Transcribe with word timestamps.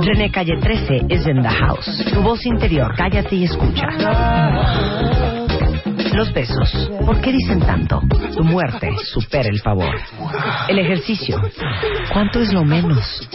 René 0.00 0.30
Calle 0.30 0.56
13 0.60 1.06
es 1.08 1.26
in 1.26 1.42
the 1.42 1.48
house. 1.48 2.04
Tu 2.12 2.20
voz 2.22 2.44
interior, 2.46 2.94
cállate 2.96 3.36
y 3.36 3.44
escucha. 3.44 3.86
Los 6.14 6.32
besos, 6.32 6.90
¿por 7.04 7.20
qué 7.20 7.32
dicen 7.32 7.60
tanto? 7.60 8.00
Tu 8.34 8.44
muerte 8.44 8.90
supera 9.04 9.48
el 9.48 9.60
favor. 9.60 9.94
El 10.68 10.78
ejercicio, 10.78 11.40
¿cuánto 12.12 12.40
es 12.40 12.52
lo 12.52 12.64
menos? 12.64 13.28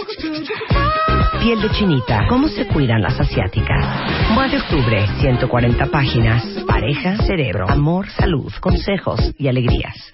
Piel 1.42 1.62
de 1.62 1.70
chinita, 1.72 2.26
¿cómo 2.30 2.48
se 2.48 2.66
cuidan 2.68 3.02
las 3.02 3.20
asiáticas? 3.20 3.86
Mua 4.32 4.48
de 4.48 4.58
octubre, 4.58 5.08
140 5.20 5.86
páginas. 5.88 6.44
Pareja, 6.68 7.18
cerebro, 7.18 7.70
amor, 7.70 8.10
salud, 8.10 8.52
consejos 8.60 9.20
y 9.38 9.48
alegrías. 9.48 10.12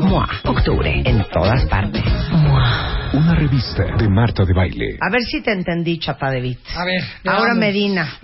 Mua, 0.00 0.28
octubre, 0.44 1.02
en 1.04 1.24
todas 1.32 1.64
partes. 1.66 2.04
Mua. 2.32 2.97
Una 3.12 3.34
revista 3.34 3.96
de 3.96 4.08
Marta 4.08 4.44
de 4.44 4.52
Baile. 4.52 4.98
A 5.00 5.10
ver 5.10 5.22
si 5.22 5.40
te 5.40 5.52
entendí, 5.52 5.98
Chapa 5.98 6.30
de 6.30 6.40
Bit. 6.40 6.58
A 6.76 6.84
ver, 6.84 7.02
Ahora. 7.24 7.54
Medina 7.54 8.18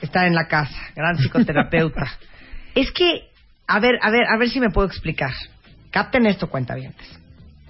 está 0.00 0.26
en 0.26 0.34
la 0.34 0.48
casa, 0.48 0.76
gran 0.96 1.16
psicoterapeuta. 1.16 2.18
es 2.74 2.90
que, 2.90 3.28
a 3.66 3.78
ver, 3.78 3.98
a 4.02 4.10
ver, 4.10 4.22
a 4.28 4.36
ver 4.38 4.48
si 4.48 4.58
me 4.58 4.70
puedo 4.70 4.88
explicar. 4.88 5.32
Capten 5.90 6.26
esto, 6.26 6.50
cuentavientes. 6.50 7.06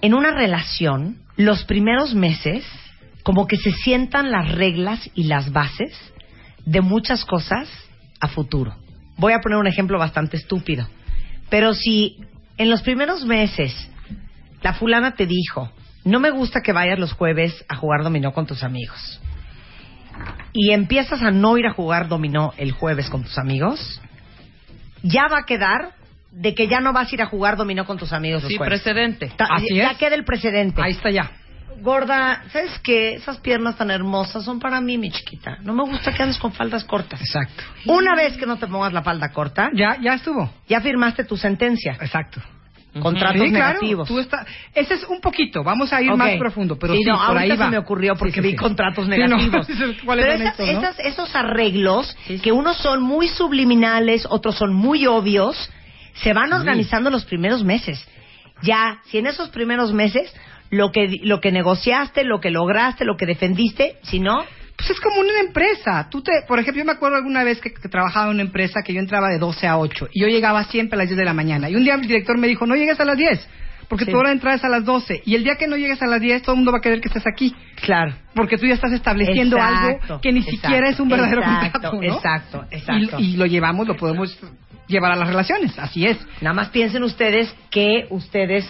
En 0.01 0.15
una 0.15 0.31
relación, 0.31 1.17
los 1.37 1.65
primeros 1.65 2.15
meses, 2.15 2.65
como 3.21 3.45
que 3.45 3.57
se 3.57 3.71
sientan 3.71 4.31
las 4.31 4.51
reglas 4.53 5.09
y 5.13 5.25
las 5.25 5.51
bases 5.51 5.93
de 6.65 6.81
muchas 6.81 7.25
cosas 7.25 7.69
a 8.19 8.27
futuro. 8.27 8.75
Voy 9.17 9.33
a 9.33 9.39
poner 9.39 9.59
un 9.59 9.67
ejemplo 9.67 9.99
bastante 9.99 10.37
estúpido. 10.37 10.87
Pero 11.49 11.73
si 11.73 12.17
en 12.57 12.71
los 12.71 12.81
primeros 12.81 13.23
meses 13.25 13.89
la 14.63 14.73
fulana 14.73 15.11
te 15.11 15.27
dijo, 15.27 15.71
no 16.05 16.19
me 16.19 16.29
gusta 16.31 16.61
que 16.61 16.73
vayas 16.73 16.99
los 16.99 17.13
jueves 17.13 17.65
a 17.69 17.75
jugar 17.75 18.03
dominó 18.03 18.33
con 18.33 18.45
tus 18.45 18.63
amigos, 18.63 19.19
y 20.53 20.71
empiezas 20.71 21.21
a 21.21 21.31
no 21.31 21.57
ir 21.57 21.65
a 21.65 21.73
jugar 21.73 22.07
dominó 22.07 22.53
el 22.57 22.71
jueves 22.71 23.09
con 23.09 23.23
tus 23.23 23.37
amigos, 23.37 24.01
ya 25.01 25.27
va 25.31 25.39
a 25.39 25.45
quedar 25.45 25.93
de 26.31 26.53
que 26.55 26.67
ya 26.67 26.79
no 26.79 26.93
vas 26.93 27.11
a 27.11 27.15
ir 27.15 27.21
a 27.21 27.25
jugar 27.27 27.57
dominó 27.57 27.85
con 27.85 27.97
tus 27.97 28.13
amigos 28.13 28.43
los 28.43 28.51
Sí, 28.51 28.57
jueves. 28.57 28.81
precedente. 28.81 29.31
Ta- 29.35 29.47
Así 29.51 29.75
ya 29.75 29.91
es. 29.91 29.97
queda 29.97 30.15
el 30.15 30.25
precedente. 30.25 30.81
Ahí 30.81 30.91
está 30.93 31.09
ya. 31.09 31.31
Gorda, 31.81 32.43
¿sabes 32.51 32.79
qué? 32.83 33.15
Esas 33.15 33.37
piernas 33.39 33.75
tan 33.77 33.91
hermosas 33.91 34.43
son 34.45 34.59
para 34.59 34.79
mí, 34.79 34.97
mi 34.97 35.11
chiquita. 35.11 35.57
No 35.61 35.73
me 35.73 35.83
gusta 35.83 36.13
que 36.13 36.23
andes 36.23 36.37
con 36.37 36.53
faldas 36.53 36.83
cortas. 36.85 37.19
Exacto. 37.19 37.63
Una 37.87 38.15
vez 38.15 38.37
que 38.37 38.45
no 38.45 38.57
te 38.57 38.67
pongas 38.67 38.93
la 38.93 39.01
falda 39.03 39.29
corta, 39.31 39.69
Ya, 39.73 39.97
ya 40.01 40.13
estuvo. 40.13 40.49
ya 40.69 40.79
firmaste 40.81 41.23
tu 41.25 41.35
sentencia. 41.35 41.97
Exacto. 41.99 42.41
Contratos 42.99 43.41
Sí, 43.41 43.49
claro. 43.49 43.67
negativos. 43.79 44.07
Tú 44.07 44.19
está... 44.19 44.45
Ese 44.75 44.93
es 44.93 45.03
un 45.05 45.19
poquito. 45.19 45.63
Vamos 45.63 45.91
a 45.91 46.01
ir 46.01 46.11
más 46.15 46.35
profundo, 46.37 46.77
pero 46.77 46.93
sí, 46.93 46.99
sí, 47.03 47.09
no, 47.09 47.15
por 47.17 47.25
ahorita 47.37 47.53
ahí 47.53 47.57
va. 47.59 47.65
se 47.65 47.71
me 47.71 47.77
ocurrió 47.79 48.15
porque 48.15 48.33
Sí, 48.41 48.41
vi 48.41 48.55
contratos 48.55 49.07
no. 49.07 49.15
negativos. 49.17 49.67
¿Cuáles 50.05 50.25
Pero 50.25 50.37
esas- 50.43 50.59
estos, 50.59 50.67
no? 50.73 50.79
esas- 50.79 50.99
esos 50.99 51.35
arreglos, 51.35 52.15
que 52.43 52.51
unos 52.51 52.77
son 52.77 53.01
muy 53.01 53.27
subliminales, 53.27 54.27
otros 54.29 54.55
son 54.55 54.73
muy 54.73 55.07
obvios, 55.07 55.71
se 56.15 56.33
van 56.33 56.53
organizando 56.53 57.09
los 57.09 57.25
primeros 57.25 57.63
meses. 57.63 58.07
Ya, 58.61 58.99
si 59.05 59.17
en 59.17 59.25
esos 59.27 59.49
primeros 59.49 59.91
meses 59.93 60.31
lo 60.69 60.91
que, 60.91 61.17
lo 61.23 61.41
que 61.41 61.51
negociaste, 61.51 62.23
lo 62.23 62.39
que 62.39 62.51
lograste, 62.51 63.05
lo 63.05 63.17
que 63.17 63.25
defendiste, 63.25 63.97
si 64.03 64.19
no, 64.19 64.45
Pues 64.77 64.89
es 64.89 64.99
como 64.99 65.19
una 65.21 65.39
empresa. 65.39 66.07
Tú 66.09 66.21
te, 66.21 66.31
por 66.47 66.59
ejemplo, 66.59 66.79
yo 66.81 66.85
me 66.85 66.91
acuerdo 66.93 67.17
alguna 67.17 67.43
vez 67.43 67.61
que, 67.61 67.73
que 67.73 67.87
trabajaba 67.89 68.25
en 68.27 68.33
una 68.33 68.41
empresa 68.43 68.81
que 68.81 68.93
yo 68.93 68.99
entraba 68.99 69.29
de 69.29 69.37
12 69.39 69.67
a 69.67 69.77
8 69.77 70.09
y 70.11 70.21
yo 70.21 70.27
llegaba 70.27 70.63
siempre 70.65 70.95
a 70.95 70.99
las 70.99 71.07
10 71.07 71.17
de 71.17 71.25
la 71.25 71.33
mañana. 71.33 71.69
Y 71.69 71.75
un 71.75 71.83
día 71.83 71.95
el 71.95 72.01
director 72.01 72.37
me 72.37 72.47
dijo, 72.47 72.65
no 72.65 72.75
llegues 72.75 72.99
a 72.99 73.05
las 73.05 73.15
10, 73.15 73.47
porque 73.87 74.05
Sí. 74.05 74.11
tu 74.11 74.17
hora 74.17 74.29
de 74.29 74.35
entrada 74.35 74.55
es 74.57 74.63
a 74.63 74.69
las 74.69 74.83
12. 74.83 75.21
Y 75.25 75.35
el 75.35 75.43
día 75.43 75.55
que 75.55 75.67
no 75.67 75.77
llegues 75.77 76.01
a 76.01 76.07
las 76.07 76.19
10, 76.19 76.41
todo 76.41 76.53
el 76.53 76.57
mundo 76.57 76.71
va 76.71 76.79
a 76.79 76.81
querer 76.81 76.99
que 76.99 77.07
estés 77.07 77.25
aquí. 77.27 77.55
claro. 77.81 78.13
Porque 78.35 78.57
tú 78.57 78.65
ya 78.65 78.73
estás 78.73 78.91
estableciendo 78.91 79.57
Exacto, 79.57 80.05
algo 80.07 80.21
que 80.21 80.31
ni 80.31 80.39
exacto, 80.39 80.61
siquiera 80.61 80.89
es 80.89 80.99
un 80.99 81.07
verdadero 81.09 81.41
exacto, 81.43 81.91
contrato, 81.91 81.95
¿no? 82.01 82.13
exacto, 82.15 82.65
exacto. 82.71 83.19
Y, 83.19 83.33
y 83.35 83.37
lo 83.37 83.45
llevamos, 83.45 83.87
lo 83.87 83.95
podemos 83.95 84.35
llevar 84.87 85.11
a 85.11 85.15
las 85.15 85.27
relaciones. 85.27 85.77
Así 85.77 86.05
es. 86.07 86.17
Nada 86.41 86.53
más 86.55 86.69
piensen 86.69 87.03
ustedes 87.03 87.55
que 87.69 88.07
ustedes 88.09 88.65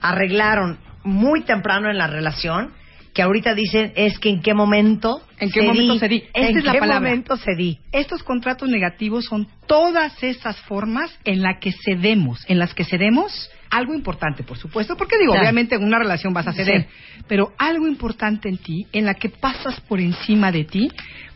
arreglaron 0.00 0.78
muy 1.02 1.42
temprano 1.44 1.88
en 1.90 1.96
la 1.98 2.06
relación, 2.08 2.72
que 3.16 3.22
ahorita 3.22 3.54
dicen 3.54 3.94
es 3.96 4.18
que 4.18 4.28
en 4.28 4.42
qué 4.42 4.52
momento 4.52 5.22
¿En 5.38 5.50
qué 5.50 5.62
momento 5.62 5.98
cedí? 5.98 6.24
Esta 6.34 6.48
¿En 6.50 6.58
es 6.58 6.64
la 6.64 6.72
qué 6.72 6.78
palabra. 6.80 7.08
momento 7.08 7.38
cedí? 7.38 7.78
Estos 7.90 8.22
contratos 8.22 8.68
negativos 8.68 9.24
son 9.24 9.48
todas 9.66 10.22
esas 10.22 10.60
formas 10.62 11.10
en 11.24 11.40
las 11.40 11.58
que 11.58 11.72
cedemos, 11.72 12.44
en 12.46 12.58
las 12.58 12.74
que 12.74 12.84
cedemos 12.84 13.50
algo 13.70 13.94
importante, 13.94 14.42
por 14.42 14.58
supuesto, 14.58 14.98
porque 14.98 15.16
digo, 15.16 15.32
Claro. 15.32 15.44
obviamente 15.46 15.76
en 15.76 15.84
una 15.84 15.98
relación 15.98 16.34
vas 16.34 16.46
a 16.46 16.52
ceder, 16.52 16.82
Sí. 16.82 17.22
pero 17.26 17.52
algo 17.56 17.88
importante 17.88 18.50
en 18.50 18.58
ti, 18.58 18.86
en 18.92 19.06
la 19.06 19.14
que 19.14 19.30
pasas 19.30 19.80
por 19.80 19.98
encima 19.98 20.52
de 20.52 20.64
ti 20.64 20.90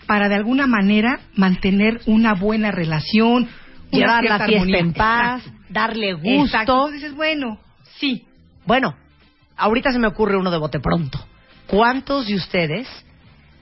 para 0.07 0.29
de 0.29 0.35
alguna 0.35 0.67
manera 0.67 1.21
mantener 1.35 2.03
una 2.05 2.35
buena 2.35 2.71
relación, 2.71 3.49
una 3.91 3.99
Llevar 3.99 4.25
la 4.25 4.37
fiesta 4.45 4.45
armonía. 4.45 4.79
en 4.81 4.93
paz, 4.93 5.47
Exacto. 5.47 5.63
darle 5.71 6.11
Exacto. 6.11 6.29
gusto. 6.31 6.59
Entonces 6.61 7.01
dices, 7.01 7.15
bueno, 7.17 7.59
sí, 7.99 8.27
Bueno, 8.67 8.95
ahorita 9.57 9.91
se 9.93 9.99
me 9.99 10.07
ocurre 10.09 10.37
uno 10.37 10.51
de 10.51 10.59
bote 10.59 10.79
pronto. 10.79 11.27
¿Cuántos 11.71 12.27
de 12.27 12.35
ustedes 12.35 12.89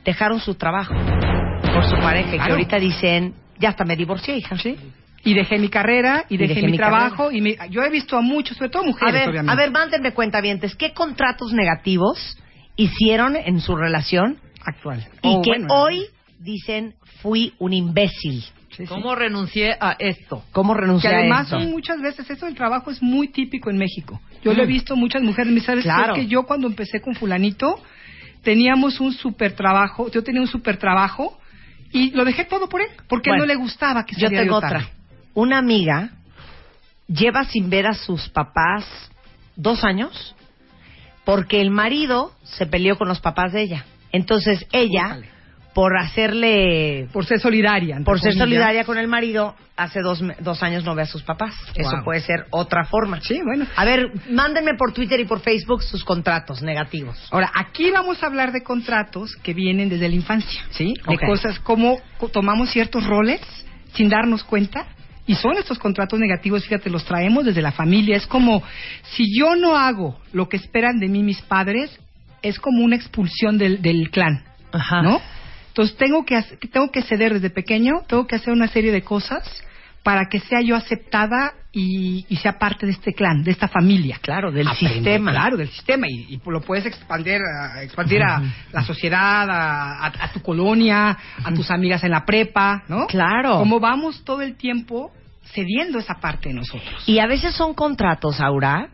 dejaron 0.04 0.40
su 0.40 0.54
trabajo 0.54 0.94
por 0.94 1.84
su 1.84 1.96
pareja 1.96 2.28
y 2.28 2.32
que 2.32 2.36
Claro. 2.38 2.52
ahorita 2.54 2.78
dicen, 2.78 3.34
ya 3.58 3.68
hasta 3.70 3.84
me 3.84 3.96
divorcié, 3.96 4.36
hija? 4.38 4.56
¿sí? 4.56 4.76
Y 5.24 5.34
dejé 5.34 5.58
mi 5.58 5.68
carrera, 5.68 6.24
y, 6.28 6.36
dejé, 6.38 6.62
mi, 6.62 6.76
trabajo, 6.76 7.30
y 7.30 7.40
me- 7.42 7.56
yo 7.70 7.82
he 7.82 7.90
visto 7.90 8.16
a 8.16 8.20
muchos, 8.22 8.56
sobre 8.56 8.70
todo 8.70 8.82
A 8.82 8.86
mujeres, 8.86 9.12
ver, 9.14 9.28
obviamente. 9.28 9.52
a 9.52 9.56
ver, 9.56 9.70
mándenme 9.70 10.12
cuentavientes, 10.12 10.74
¿qué 10.76 10.92
contratos 10.92 11.52
negativos 11.52 12.38
hicieron 12.76 13.36
en 13.36 13.60
su 13.60 13.76
relación 13.76 14.38
actual. 14.64 15.06
y 15.22 15.28
O, 15.34 15.42
que 15.42 15.50
bueno, 15.50 15.66
hoy 15.70 16.04
dicen 16.38 16.94
fui 17.20 17.52
un 17.58 17.72
imbécil? 17.72 18.42
sí, 18.42 18.50
sí. 18.76 18.86
¿Cómo 18.86 19.14
renuncié 19.16 19.76
a 19.80 19.96
esto? 19.98 20.44
¿Cómo 20.52 20.72
Que 20.74 20.80
renunciar 20.82 21.14
a 21.14 21.18
además 21.18 21.52
muchas 21.66 22.00
veces, 22.00 22.30
eso 22.30 22.46
del 22.46 22.54
trabajo 22.54 22.90
es 22.92 23.02
muy 23.02 23.28
típico 23.28 23.70
en 23.70 23.76
México. 23.76 24.20
Yo 24.44 24.54
lo 24.54 24.62
he 24.62 24.66
Mm. 24.66 24.68
visto 24.68 24.94
muchas 24.96 25.20
mujeres, 25.22 25.52
me 25.52 25.60
¿sabes 25.60 25.82
qué? 25.82 25.88
Claro. 25.90 26.14
Es 26.14 26.20
que 26.20 26.26
yo 26.28 26.44
cuando 26.44 26.68
empecé 26.68 27.00
con 27.00 27.14
fulanito 27.16 27.82
teníamos 28.42 29.00
un 29.00 29.12
super 29.12 29.52
trabajo, 29.52 30.10
yo 30.10 30.22
tenía 30.22 30.40
un 30.40 30.48
super 30.48 30.78
trabajo 30.78 31.38
y 31.92 32.10
lo 32.10 32.24
dejé 32.24 32.44
todo 32.44 32.68
por 32.68 32.80
él, 32.80 32.88
porque 33.08 33.30
Bueno, 33.30 33.44
no 33.44 33.46
le 33.46 33.56
gustaba 33.56 34.04
que 34.04 34.14
Yo 34.14 34.26
saliera 34.26 34.44
tengo 34.44 34.56
otra. 34.56 34.88
Una 35.34 35.58
amiga 35.58 36.10
lleva 37.06 37.44
sin 37.44 37.70
ver 37.70 37.86
a 37.86 37.94
sus 37.94 38.28
papás 38.28 38.84
dos 39.56 39.84
años 39.84 40.34
porque 41.24 41.60
el 41.60 41.70
marido 41.70 42.32
se 42.42 42.66
peleó 42.66 42.96
con 42.96 43.08
los 43.08 43.20
papás 43.20 43.52
de 43.52 43.62
ella. 43.62 43.84
Entonces 44.12 44.66
ella. 44.72 45.20
Por 45.78 45.96
hacerle, 45.96 47.06
Por 47.12 47.24
ser 47.24 47.38
solidaria. 47.38 48.00
por 48.04 48.18
ser 48.18 48.32
comillas. 48.32 48.48
solidaria 48.48 48.84
con 48.84 48.98
el 48.98 49.06
marido, 49.06 49.54
hace 49.76 50.00
dos, 50.00 50.20
dos 50.40 50.60
años 50.64 50.82
no 50.82 50.96
ve 50.96 51.02
a 51.02 51.06
sus 51.06 51.22
papás. 51.22 51.54
Eso 51.76 52.02
puede 52.04 52.20
ser 52.20 52.46
otra 52.50 52.84
forma. 52.84 53.20
Sí, 53.20 53.38
bueno. 53.44 53.64
A 53.76 53.84
ver, 53.84 54.10
mándenme 54.28 54.74
por 54.74 54.92
Twitter 54.92 55.20
y 55.20 55.24
por 55.24 55.38
Facebook 55.38 55.84
sus 55.84 56.02
contratos 56.02 56.62
negativos. 56.62 57.16
Ahora, 57.30 57.52
aquí 57.54 57.92
vamos 57.92 58.20
a 58.24 58.26
hablar 58.26 58.50
de 58.50 58.62
contratos 58.64 59.36
que 59.40 59.54
vienen 59.54 59.88
desde 59.88 60.08
la 60.08 60.16
infancia, 60.16 60.62
¿sí? 60.70 60.94
De 61.06 61.14
Ok. 61.14 61.24
cosas 61.26 61.60
como 61.60 62.00
co- 62.18 62.28
tomamos 62.28 62.70
ciertos 62.70 63.06
roles 63.06 63.40
sin 63.94 64.08
darnos 64.08 64.42
cuenta. 64.42 64.84
Y 65.28 65.36
son 65.36 65.58
estos 65.58 65.78
contratos 65.78 66.18
negativos, 66.18 66.64
fíjate, 66.64 66.90
los 66.90 67.04
traemos 67.04 67.44
desde 67.44 67.62
la 67.62 67.70
familia. 67.70 68.16
Es 68.16 68.26
como, 68.26 68.64
si 69.12 69.26
yo 69.38 69.54
no 69.54 69.76
hago 69.76 70.18
lo 70.32 70.48
que 70.48 70.56
esperan 70.56 70.98
de 70.98 71.06
mí 71.06 71.22
mis 71.22 71.40
padres, 71.42 71.96
es 72.42 72.58
como 72.58 72.82
una 72.82 72.96
expulsión 72.96 73.58
del, 73.58 73.80
del 73.80 74.10
clan, 74.10 74.42
Ajá. 74.72 75.02
¿no? 75.02 75.20
Entonces 75.78 75.96
tengo 75.96 76.24
que, 76.24 76.42
tengo 76.72 76.90
que 76.90 77.02
ceder 77.02 77.34
desde 77.34 77.50
pequeño, 77.50 78.02
tengo 78.08 78.26
que 78.26 78.34
hacer 78.34 78.52
una 78.52 78.66
serie 78.66 78.90
de 78.90 79.02
cosas 79.02 79.44
para 80.02 80.28
que 80.28 80.40
sea 80.40 80.60
yo 80.60 80.74
aceptada 80.74 81.52
y, 81.70 82.26
y 82.28 82.36
sea 82.38 82.58
parte 82.58 82.84
de 82.84 82.90
este 82.90 83.14
clan, 83.14 83.44
de 83.44 83.52
esta 83.52 83.68
familia. 83.68 84.18
Claro, 84.20 84.50
del 84.50 84.66
Aprende, 84.66 84.94
sistema. 84.94 85.30
Claro, 85.30 85.56
del 85.56 85.68
sistema. 85.68 86.08
Y, 86.08 86.34
y 86.34 86.40
lo 86.50 86.62
puedes 86.62 86.84
expandir, 86.84 87.38
a, 87.42 87.80
expandir 87.84 88.22
a 88.24 88.42
la 88.72 88.82
sociedad, 88.82 89.48
a, 89.48 90.06
a- 90.06 90.12
a 90.24 90.32
tu 90.32 90.42
colonia, 90.42 91.16
a 91.44 91.54
tus 91.54 91.70
amigas 91.70 92.02
en 92.02 92.10
la 92.10 92.24
prepa, 92.24 92.82
¿no? 92.88 93.06
Claro. 93.06 93.58
Como 93.58 93.78
vamos 93.78 94.24
todo 94.24 94.42
el 94.42 94.56
tiempo 94.56 95.12
cediendo 95.54 96.00
esa 96.00 96.14
parte 96.14 96.48
de 96.48 96.56
nosotros. 96.56 97.04
Y 97.06 97.20
a 97.20 97.28
veces 97.28 97.54
son 97.54 97.74
contratos, 97.74 98.40
Aura. 98.40 98.88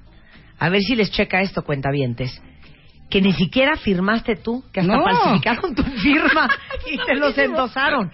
A 0.59 0.69
ver 0.69 0.83
si 0.83 0.95
les 0.97 1.11
checa 1.11 1.41
esto, 1.41 1.63
cuentavientes. 1.65 2.43
Que 3.15 3.21
ni 3.21 3.33
siquiera 3.33 3.77
firmaste 3.77 4.35
tú, 4.35 4.65
que 4.73 4.81
hasta 4.81 4.97
No. 4.97 5.05
falsificaron 5.05 5.73
tu 5.73 5.85
firma 5.85 6.51
y 6.93 6.97
te 7.07 7.15
los 7.15 7.39
endosaron. 7.39 8.11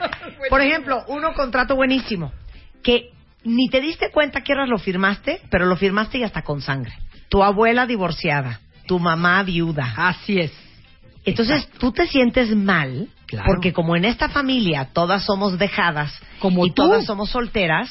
Por 0.50 0.60
ejemplo, 0.60 1.02
uno 1.08 1.32
contrato 1.32 1.74
buenísimo, 1.74 2.32
que 2.82 3.08
ni 3.42 3.70
te 3.70 3.80
diste 3.80 4.10
cuenta 4.10 4.42
que 4.42 4.52
eras 4.52 4.68
lo 4.68 4.76
firmaste, 4.76 5.40
pero 5.50 5.64
lo 5.64 5.76
firmaste 5.76 6.18
y 6.18 6.22
hasta 6.22 6.42
con 6.42 6.60
sangre. 6.60 6.92
Tu 7.30 7.42
abuela 7.42 7.86
divorciada, 7.86 8.60
tu 8.86 8.98
mamá 8.98 9.42
viuda. 9.42 9.94
Así 9.96 10.38
es. 10.38 10.52
Entonces 11.24 11.66
tú 11.78 11.92
te 11.92 12.06
sientes 12.06 12.54
mal, 12.54 13.08
Claro. 13.24 13.46
porque 13.46 13.72
como 13.72 13.96
en 13.96 14.04
esta 14.04 14.28
familia 14.28 14.90
todas 14.92 15.24
somos 15.24 15.58
dejadas 15.58 16.12
Como 16.40 16.66
y 16.66 16.72
tú. 16.72 16.82
todas 16.82 17.06
somos 17.06 17.30
solteras, 17.30 17.88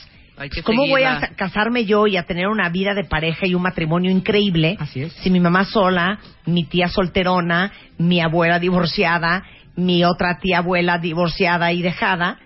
Que 0.51 0.63
¿Cómo 0.63 0.88
voy 0.88 1.03
a 1.03 1.19
sa- 1.19 1.27
casarme 1.36 1.86
yo 1.86 2.07
y 2.07 2.15
a 2.18 2.24
tener 2.24 2.47
una 2.47 2.69
vida 2.69 2.94
de 2.94 3.03
pareja 3.03 3.45
y 3.45 3.56
un 3.56 3.62
matrimonio 3.62 4.09
increíble 4.09 4.77
Así 4.80 5.01
es. 5.01 5.13
si 5.13 5.30
mi 5.30 5.39
mamá 5.39 5.65
sola, 5.65 6.19
mi 6.45 6.63
tía 6.63 6.88
solterona, 6.88 7.71
mi 7.97 8.21
abuela 8.21 8.57
divorciada, 8.59 9.44
mi 9.75 10.03
otra 10.06 10.39
tía 10.41 10.59
abuela 10.59 10.97
divorciada 10.97 11.71
y 11.74 11.81
dejada? 11.81 12.39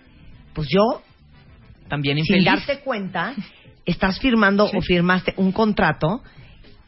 Pues 0.54 0.68
yo, 0.74 1.02
También 1.88 2.16
sin 2.24 2.38
infeliz. 2.38 2.46
darte 2.66 2.80
cuenta, 2.84 3.34
estás 3.86 4.20
firmando 4.20 4.66
o 4.66 4.82
firmaste 4.82 5.34
un 5.38 5.52
contrato 5.52 6.22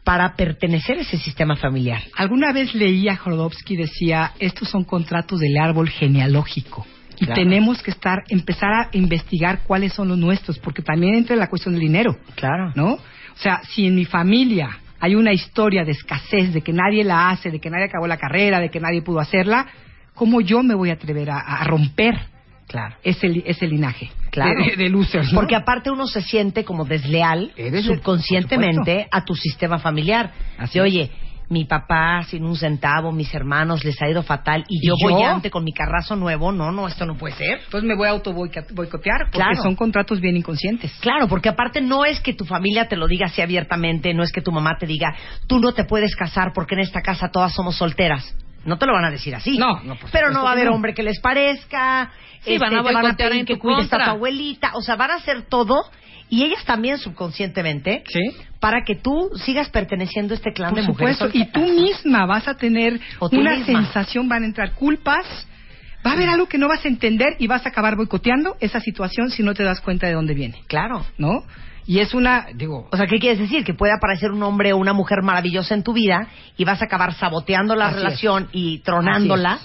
para 0.03 0.35
pertenecer 0.35 0.97
a 0.99 1.01
ese 1.01 1.17
sistema 1.17 1.55
familiar. 1.55 2.01
Alguna 2.15 2.51
vez 2.53 2.73
leí 2.75 3.07
a 3.09 3.15
Jodorowsky 3.15 3.75
decía, 3.75 4.33
estos 4.39 4.69
son 4.69 4.83
contratos 4.83 5.39
del 5.39 5.57
árbol 5.57 5.89
genealógico. 5.89 6.85
Y 7.19 7.25
Claro. 7.25 7.41
tenemos 7.41 7.81
que 7.81 7.91
estar, 7.91 8.23
empezar 8.29 8.71
a 8.73 8.89
investigar 8.93 9.61
cuáles 9.65 9.93
son 9.93 10.07
los 10.09 10.17
nuestros, 10.17 10.59
porque 10.59 10.81
también 10.81 11.15
entra 11.15 11.35
la 11.35 11.47
cuestión 11.47 11.73
del 11.73 11.81
dinero, 11.81 12.17
Claro. 12.35 12.71
¿no? 12.75 12.93
O 12.93 13.37
sea, 13.37 13.61
si 13.69 13.87
en 13.87 13.95
mi 13.95 14.05
familia 14.05 14.69
hay 14.99 15.15
una 15.15 15.33
historia 15.33 15.83
de 15.83 15.91
escasez, 15.91 16.53
de 16.53 16.61
que 16.61 16.71
nadie 16.73 17.03
la 17.03 17.29
hace, 17.29 17.51
de 17.51 17.59
que 17.59 17.69
nadie 17.69 17.85
acabó 17.85 18.07
la 18.07 18.17
carrera, 18.17 18.59
de 18.59 18.69
que 18.69 18.79
nadie 18.79 19.01
pudo 19.01 19.19
hacerla, 19.19 19.67
¿cómo 20.13 20.41
yo 20.41 20.63
me 20.63 20.73
voy 20.73 20.89
a 20.89 20.93
atrever 20.93 21.29
a, 21.29 21.39
a 21.39 21.63
romper 21.65 22.15
Claro. 22.67 22.95
ese, 23.03 23.43
ese 23.45 23.67
linaje 23.67 24.09
Claro. 24.31 24.59
de, 24.63 24.75
de- 24.75 24.89
losers? 24.89 25.31
¿no? 25.31 25.39
Porque 25.39 25.55
aparte 25.55 25.91
uno 25.91 26.07
se 26.07 26.21
siente 26.21 26.63
como 26.63 26.85
desleal 26.85 27.51
Eres 27.55 27.85
subconscientemente 27.85 29.07
a 29.11 29.23
tu 29.23 29.35
sistema 29.35 29.79
familiar. 29.79 30.31
Así 30.57 30.79
de, 30.79 30.81
oye, 30.81 31.11
mi 31.49 31.65
papá 31.65 32.23
sin 32.23 32.43
un 32.43 32.55
centavo, 32.55 33.11
mis 33.11 33.33
hermanos 33.33 33.83
les 33.83 34.01
ha 34.01 34.09
ido 34.09 34.23
fatal 34.23 34.63
y, 34.67 34.77
¿Y 34.83 34.87
yo, 34.87 34.95
yo? 34.99 35.09
voy 35.15 35.23
ante 35.23 35.49
con 35.51 35.63
mi 35.63 35.73
carrazo 35.73 36.15
nuevo. 36.15 36.51
No, 36.51 36.71
no, 36.71 36.87
esto 36.87 37.05
no 37.05 37.15
puede 37.15 37.35
ser. 37.35 37.59
Entonces 37.65 37.87
me 37.87 37.95
voy 37.95 38.07
a 38.07 38.11
auto 38.11 38.33
boicotear, 38.33 39.25
porque 39.31 39.37
Claro. 39.37 39.61
son 39.61 39.75
contratos 39.75 40.19
bien 40.19 40.37
inconscientes. 40.37 40.91
Claro, 41.01 41.27
porque 41.27 41.49
aparte 41.49 41.81
no 41.81 42.05
es 42.05 42.19
que 42.19 42.33
tu 42.33 42.45
familia 42.45 42.87
te 42.87 42.95
lo 42.95 43.07
diga 43.07 43.27
así 43.27 43.41
abiertamente, 43.41 44.13
no 44.13 44.23
es 44.23 44.31
que 44.31 44.41
tu 44.41 44.51
mamá 44.51 44.77
te 44.79 44.85
diga, 44.87 45.15
tú 45.47 45.59
no 45.59 45.73
te 45.73 45.83
puedes 45.85 46.15
casar 46.15 46.51
porque 46.53 46.75
en 46.75 46.81
esta 46.81 47.01
casa 47.01 47.29
todas 47.29 47.53
somos 47.53 47.75
solteras. 47.75 48.35
No 48.65 48.77
te 48.79 48.87
lo 48.87 48.93
van 48.93 49.05
a 49.05 49.11
decir 49.11 49.35
así. 49.35 49.59
No, 49.59 49.79
no, 49.83 49.95
por 49.95 50.09
Pero 50.09 50.31
no 50.31 50.43
va 50.43 50.49
a 50.49 50.53
haber 50.53 50.69
hombre 50.69 50.95
que 50.95 51.03
les 51.03 51.19
parezca. 51.19 52.09
este, 52.39 52.53
Sí, 52.53 52.57
van 52.57 52.73
a 52.75 52.83
te 52.83 52.93
van 52.93 53.05
a 53.05 53.15
pedir 53.15 53.33
en 53.33 53.45
que 53.45 53.59
cuides 53.59 53.93
a 53.93 53.97
tu 54.05 54.09
abuelita. 54.09 54.71
O 54.73 54.81
sea, 54.81 54.95
van 54.95 55.11
a 55.11 55.15
hacer 55.15 55.43
todo 55.43 55.83
y 56.29 56.43
ellas 56.43 56.63
también 56.65 56.97
subconscientemente 56.97 58.03
Sí. 58.07 58.21
para 58.59 58.83
que 58.85 58.95
tú 58.95 59.29
sigas 59.45 59.69
perteneciendo 59.69 60.33
a 60.33 60.37
este 60.37 60.53
clan 60.53 60.71
Por 60.71 60.81
de 60.81 60.87
mujeres. 60.87 61.17
supuesto, 61.17 61.37
y 61.37 61.45
tú 61.51 61.61
misma 61.71 62.25
vas 62.25 62.47
a 62.47 62.55
tener 62.55 62.99
una 63.19 63.51
misma. 63.57 63.65
sensación, 63.65 64.27
van 64.27 64.43
a 64.43 64.45
entrar 64.47 64.73
culpas, 64.73 65.25
va 66.05 66.11
a 66.11 66.13
haber 66.13 66.29
algo 66.29 66.47
que 66.47 66.57
no 66.57 66.67
vas 66.67 66.83
a 66.85 66.87
entender 66.87 67.35
y 67.39 67.47
vas 67.47 67.65
a 67.65 67.69
acabar 67.69 67.95
boicoteando 67.95 68.55
esa 68.59 68.79
situación 68.79 69.29
si 69.29 69.43
no 69.43 69.53
te 69.53 69.63
das 69.63 69.81
cuenta 69.81 70.07
de 70.07 70.13
dónde 70.13 70.33
viene, 70.33 70.61
Claro. 70.67 71.05
¿no? 71.17 71.43
Y 71.87 71.99
es 71.99 72.15
una, 72.15 72.47
digo, 72.55 72.87
O 72.91 72.97
sea, 72.97 73.05
¿qué 73.05 73.19
quieres 73.19 73.37
decir? 73.37 73.63
Que 73.63 73.75
puede 73.75 73.93
aparecer 73.93 74.31
un 74.31 74.41
hombre 74.41 74.73
o 74.73 74.77
una 74.77 74.93
mujer 74.93 75.21
maravillosa 75.21 75.75
en 75.75 75.83
tu 75.83 75.93
vida 75.93 76.27
y 76.57 76.65
vas 76.65 76.81
a 76.81 76.85
acabar 76.85 77.13
saboteando 77.13 77.75
la 77.75 77.87
Así 77.89 77.97
es. 77.97 78.01
relación 78.03 78.47
y 78.51 78.79
tronándola 78.79 79.59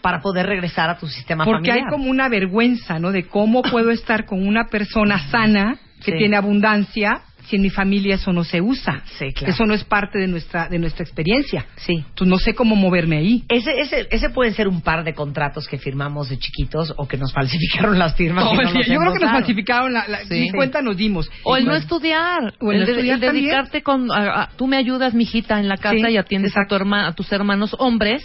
para 0.00 0.20
poder 0.20 0.46
regresar 0.46 0.88
a 0.88 0.98
tu 0.98 1.08
sistema 1.08 1.44
porque 1.44 1.72
hay 1.72 1.80
familiar. 1.80 1.90
como 1.90 2.08
una 2.10 2.28
vergüenza, 2.28 3.00
¿no? 3.00 3.10
De 3.10 3.26
cómo 3.26 3.62
puedo 3.62 3.90
estar 3.90 4.24
con 4.26 4.46
una 4.46 4.66
persona 4.68 5.18
sana 5.30 5.78
que 6.04 6.12
Sí. 6.12 6.18
tiene 6.18 6.36
abundancia 6.36 7.22
si 7.48 7.56
en 7.56 7.62
mi 7.62 7.70
familia 7.70 8.16
eso 8.16 8.30
no 8.30 8.44
se 8.44 8.60
usa. 8.60 9.02
Sí, 9.18 9.32
claro. 9.32 9.54
Eso 9.54 9.64
no 9.64 9.72
es 9.72 9.82
parte 9.82 10.18
de 10.18 10.26
nuestra 10.26 10.68
de 10.68 10.78
nuestra 10.78 11.02
experiencia. 11.02 11.64
Sí. 11.76 11.94
Entonces 11.94 12.28
no 12.28 12.36
sé 12.38 12.54
cómo 12.54 12.76
moverme 12.76 13.16
ahí. 13.16 13.44
Ese, 13.48 13.80
ese, 13.80 14.06
ese 14.10 14.28
pueden 14.28 14.52
ser 14.52 14.68
un 14.68 14.82
par 14.82 15.02
de 15.02 15.14
contratos 15.14 15.66
que 15.66 15.78
firmamos 15.78 16.28
de 16.28 16.38
chiquitos 16.38 16.92
o 16.98 17.08
que 17.08 17.16
nos 17.16 17.32
falsificaron 17.32 17.98
las 17.98 18.14
firmas. 18.16 18.44
y 18.52 18.54
No, 18.54 18.62
no 18.62 18.68
sí, 18.68 18.76
nos 18.78 18.86
yo 18.86 18.98
creo 18.98 19.12
que 19.14 19.18
nos 19.20 19.30
falsificaron 19.30 19.92
la, 19.94 20.06
la- 20.06 20.24
Sí. 20.26 20.40
ni 20.40 20.50
cuenta 20.50 20.82
nos 20.82 20.94
dimos. 20.98 21.30
O 21.42 21.56
el 21.56 21.64
no 21.64 21.74
estudiar. 21.74 22.52
O 22.60 22.70
el 22.70 22.84
de- 22.84 22.92
estudiar 22.92 23.14
el 23.14 23.20
también. 23.22 23.44
dedicarte 23.46 23.82
con... 23.82 24.12
a- 24.12 24.42
a- 24.42 24.48
tú 24.56 24.66
me 24.66 24.76
ayudas, 24.76 25.14
mijita, 25.14 25.58
en 25.58 25.68
la 25.68 25.78
casa 25.78 26.06
Sí, 26.06 26.12
y 26.12 26.16
atiendes 26.18 26.54
a, 26.54 26.66
tu 26.68 26.74
herma- 26.74 27.06
a 27.08 27.14
tus 27.14 27.32
hermanos 27.32 27.74
hombres 27.78 28.22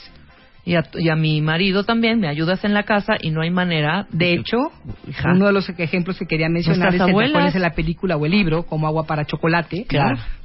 y 0.66 0.76
a, 0.76 0.84
y 0.96 1.10
a 1.10 1.16
mi 1.16 1.42
marido 1.42 1.84
también. 1.84 2.20
Me 2.20 2.28
ayudas 2.30 2.64
en 2.64 2.74
la 2.74 2.84
casa 2.84 3.14
y 3.20 3.32
no 3.32 3.42
hay 3.42 3.50
manera... 3.52 4.08
De 4.12 4.34
hecho, 4.34 4.58
Hija. 5.10 5.32
uno 5.34 5.48
de 5.48 5.54
los 5.54 5.68
ejemplos 5.70 6.18
que 6.18 6.26
quería 6.26 6.48
mencionar 6.50 6.94
es 6.96 7.02
el 7.02 7.36
es 7.48 7.56
la 7.56 7.72
película 7.72 8.16
o 8.18 8.26
el 8.26 8.32
libro, 8.32 8.64
como 8.64 8.88
Agua 8.88 9.06
para 9.06 9.26
Chocolate, 9.26 9.86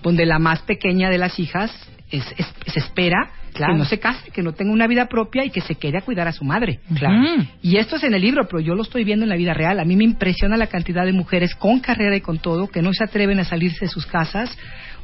donde 0.03 0.27
la 0.27 0.39
más 0.39 0.63
pequeña 0.63 1.09
de 1.11 1.19
las 1.19 1.39
hijas 1.39 1.71
es, 2.11 2.25
es- 2.37 2.55
se 2.67 2.81
espera 2.81 3.31
Claro. 3.55 3.73
que 3.73 3.79
no 3.79 3.85
se 3.87 3.99
case, 3.99 4.31
que 4.31 4.43
no 4.43 4.53
tenga 4.53 4.73
una 4.73 4.87
vida 4.87 5.07
propia 5.07 5.45
y 5.45 5.51
que 5.51 5.61
se 5.63 5.75
quede 5.75 5.99
a 5.99 6.03
cuidar 6.03 6.29
a 6.29 6.33
su 6.33 6.45
madre. 6.45 6.79
Claro. 6.97 7.43
Y 7.61 7.77
esto 7.79 7.97
es 7.97 8.05
en 8.05 8.15
el 8.15 8.21
libro, 8.23 8.47
pero 8.47 8.61
yo 8.61 8.75
lo 8.77 8.83
estoy 8.83 9.03
viendo 9.05 9.25
en 9.25 9.31
la 9.31 9.37
vida 9.37 9.53
real. 9.53 9.81
A 9.81 9.85
mí 9.85 9.97
me 9.97 10.05
impresiona 10.05 10.57
la 10.57 10.69
cantidad 10.69 11.05
de 11.05 11.13
mujeres 11.13 11.55
con 11.57 11.81
carrera 11.81 12.15
y 12.15 12.21
con 12.21 12.39
todo 12.39 12.69
que 12.69 12.83
no 12.83 12.93
se 12.93 13.03
atreven 13.03 13.41
a 13.41 13.45
salirse 13.45 13.87
de 13.87 13.89
sus 13.91 14.07
casas 14.07 14.57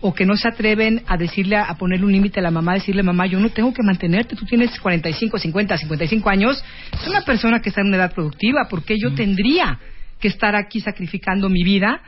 o 0.07 0.13
que 0.13 0.27
no 0.27 0.37
se 0.37 0.47
atreven 0.47 1.03
a 1.07 1.17
decirle, 1.17 1.57
a 1.57 1.75
ponerle 1.79 2.05
un 2.05 2.13
límite 2.13 2.39
a 2.39 2.43
la 2.43 2.51
mamá, 2.51 2.75
decirle, 2.75 3.03
mamá, 3.03 3.25
yo 3.25 3.41
no 3.41 3.49
tengo 3.49 3.73
que 3.73 3.83
mantenerte, 3.83 4.37
tú 4.37 4.45
tienes 4.45 4.79
45, 4.79 5.39
50, 5.39 5.79
55 5.79 6.29
años, 6.29 6.63
es 6.93 7.09
una 7.09 7.23
persona 7.23 7.61
que 7.61 7.71
está 7.71 7.81
en 7.81 7.87
una 7.87 7.97
edad 7.97 8.13
productiva, 8.13 8.69
¿por 8.69 8.85
qué 8.85 8.97
yo 9.01 9.15
tendría 9.15 9.81
que 10.21 10.29
estar 10.29 10.57
aquí 10.57 10.81
sacrificando 10.81 11.49
mi 11.49 11.65
vida 11.65 12.03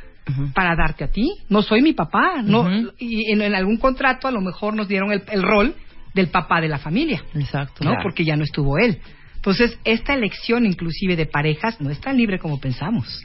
para 0.52 0.76
darte 0.76 1.04
a 1.04 1.08
ti? 1.08 1.26
No 1.48 1.62
soy 1.62 1.80
mi 1.80 1.94
papá, 1.94 2.42
no, 2.44 2.68
y 2.98 3.32
en, 3.32 3.40
en 3.40 3.54
algún 3.54 3.78
contrato 3.78 4.28
a 4.28 4.30
lo 4.30 4.42
mejor 4.42 4.74
nos 4.74 4.88
dieron 4.88 5.10
el, 5.10 5.22
el 5.32 5.42
rol 5.42 5.74
del 6.12 6.28
papá 6.28 6.60
de 6.60 6.68
la 6.68 6.76
familia. 6.76 7.24
Exacto. 7.34 7.82
¿no? 7.82 7.92
Claro. 7.92 8.02
Porque 8.02 8.26
ya 8.26 8.36
no 8.36 8.44
estuvo 8.44 8.76
él. 8.76 8.98
Entonces, 9.36 9.78
esta 9.84 10.12
elección 10.12 10.66
inclusive 10.66 11.16
de 11.16 11.24
parejas 11.24 11.80
no 11.80 11.88
es 11.88 11.98
tan 11.98 12.18
libre 12.18 12.38
como 12.38 12.60
pensamos. 12.60 13.24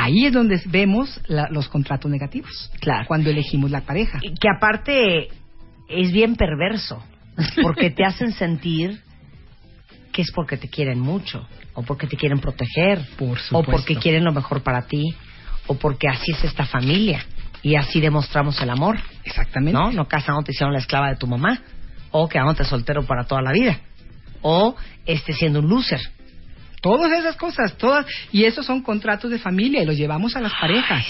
Ahí 0.00 0.26
es 0.26 0.32
donde 0.32 0.60
vemos 0.66 1.20
la- 1.26 1.48
los 1.50 1.68
contratos 1.68 2.08
negativos. 2.10 2.70
Claro. 2.80 3.04
Cuando 3.08 3.30
elegimos 3.30 3.70
la 3.70 3.80
pareja. 3.80 4.18
Y 4.22 4.32
Que 4.34 4.48
aparte 4.48 5.28
es 5.88 6.12
bien 6.12 6.36
perverso, 6.36 7.02
porque 7.62 7.90
te 7.90 8.04
hacen 8.04 8.32
sentir 8.32 9.00
que 10.12 10.22
es 10.22 10.30
porque 10.32 10.56
te 10.56 10.68
quieren 10.68 11.00
mucho, 11.00 11.46
o 11.74 11.82
porque 11.82 12.06
te 12.06 12.16
quieren 12.16 12.38
proteger, 12.40 13.00
Por 13.18 13.38
o 13.52 13.62
porque 13.62 13.96
quieren 13.96 14.24
lo 14.24 14.32
mejor 14.32 14.62
para 14.62 14.82
ti, 14.86 15.02
o 15.66 15.74
porque 15.74 16.08
así 16.08 16.32
es 16.32 16.44
esta 16.44 16.64
familia 16.64 17.24
y 17.62 17.74
así 17.76 18.00
demostramos 18.00 18.60
el 18.62 18.70
amor. 18.70 18.98
Exactamente. 19.24 19.72
¿no? 19.78 19.90
No 19.92 20.06
casándote 20.06 20.52
siendo 20.52 20.72
la 20.72 20.78
esclava 20.78 21.08
de 21.08 21.16
tu 21.16 21.26
mamá, 21.26 21.60
o 22.12 22.28
quedándote 22.28 22.64
soltero 22.64 23.04
para 23.04 23.24
toda 23.24 23.42
la 23.42 23.52
vida, 23.52 23.80
o 24.42 24.76
este 25.06 25.32
siendo 25.32 25.58
un 25.60 25.68
loser. 25.68 26.00
Todas 26.80 27.10
esas 27.12 27.36
cosas, 27.36 27.76
todas. 27.76 28.06
Y 28.32 28.44
esos 28.44 28.64
son 28.66 28.82
contratos 28.82 29.30
de 29.30 29.38
familia 29.38 29.82
y 29.82 29.86
los 29.86 29.96
llevamos 29.96 30.36
a 30.36 30.40
las 30.40 30.52
parejas. 30.60 31.04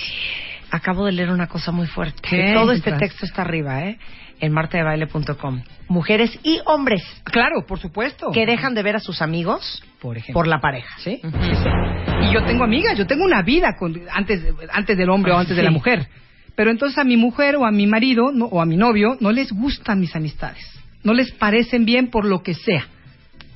Acabo 0.70 1.06
de 1.06 1.12
leer 1.12 1.30
una 1.30 1.46
cosa 1.46 1.72
muy 1.72 1.86
fuerte. 1.86 2.20
¿Qué? 2.28 2.52
Todo 2.54 2.72
este 2.72 2.92
texto 2.92 3.24
está 3.24 3.42
arriba, 3.42 3.84
¿eh? 3.84 3.98
En 4.40 4.52
martadebaile.com. 4.52 5.62
Mujeres 5.88 6.38
y 6.44 6.60
hombres 6.66 7.02
Claro, 7.24 7.66
por 7.66 7.80
supuesto. 7.80 8.30
que 8.32 8.46
dejan 8.46 8.74
de 8.74 8.82
ver 8.82 8.94
a 8.96 9.00
sus 9.00 9.20
amigos 9.22 9.82
Por 10.00 10.16
ejemplo. 10.18 10.34
por 10.34 10.46
la 10.46 10.60
pareja. 10.60 10.94
¿Sí? 10.98 11.20
Y 12.22 12.32
yo 12.34 12.44
tengo 12.44 12.64
amigas, 12.64 12.96
yo 12.96 13.06
tengo 13.06 13.24
una 13.24 13.42
vida 13.42 13.74
con- 13.78 14.00
antes, 14.12 14.42
antes 14.70 14.96
del 14.96 15.10
hombre 15.10 15.32
o 15.32 15.38
antes 15.38 15.56
de 15.56 15.62
la 15.62 15.70
mujer. 15.70 16.06
Pero 16.54 16.70
entonces 16.70 16.98
a 16.98 17.04
mi 17.04 17.16
mujer 17.16 17.56
o 17.56 17.64
a 17.64 17.70
mi 17.70 17.86
marido 17.86 18.30
no- 18.32 18.46
o 18.46 18.60
a 18.60 18.66
mi 18.66 18.76
novio 18.76 19.16
no 19.20 19.32
les 19.32 19.50
gustan 19.52 20.00
mis 20.00 20.14
amistades. 20.14 20.64
No 21.02 21.14
les 21.14 21.32
parecen 21.32 21.84
bien 21.84 22.08
por 22.10 22.24
lo 22.24 22.42
que 22.42 22.54
sea. 22.54 22.86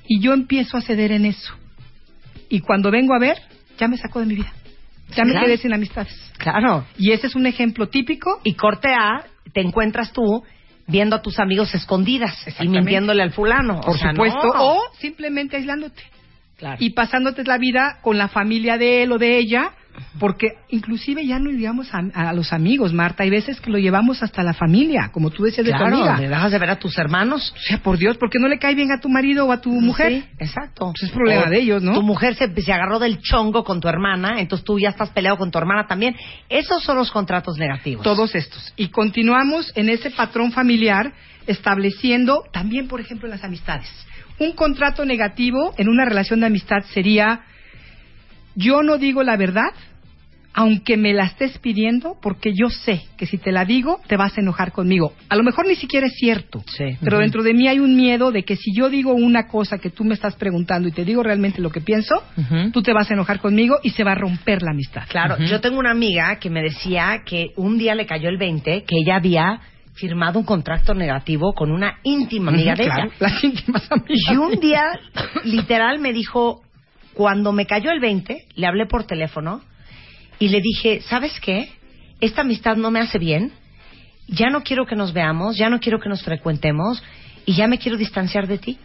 Y 0.08 0.20
yo 0.20 0.32
empiezo 0.32 0.76
a 0.76 0.80
ceder 0.80 1.12
en 1.12 1.26
eso. 1.26 1.54
Y 2.52 2.60
cuando 2.60 2.90
vengo 2.90 3.14
a 3.14 3.18
ver, 3.18 3.38
ya 3.78 3.88
me 3.88 3.96
saco 3.96 4.20
de 4.20 4.26
mi 4.26 4.34
vida. 4.34 4.52
Ya 5.16 5.24
me 5.24 5.30
Claro. 5.32 5.46
quedé 5.46 5.56
sin 5.56 5.72
amistades. 5.72 6.32
Claro. 6.36 6.84
Y 6.98 7.12
ese 7.12 7.26
es 7.28 7.34
un 7.34 7.46
ejemplo 7.46 7.88
típico. 7.88 8.40
Y 8.44 8.54
corte 8.54 8.88
A, 8.92 9.24
te 9.54 9.62
encuentras 9.62 10.12
tú 10.12 10.42
viendo 10.86 11.16
a 11.16 11.22
tus 11.22 11.38
amigos 11.38 11.74
escondidas 11.74 12.36
y 12.60 12.68
mintiéndole 12.68 13.22
al 13.22 13.32
fulano. 13.32 13.80
Por 13.80 13.94
O 13.94 13.98
sea, 13.98 14.10
supuesto. 14.10 14.52
no. 14.54 14.74
O 14.74 14.80
simplemente 14.98 15.56
aislándote. 15.56 16.02
Claro. 16.58 16.76
y 16.78 16.90
pasándote 16.90 17.42
la 17.42 17.58
vida 17.58 17.98
con 18.02 18.18
la 18.18 18.28
familia 18.28 18.78
de 18.78 19.02
él 19.02 19.10
o 19.12 19.18
de 19.18 19.36
ella, 19.38 19.72
porque 20.18 20.54
inclusive 20.68 21.26
ya 21.26 21.38
no 21.38 21.50
digamos 21.50 21.88
a, 21.92 22.00
a 22.14 22.32
los 22.32 22.52
amigos, 22.52 22.92
Marta, 22.92 23.22
hay 23.22 23.30
veces 23.30 23.60
que 23.60 23.70
lo 23.70 23.78
llevamos 23.78 24.22
hasta 24.22 24.42
la 24.42 24.54
familia, 24.54 25.10
como 25.12 25.30
tú 25.30 25.44
decías 25.44 25.66
de 25.66 25.72
tu 25.72 25.78
claro, 25.78 25.96
amiga. 25.96 26.18
le 26.18 26.28
dejas 26.28 26.52
de 26.52 26.58
ver 26.58 26.70
a 26.70 26.78
tus 26.78 26.96
hermanos. 26.98 27.52
O 27.56 27.60
sea, 27.60 27.78
por 27.78 27.98
Dios, 27.98 28.16
¿por 28.16 28.30
qué 28.30 28.38
no 28.38 28.48
le 28.48 28.58
cae 28.58 28.74
bien 28.74 28.90
a 28.92 29.00
tu 29.00 29.08
marido 29.08 29.46
o 29.46 29.52
a 29.52 29.60
tu 29.60 29.70
mujer? 29.70 30.12
Sí, 30.12 30.24
exacto. 30.38 30.92
Pues 30.92 31.02
es 31.04 31.10
problema 31.10 31.46
de 31.50 31.58
ellos, 31.58 31.82
¿no? 31.82 31.92
Tu 31.94 32.02
mujer 32.02 32.34
se, 32.34 32.48
se 32.60 32.72
agarró 32.72 32.98
del 32.98 33.20
chongo 33.20 33.64
con 33.64 33.80
tu 33.80 33.88
hermana, 33.88 34.40
entonces 34.40 34.64
tú 34.64 34.78
ya 34.78 34.90
estás 34.90 35.10
peleado 35.10 35.38
con 35.38 35.50
tu 35.50 35.58
hermana 35.58 35.86
también. 35.86 36.14
Esos 36.48 36.82
son 36.82 36.96
los 36.96 37.10
contratos 37.10 37.56
negativos. 37.58 38.02
Todos 38.02 38.34
estos. 38.34 38.72
Y 38.76 38.88
continuamos 38.88 39.72
en 39.74 39.88
ese 39.88 40.10
patrón 40.10 40.52
familiar 40.52 41.12
estableciendo 41.46 42.44
también, 42.52 42.88
por 42.88 43.00
ejemplo, 43.00 43.28
las 43.28 43.44
amistades. 43.44 43.88
Un 44.38 44.52
contrato 44.52 45.04
negativo 45.04 45.74
en 45.76 45.88
una 45.88 46.04
relación 46.04 46.40
de 46.40 46.46
amistad 46.46 46.82
sería 46.92 47.42
yo 48.54 48.82
no 48.82 48.98
digo 48.98 49.22
la 49.22 49.36
verdad 49.36 49.70
aunque 50.54 50.96
me 50.96 51.14
la 51.14 51.24
estés 51.24 51.56
pidiendo, 51.58 52.16
porque 52.20 52.52
yo 52.54 52.68
sé 52.68 53.02
que 53.16 53.26
si 53.26 53.38
te 53.38 53.52
la 53.52 53.64
digo, 53.64 54.00
te 54.06 54.16
vas 54.16 54.36
a 54.36 54.40
enojar 54.42 54.72
conmigo. 54.72 55.14
A 55.30 55.36
lo 55.36 55.42
mejor 55.42 55.66
ni 55.66 55.76
siquiera 55.76 56.06
es 56.06 56.14
cierto, 56.18 56.62
Sí. 56.66 56.96
pero 57.02 57.18
dentro 57.18 57.42
de 57.42 57.54
mí 57.54 57.68
hay 57.68 57.78
un 57.78 57.96
miedo 57.96 58.30
de 58.30 58.42
que 58.44 58.56
si 58.56 58.74
yo 58.74 58.90
digo 58.90 59.14
una 59.14 59.46
cosa 59.48 59.78
que 59.78 59.90
tú 59.90 60.04
me 60.04 60.14
estás 60.14 60.34
preguntando 60.34 60.88
y 60.88 60.92
te 60.92 61.04
digo 61.04 61.22
realmente 61.22 61.62
lo 61.62 61.70
que 61.70 61.80
pienso, 61.80 62.22
tú 62.72 62.82
te 62.82 62.92
vas 62.92 63.10
a 63.10 63.14
enojar 63.14 63.40
conmigo 63.40 63.78
y 63.82 63.90
se 63.90 64.04
va 64.04 64.12
a 64.12 64.16
romper 64.16 64.62
la 64.62 64.72
amistad. 64.72 65.04
Claro, 65.08 65.38
yo 65.38 65.60
tengo 65.60 65.78
una 65.78 65.90
amiga 65.90 66.36
que 66.36 66.50
me 66.50 66.60
decía 66.60 67.22
que 67.24 67.52
un 67.56 67.78
día 67.78 67.94
le 67.94 68.04
cayó 68.04 68.28
el 68.28 68.36
20, 68.36 68.84
que 68.84 68.96
ella 69.02 69.16
había 69.16 69.58
firmado 69.94 70.38
un 70.38 70.44
contrato 70.44 70.92
negativo 70.94 71.54
con 71.54 71.70
una 71.70 71.98
íntima 72.02 72.50
amiga 72.50 72.74
de 72.74 72.84
claro, 72.84 73.04
ella. 73.04 73.14
Las 73.20 73.42
íntimas 73.42 73.90
amigas. 73.90 74.20
Y 74.30 74.36
un 74.36 74.60
día, 74.60 74.82
literal, 75.44 75.98
me 75.98 76.12
dijo, 76.12 76.62
cuando 77.14 77.52
me 77.52 77.66
cayó 77.66 77.90
el 77.90 78.00
20, 78.00 78.46
le 78.54 78.66
hablé 78.66 78.86
por 78.86 79.04
teléfono 79.04 79.62
y 80.38 80.48
le 80.48 80.60
dije, 80.60 81.00
¿sabes 81.02 81.38
qué? 81.40 81.70
Esta 82.20 82.42
amistad 82.42 82.76
no 82.76 82.90
me 82.90 83.00
hace 83.00 83.18
bien, 83.18 83.52
ya 84.28 84.48
no 84.48 84.62
quiero 84.62 84.86
que 84.86 84.96
nos 84.96 85.12
veamos, 85.12 85.56
ya 85.56 85.68
no 85.68 85.80
quiero 85.80 86.00
que 86.00 86.08
nos 86.08 86.22
frecuentemos 86.22 87.02
y 87.44 87.54
ya 87.54 87.66
me 87.66 87.78
quiero 87.78 87.96
distanciar 87.96 88.46
de 88.46 88.58
ti. 88.58 88.78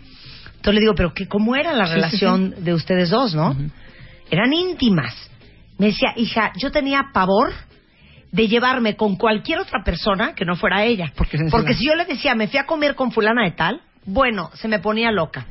Entonces 0.56 0.74
le 0.74 0.80
digo, 0.82 0.96
pero 0.96 1.14
que 1.14 1.28
¿cómo 1.28 1.56
era 1.56 1.74
la 1.74 1.86
Sí, 1.86 1.92
sí, 1.92 1.96
relación 1.96 2.56
de 2.64 2.74
ustedes 2.74 3.10
dos, 3.10 3.36
no? 3.36 3.56
Eran 4.30 4.52
íntimas. 4.54 5.14
Me 5.78 5.88
decía, 5.88 6.14
hija, 6.16 6.52
yo 6.58 6.72
tenía 6.72 7.12
pavor 7.14 7.54
de 8.32 8.48
llevarme 8.48 8.96
con 8.96 9.16
cualquier 9.16 9.60
otra 9.60 9.84
persona 9.86 10.34
que 10.36 10.44
no 10.44 10.56
fuera 10.56 10.84
ella. 10.84 11.14
Porque 11.16 11.38
Porque 11.50 11.76
si 11.76 11.86
yo 11.86 11.96
le 11.96 12.06
decía, 12.06 12.36
me 12.36 12.48
fui 12.48 12.60
a 12.60 12.66
comer 12.66 12.96
con 12.96 13.12
fulana 13.12 13.44
de 13.46 13.52
tal, 13.52 13.82
bueno, 14.06 14.50
se 14.56 14.68
me 14.68 14.80
ponía 14.80 15.12
loca. 15.12 15.46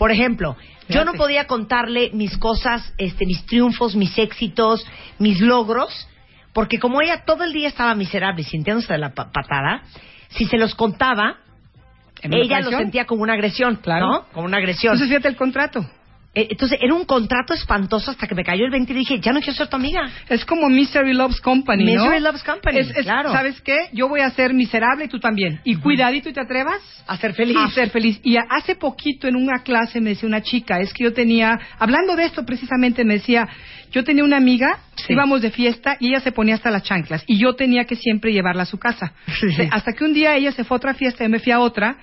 Por 0.00 0.10
ejemplo, 0.10 0.56
yo 0.88 1.04
no 1.04 1.12
podía 1.12 1.46
contarle 1.46 2.08
mis 2.14 2.38
cosas, 2.38 2.94
este, 2.96 3.26
mis 3.26 3.44
triunfos, 3.44 3.94
mis 3.94 4.16
éxitos, 4.16 4.86
mis 5.18 5.40
logros, 5.42 6.08
porque 6.54 6.78
como 6.78 7.02
ella 7.02 7.24
todo 7.26 7.44
el 7.44 7.52
día 7.52 7.68
estaba 7.68 7.94
miserable 7.94 8.40
y 8.40 8.44
sintiéndose 8.44 8.90
de 8.94 8.98
la 8.98 9.10
pa- 9.12 9.30
patada, 9.30 9.82
si 10.30 10.46
se 10.46 10.56
los 10.56 10.74
contaba, 10.74 11.36
¿En 12.22 12.32
una 12.32 12.42
ella 12.42 12.60
lo 12.62 12.70
sentía 12.70 13.04
como 13.04 13.22
una 13.22 13.34
agresión, 13.34 13.76
Claro. 13.76 14.06
¿no? 14.06 14.26
Como 14.32 14.46
una 14.46 14.56
agresión. 14.56 14.94
Entonces 14.94 15.08
fíjate 15.14 15.28
el 15.28 15.36
contrato. 15.36 15.84
Eh, 16.32 16.46
Entonces 16.50 16.78
era 16.80 16.94
un 16.94 17.04
contrato 17.06 17.54
espantoso 17.54 18.12
hasta 18.12 18.28
que 18.28 18.36
me 18.36 18.44
cayó 18.44 18.64
el 18.64 18.70
20 18.70 18.92
y 18.92 18.96
dije, 18.96 19.18
ya 19.18 19.32
no 19.32 19.40
quiero 19.40 19.54
ser 19.54 19.66
tu 19.66 19.74
amiga. 19.74 20.08
Es 20.28 20.44
como 20.44 20.68
Misery 20.68 21.12
Loves 21.12 21.40
Company, 21.40 21.84
¿no? 21.94 22.04
Misery 22.04 22.20
Loves 22.20 22.44
Company, 22.44 22.78
Es- 22.78 22.90
es- 22.90 23.02
claro. 23.02 23.32
¿Sabes 23.32 23.60
qué? 23.62 23.88
Yo 23.92 24.08
voy 24.08 24.20
a 24.20 24.30
ser 24.30 24.54
miserable 24.54 25.06
y 25.06 25.08
tú 25.08 25.18
también. 25.18 25.60
Y 25.64 25.74
cuidadito 25.74 26.28
y 26.28 26.32
te 26.32 26.40
atrevas 26.40 26.78
A 27.08 27.16
ser 27.16 27.34
feliz. 27.34 27.56
a 27.56 27.68
ser 27.70 27.90
feliz. 27.90 28.20
Y 28.22 28.36
hace 28.36 28.76
poquito 28.76 29.26
en 29.26 29.34
una 29.34 29.64
clase 29.64 30.00
me 30.00 30.10
decía 30.10 30.28
una 30.28 30.40
chica, 30.42 30.78
es 30.78 30.92
que 30.92 31.02
yo 31.02 31.12
tenía, 31.12 31.58
hablando 31.80 32.14
de 32.14 32.26
esto 32.26 32.46
precisamente, 32.46 33.04
me 33.04 33.14
decía, 33.14 33.48
yo 33.90 34.04
tenía 34.04 34.22
una 34.22 34.36
amiga, 34.36 34.78
Sí. 34.94 35.14
íbamos 35.14 35.42
de 35.42 35.50
fiesta 35.50 35.96
y 35.98 36.10
ella 36.10 36.20
se 36.20 36.30
ponía 36.30 36.54
hasta 36.54 36.70
las 36.70 36.84
chanclas 36.84 37.24
y 37.26 37.38
yo 37.38 37.54
tenía 37.56 37.86
que 37.86 37.96
siempre 37.96 38.32
llevarla 38.32 38.62
a 38.62 38.66
su 38.66 38.78
casa. 38.78 39.14
Sí. 39.40 39.48
Hasta 39.72 39.94
que 39.94 40.04
un 40.04 40.14
día 40.14 40.36
ella 40.36 40.52
se 40.52 40.62
fue 40.62 40.76
a 40.76 40.78
otra 40.78 40.94
fiesta 40.94 41.24
y 41.24 41.26
yo 41.26 41.30
me 41.30 41.40
fui 41.40 41.50
a 41.50 41.58
otra. 41.58 41.96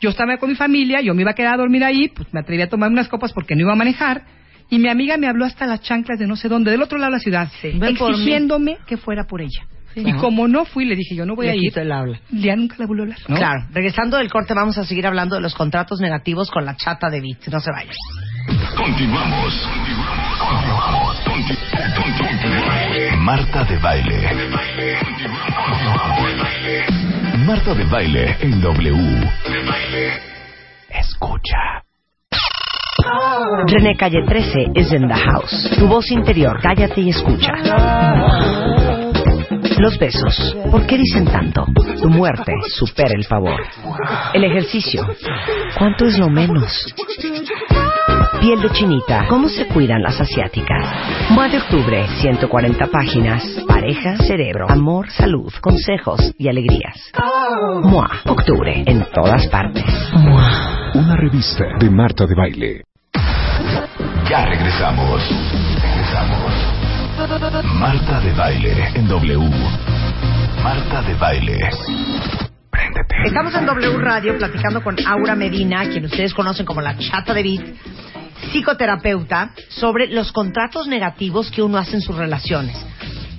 Yo 0.00 0.10
estaba 0.10 0.36
con 0.36 0.48
mi 0.50 0.54
familia, 0.56 1.00
yo 1.00 1.14
me 1.14 1.22
iba 1.22 1.32
a 1.32 1.34
quedar 1.34 1.54
a 1.54 1.56
dormir 1.56 1.82
ahí, 1.84 2.08
pues 2.08 2.28
me 2.32 2.40
atreví 2.40 2.62
a 2.62 2.68
tomar 2.68 2.90
unas 2.90 3.08
copas 3.08 3.32
porque 3.32 3.54
no 3.54 3.62
iba 3.62 3.72
a 3.72 3.76
manejar. 3.76 4.22
Y 4.70 4.78
mi 4.78 4.88
amiga 4.88 5.16
me 5.16 5.26
habló 5.26 5.44
hasta 5.46 5.66
las 5.66 5.80
chanclas 5.80 6.18
de 6.18 6.26
no 6.26 6.36
sé 6.36 6.48
dónde, 6.48 6.70
del 6.70 6.82
otro 6.82 6.98
lado 6.98 7.10
de 7.12 7.16
la 7.16 7.22
ciudad, 7.22 7.48
Sí. 7.60 7.78
Exigiéndome 7.82 8.76
que 8.86 8.96
fuera 8.96 9.24
por 9.24 9.40
ella. 9.40 9.62
Sí. 9.94 10.02
Y 10.04 10.10
Ajá. 10.10 10.20
como 10.20 10.46
no 10.46 10.66
fui, 10.66 10.84
le 10.84 10.94
dije, 10.94 11.14
yo 11.16 11.24
no 11.24 11.34
voy 11.34 11.46
Le 11.46 11.52
a 11.52 11.56
ir. 11.56 11.76
el 11.78 11.90
habla. 11.90 12.20
Ya 12.30 12.54
nunca 12.54 12.76
le 12.78 12.84
vuelvo 12.86 13.02
a 13.02 13.06
hablar. 13.06 13.18
¿no? 13.26 13.36
Claro. 13.36 13.66
Regresando 13.72 14.18
del 14.18 14.30
corte 14.30 14.52
vamos 14.54 14.76
a 14.76 14.84
seguir 14.84 15.06
hablando 15.06 15.34
de 15.36 15.40
los 15.40 15.54
contratos 15.54 16.00
negativos 16.00 16.50
con 16.50 16.64
la 16.66 16.76
chata 16.76 17.08
de 17.08 17.20
Beat. 17.22 17.48
No 17.50 17.58
se 17.58 17.70
vayan. 17.72 17.94
Continuamos. 18.76 19.68
Conti- 21.24 21.58
Continuamos. 21.96 23.18
Marta 23.18 23.64
de 23.64 23.78
baile. 23.78 24.28
Marta 27.48 27.72
de 27.72 27.84
baile 27.84 28.36
en 28.42 28.60
W. 28.60 29.30
Escucha. 30.90 31.82
René 33.66 33.96
Calle 33.96 34.22
13 34.26 34.72
is 34.74 34.92
in 34.92 35.08
the 35.08 35.14
house. 35.14 35.70
Tu 35.78 35.88
voz 35.88 36.10
interior, 36.10 36.60
cállate 36.60 37.00
y 37.00 37.08
escucha. 37.08 37.52
Los 39.78 39.98
besos, 39.98 40.58
¿por 40.70 40.86
qué 40.86 40.98
dicen 40.98 41.24
tanto? 41.24 41.64
Tu 42.02 42.10
muerte 42.10 42.52
supera 42.68 43.14
el 43.16 43.24
favor. 43.24 43.58
El 44.34 44.44
ejercicio, 44.44 45.06
¿cuánto 45.78 46.04
es 46.04 46.18
lo 46.18 46.28
menos? 46.28 46.94
Piel 48.40 48.60
de 48.62 48.70
chinita, 48.70 49.26
¿cómo 49.28 49.48
se 49.48 49.66
cuidan 49.66 50.02
las 50.02 50.20
asiáticas? 50.20 51.30
Mua 51.30 51.48
de 51.48 51.58
octubre, 51.58 52.06
140 52.20 52.86
páginas. 52.86 53.42
Pareja, 53.66 54.16
cerebro, 54.18 54.70
amor, 54.70 55.10
salud, 55.10 55.52
consejos 55.60 56.34
y 56.38 56.48
alegrías. 56.48 57.12
Mua, 57.82 58.08
octubre, 58.26 58.82
en 58.86 59.04
todas 59.12 59.46
partes. 59.48 59.84
Mua. 60.12 60.90
Una 60.94 61.16
revista 61.16 61.64
de 61.78 61.90
Marta 61.90 62.26
de 62.26 62.34
baile. 62.34 62.82
Ya 64.28 64.46
regresamos. 64.46 65.22
Regresamos. 65.82 66.78
Marta 67.74 68.20
de 68.20 68.32
baile 68.32 68.88
en 68.94 69.08
W. 69.08 69.50
Marta 70.62 71.02
de 71.02 71.14
baile. 71.14 71.58
Préndete. 72.78 73.16
Estamos 73.24 73.52
en 73.56 73.66
W 73.66 73.98
Radio 73.98 74.38
platicando 74.38 74.80
con 74.84 74.94
Aura 75.04 75.34
Medina, 75.34 75.88
quien 75.88 76.04
ustedes 76.04 76.32
conocen 76.32 76.64
como 76.64 76.80
la 76.80 76.96
chata 76.96 77.34
de 77.34 77.42
Beat, 77.42 77.64
psicoterapeuta, 78.52 79.50
sobre 79.68 80.06
los 80.06 80.30
contratos 80.30 80.86
negativos 80.86 81.50
que 81.50 81.60
uno 81.60 81.78
hace 81.78 81.96
en 81.96 82.02
sus 82.02 82.14
relaciones, 82.14 82.76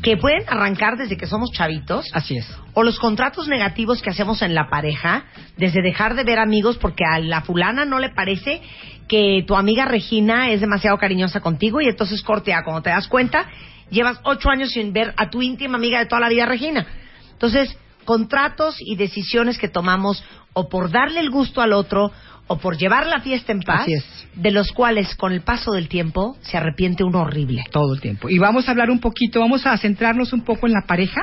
que 0.04 0.18
pueden 0.18 0.44
arrancar 0.50 0.98
desde 0.98 1.16
que 1.16 1.26
somos 1.26 1.52
chavitos, 1.54 2.06
Así 2.14 2.36
es. 2.36 2.54
o 2.74 2.84
los 2.84 3.00
contratos 3.00 3.48
negativos 3.48 4.02
que 4.02 4.10
hacemos 4.10 4.42
en 4.42 4.54
la 4.54 4.70
pareja, 4.70 5.24
desde 5.56 5.82
dejar 5.82 6.16
de 6.16 6.26
ver 6.26 6.38
amigos 6.40 6.78
porque 6.78 7.06
a 7.06 7.20
la 7.20 7.40
fulana 7.40 7.86
no 7.86 8.00
le 8.00 8.10
parece 8.10 8.62
que 9.08 9.46
tu 9.48 9.56
amiga 9.56 9.86
Regina 9.86 10.52
es 10.52 10.60
demasiado 10.60 10.98
cariñosa 10.98 11.40
contigo 11.40 11.80
y 11.80 11.88
entonces 11.88 12.22
cortea, 12.24 12.64
cuando 12.66 12.82
te 12.82 12.90
das 12.90 13.08
cuenta, 13.08 13.46
llevas 13.90 14.20
ocho 14.24 14.50
años 14.50 14.72
sin 14.72 14.92
ver 14.92 15.14
a 15.16 15.30
tu 15.30 15.42
íntima 15.42 15.78
amiga 15.78 16.00
de 16.00 16.08
toda 16.08 16.20
la 16.20 16.28
vida, 16.28 16.46
Regina. 16.46 16.86
Entonces, 17.32 17.78
contratos 18.10 18.78
y 18.80 18.96
decisiones 18.96 19.60
que 19.60 19.68
tomamos 19.68 20.24
o 20.54 20.68
por 20.68 20.90
darle 20.90 21.20
el 21.20 21.30
gusto 21.30 21.62
al 21.62 21.74
otro 21.74 22.12
o 22.48 22.58
por 22.58 22.76
llevar 22.76 23.06
la 23.06 23.20
fiesta 23.20 23.52
en 23.52 23.60
paz, 23.60 23.82
Así 23.84 23.94
es. 23.94 24.04
de 24.34 24.50
los 24.50 24.72
cuales 24.72 25.14
con 25.14 25.32
el 25.32 25.42
paso 25.42 25.74
del 25.74 25.88
tiempo 25.88 26.36
se 26.42 26.58
arrepiente 26.58 27.04
uno 27.04 27.20
horrible. 27.20 27.64
Todo 27.70 27.94
el 27.94 28.02
tiempo. 28.02 28.28
Y 28.28 28.40
vamos 28.40 28.68
a 28.68 28.72
hablar 28.72 28.90
un 28.90 29.00
poquito, 29.00 29.40
vamos 29.40 29.64
a 29.68 29.78
centrarnos 29.78 30.34
un 30.34 30.42
poco 30.42 30.66
en 30.66 30.74
la 30.74 30.88
pareja, 30.88 31.22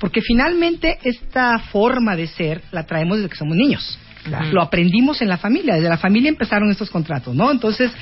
porque 0.00 0.22
finalmente 0.22 0.98
esta 1.02 1.58
forma 1.58 2.16
de 2.16 2.28
ser 2.28 2.62
la 2.72 2.86
traemos 2.86 3.18
desde 3.18 3.28
que 3.28 3.36
somos 3.36 3.54
niños. 3.54 3.98
Lo 4.52 4.62
aprendimos 4.62 5.20
en 5.20 5.28
la 5.28 5.36
familia, 5.36 5.74
desde 5.74 5.90
la 5.90 5.98
familia 5.98 6.30
empezaron 6.30 6.70
estos 6.70 6.88
contratos, 6.88 7.34
¿no? 7.34 7.50
Entonces, 7.50 7.92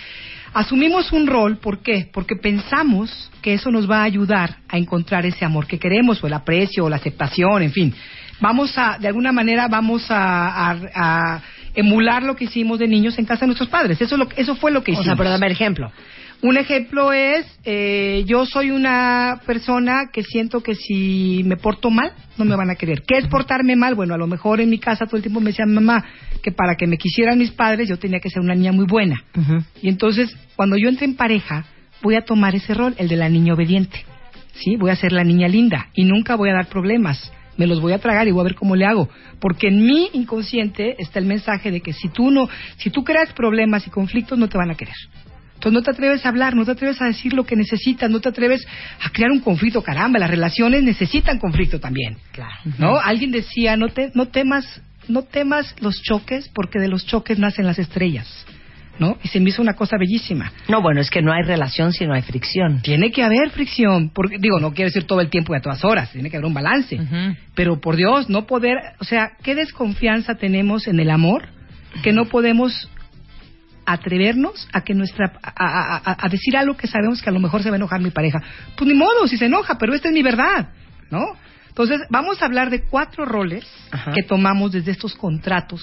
asumimos 0.54 1.12
un 1.12 1.26
rol, 1.26 1.58
¿por 1.58 1.80
qué? 1.80 2.08
Porque 2.12 2.36
pensamos 2.36 3.30
que 3.42 3.54
eso 3.54 3.70
nos 3.70 3.90
va 3.90 3.98
a 4.00 4.04
ayudar 4.04 4.56
a 4.68 4.78
encontrar 4.78 5.26
ese 5.26 5.44
amor 5.44 5.66
que 5.66 5.78
queremos, 5.78 6.22
o 6.22 6.26
el 6.26 6.32
aprecio, 6.32 6.84
o 6.84 6.88
la 6.88 6.96
aceptación, 6.96 7.62
en 7.62 7.72
fin. 7.72 7.94
Vamos 8.40 8.72
a, 8.78 8.98
de 8.98 9.08
alguna 9.08 9.32
manera, 9.32 9.68
vamos 9.68 10.10
a, 10.10 10.70
a- 10.70 10.78
a 10.94 11.42
emular 11.74 12.22
lo 12.22 12.36
que 12.36 12.44
hicimos 12.44 12.78
de 12.78 12.86
niños 12.88 13.18
en 13.18 13.24
casa 13.24 13.40
de 13.40 13.48
nuestros 13.48 13.68
padres. 13.68 14.00
Eso, 14.00 14.14
es 14.14 14.18
lo 14.18 14.28
que- 14.28 14.40
eso 14.40 14.54
fue 14.56 14.70
lo 14.70 14.82
que 14.82 14.92
O 14.92 14.94
hicimos. 14.94 15.06
sea, 15.06 15.16
pero 15.16 15.30
dame 15.30 15.46
ejemplo. 15.48 15.90
Un 16.42 16.58
ejemplo 16.58 17.12
es, 17.12 17.46
eh, 17.64 18.22
yo 18.26 18.44
soy 18.44 18.70
una 18.70 19.40
persona 19.46 20.10
que 20.12 20.22
siento 20.22 20.62
que 20.62 20.74
si 20.74 21.40
me 21.44 21.56
porto 21.56 21.90
mal, 21.90 22.12
no 22.36 22.44
me 22.44 22.54
van 22.54 22.68
a 22.70 22.74
querer. 22.74 23.02
¿Qué 23.06 23.16
es 23.16 23.26
portarme 23.28 23.76
mal? 23.76 23.94
Bueno, 23.94 24.12
a 24.14 24.18
lo 24.18 24.26
mejor 24.26 24.60
en 24.60 24.68
mi 24.68 24.78
casa 24.78 25.06
todo 25.06 25.16
el 25.16 25.22
tiempo 25.22 25.40
me 25.40 25.50
decían 25.50 25.72
mamá 25.72 26.04
que 26.42 26.52
para 26.52 26.74
que 26.74 26.86
me 26.86 26.98
quisieran 26.98 27.38
mis 27.38 27.50
padres 27.50 27.88
yo 27.88 27.98
tenía 27.98 28.20
que 28.20 28.28
ser 28.28 28.42
una 28.42 28.54
niña 28.54 28.72
muy 28.72 28.84
buena. 28.84 29.24
Y 29.80 29.88
entonces, 29.88 30.36
cuando 30.56 30.76
yo 30.76 30.88
entre 30.88 31.06
en 31.06 31.16
pareja, 31.16 31.64
voy 32.02 32.16
a 32.16 32.24
tomar 32.24 32.54
ese 32.54 32.74
rol, 32.74 32.94
el 32.98 33.08
de 33.08 33.16
la 33.16 33.28
niña 33.28 33.54
obediente. 33.54 34.04
¿Sí? 34.54 34.76
Voy 34.76 34.90
a 34.90 34.96
ser 34.96 35.12
la 35.12 35.24
niña 35.24 35.48
linda 35.48 35.88
y 35.94 36.04
nunca 36.04 36.36
voy 36.36 36.50
a 36.50 36.54
dar 36.54 36.66
problemas. 36.66 37.32
Me 37.56 37.66
los 37.66 37.80
voy 37.80 37.92
a 37.92 37.98
tragar 37.98 38.28
y 38.28 38.30
voy 38.30 38.40
a 38.40 38.44
ver 38.44 38.54
cómo 38.54 38.76
le 38.76 38.84
hago. 38.84 39.08
Porque 39.40 39.68
en 39.68 39.84
mi 39.84 40.10
inconsciente 40.12 40.96
está 40.98 41.18
el 41.18 41.26
mensaje 41.26 41.70
de 41.70 41.80
que 41.80 41.92
si 41.92 42.08
tú 42.08 42.30
no, 42.30 42.48
si 42.76 42.90
tú 42.90 43.04
creas 43.04 43.32
problemas 43.32 43.86
y 43.86 43.90
conflictos, 43.90 44.38
no 44.38 44.48
te 44.48 44.58
van 44.58 44.70
a 44.70 44.74
querer. 44.74 44.94
Entonces 45.54 45.72
no 45.72 45.82
te 45.82 45.90
atreves 45.92 46.26
a 46.26 46.28
hablar, 46.28 46.54
no 46.54 46.64
te 46.64 46.72
atreves 46.72 47.00
a 47.00 47.06
decir 47.06 47.32
lo 47.32 47.46
que 47.46 47.56
necesitas, 47.56 48.10
no 48.10 48.20
te 48.20 48.28
atreves 48.28 48.66
a 49.00 49.10
crear 49.10 49.30
un 49.30 49.40
conflicto. 49.40 49.82
Caramba, 49.82 50.18
las 50.18 50.30
relaciones 50.30 50.82
necesitan 50.82 51.38
conflicto 51.38 51.80
también. 51.80 52.16
Claro. 52.32 52.54
¿No? 52.78 52.98
Alguien 52.98 53.30
decía, 53.30 53.76
no, 53.76 53.88
te, 53.88 54.10
no 54.14 54.28
temas, 54.28 54.82
no 55.08 55.22
temas 55.22 55.74
los 55.80 56.02
choques 56.02 56.50
porque 56.54 56.78
de 56.78 56.88
los 56.88 57.06
choques 57.06 57.38
nacen 57.38 57.66
las 57.66 57.78
estrellas. 57.78 58.43
¿No? 58.98 59.18
Y 59.24 59.28
se 59.28 59.40
me 59.40 59.50
hizo 59.50 59.60
una 59.60 59.74
cosa 59.74 59.96
bellísima. 59.98 60.52
No, 60.68 60.80
bueno, 60.80 61.00
es 61.00 61.10
que 61.10 61.20
no 61.20 61.32
hay 61.32 61.42
relación 61.42 61.92
si 61.92 62.06
no 62.06 62.14
hay 62.14 62.22
fricción. 62.22 62.80
Tiene 62.80 63.10
que 63.10 63.24
haber 63.24 63.50
fricción, 63.50 64.10
porque 64.10 64.38
digo, 64.38 64.60
no 64.60 64.72
quiere 64.72 64.90
decir 64.90 65.04
todo 65.04 65.20
el 65.20 65.30
tiempo 65.30 65.52
y 65.52 65.56
a 65.58 65.60
todas 65.60 65.84
horas, 65.84 66.12
tiene 66.12 66.30
que 66.30 66.36
haber 66.36 66.46
un 66.46 66.54
balance. 66.54 67.00
Pero 67.56 67.80
por 67.80 67.96
Dios, 67.96 68.28
no 68.30 68.46
poder, 68.46 68.76
o 69.00 69.04
sea, 69.04 69.32
qué 69.42 69.56
desconfianza 69.56 70.36
tenemos 70.36 70.86
en 70.86 71.00
el 71.00 71.10
amor 71.10 71.48
que 72.04 72.12
no 72.12 72.26
podemos 72.26 72.88
atrevernos 73.86 74.66
a 74.72 74.80
que 74.82 74.94
nuestra 74.94 75.32
a, 75.42 75.50
a- 75.54 75.96
a- 76.12 76.16
a 76.26 76.28
decir 76.28 76.56
algo 76.56 76.76
que 76.76 76.86
sabemos 76.86 77.20
que 77.20 77.28
a 77.28 77.32
lo 77.32 77.40
mejor 77.40 77.62
se 77.62 77.70
va 77.70 77.74
a 77.74 77.78
enojar 77.78 78.00
mi 78.00 78.10
pareja. 78.10 78.40
Pues 78.76 78.88
ni 78.88 78.94
modo, 78.94 79.26
si 79.26 79.36
se 79.36 79.46
enoja, 79.46 79.76
pero 79.76 79.94
esta 79.94 80.08
es 80.08 80.14
mi 80.14 80.22
verdad, 80.22 80.68
¿no? 81.10 81.36
Entonces, 81.68 82.00
vamos 82.08 82.40
a 82.40 82.46
hablar 82.46 82.70
de 82.70 82.84
cuatro 82.84 83.24
roles 83.24 83.66
Ajá. 83.90 84.12
que 84.12 84.22
tomamos 84.22 84.70
desde 84.72 84.92
estos 84.92 85.14
contratos 85.16 85.82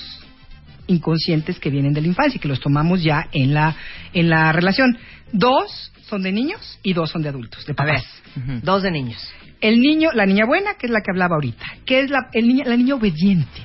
inconscientes 0.91 1.60
que 1.60 1.69
vienen 1.69 1.93
de 1.93 2.01
la 2.01 2.07
infancia 2.07 2.38
y 2.38 2.39
que 2.39 2.48
los 2.48 2.60
tomamos 2.60 3.01
ya 3.03 3.27
en 3.31 3.53
la 3.53 3.75
en 4.13 4.29
la 4.29 4.51
relación. 4.51 4.98
Dos 5.31 5.91
son 6.07 6.21
de 6.24 6.31
niños 6.31 6.79
y 6.83 6.93
dos 6.93 7.10
son 7.10 7.21
de 7.21 7.29
adultos, 7.29 7.65
de. 7.65 7.74
Ujú. 7.74 8.60
dos 8.63 8.83
de 8.83 8.91
niños. 8.91 9.33
El 9.62 9.79
niño, 9.79 10.10
la 10.13 10.25
niña 10.25 10.45
buena, 10.45 10.74
que 10.74 10.88
es 10.88 10.91
la 10.91 11.00
que 11.01 11.12
hablaba 11.12 11.36
ahorita, 11.36 11.65
que 11.86 12.01
es 12.01 12.10
la, 12.10 12.29
el 12.33 12.48
niño, 12.48 12.63
la 12.65 12.75
niña 12.75 12.95
obediente, 12.95 13.62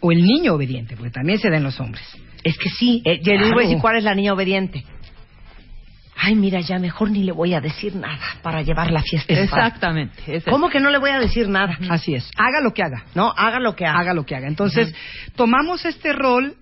o 0.00 0.10
el 0.10 0.22
niño 0.24 0.54
obediente, 0.54 0.96
porque 0.96 1.10
también 1.12 1.38
se 1.38 1.50
da 1.50 1.58
en 1.58 1.62
los 1.64 1.78
hombres. 1.80 2.02
Es 2.42 2.56
que 2.58 2.70
sí, 2.70 3.02
eh, 3.04 3.20
yo 3.22 3.32
le 3.32 3.38
Claro. 3.38 3.54
voy 3.54 3.64
a 3.64 3.66
decir 3.68 3.80
cuál 3.80 3.96
es 3.98 4.04
la 4.04 4.14
niña 4.14 4.32
obediente. 4.32 4.84
Ay, 6.16 6.36
mira, 6.36 6.60
ya 6.60 6.78
mejor 6.78 7.10
ni 7.10 7.24
le 7.24 7.32
voy 7.32 7.52
a 7.54 7.60
decir 7.60 7.94
nada 7.96 8.18
para 8.42 8.62
llevar 8.62 8.90
la 8.90 9.02
fiesta. 9.02 9.34
Exactamente. 9.34 10.22
ese- 10.36 10.50
¿Cómo 10.50 10.70
que 10.70 10.80
no 10.80 10.90
le 10.90 10.98
voy 10.98 11.10
a 11.10 11.18
decir 11.18 11.48
nada? 11.48 11.76
Así 11.90 12.14
es, 12.14 12.30
haga 12.36 12.60
lo 12.62 12.72
que 12.72 12.82
haga, 12.82 13.04
No, 13.14 13.32
haga 13.36 13.58
lo 13.60 13.74
que 13.76 13.84
haga. 13.84 13.98
haga 13.98 14.14
lo 14.14 14.24
que 14.24 14.34
haga. 14.34 14.46
Entonces, 14.48 14.94
tomamos 15.36 15.84
este 15.84 16.12
rol 16.12 16.54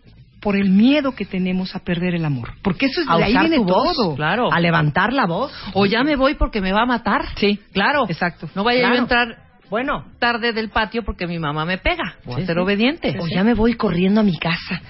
por 0.42 0.56
el 0.56 0.70
miedo 0.70 1.12
que 1.12 1.24
tenemos 1.24 1.74
a 1.76 1.78
perder 1.78 2.14
el 2.16 2.24
amor, 2.24 2.50
porque 2.62 2.86
eso 2.86 3.00
es 3.00 3.06
a 3.08 3.16
de 3.16 3.24
ahí 3.24 3.38
viene 3.38 3.58
voz, 3.58 3.94
todo. 3.96 4.16
Claro. 4.16 4.52
a 4.52 4.58
levantar 4.60 5.12
la 5.12 5.24
voz. 5.26 5.52
O 5.72 5.86
ya 5.86 6.02
me 6.02 6.16
voy 6.16 6.34
porque 6.34 6.60
me 6.60 6.72
va 6.72 6.82
a 6.82 6.86
matar. 6.86 7.24
Sí, 7.36 7.60
Claro. 7.72 8.06
exacto. 8.08 8.48
No 8.54 8.64
vaya 8.64 8.82
yo 8.88 8.94
a 8.94 8.96
entrar 8.98 9.36
Bueno, 9.70 10.04
tarde 10.18 10.52
del 10.52 10.68
patio 10.70 11.02
porque 11.04 11.26
mi 11.26 11.38
mamá 11.38 11.64
me 11.64 11.78
pega. 11.78 12.16
Voy 12.26 12.36
Sí, 12.36 12.42
a 12.42 12.46
ser 12.46 12.56
sí. 12.56 12.60
obediente. 12.60 13.16
o 13.20 13.26
ya 13.28 13.42
me 13.44 13.54
voy 13.54 13.74
corriendo 13.74 14.20
a 14.20 14.24
mi 14.24 14.36
casa. 14.36 14.82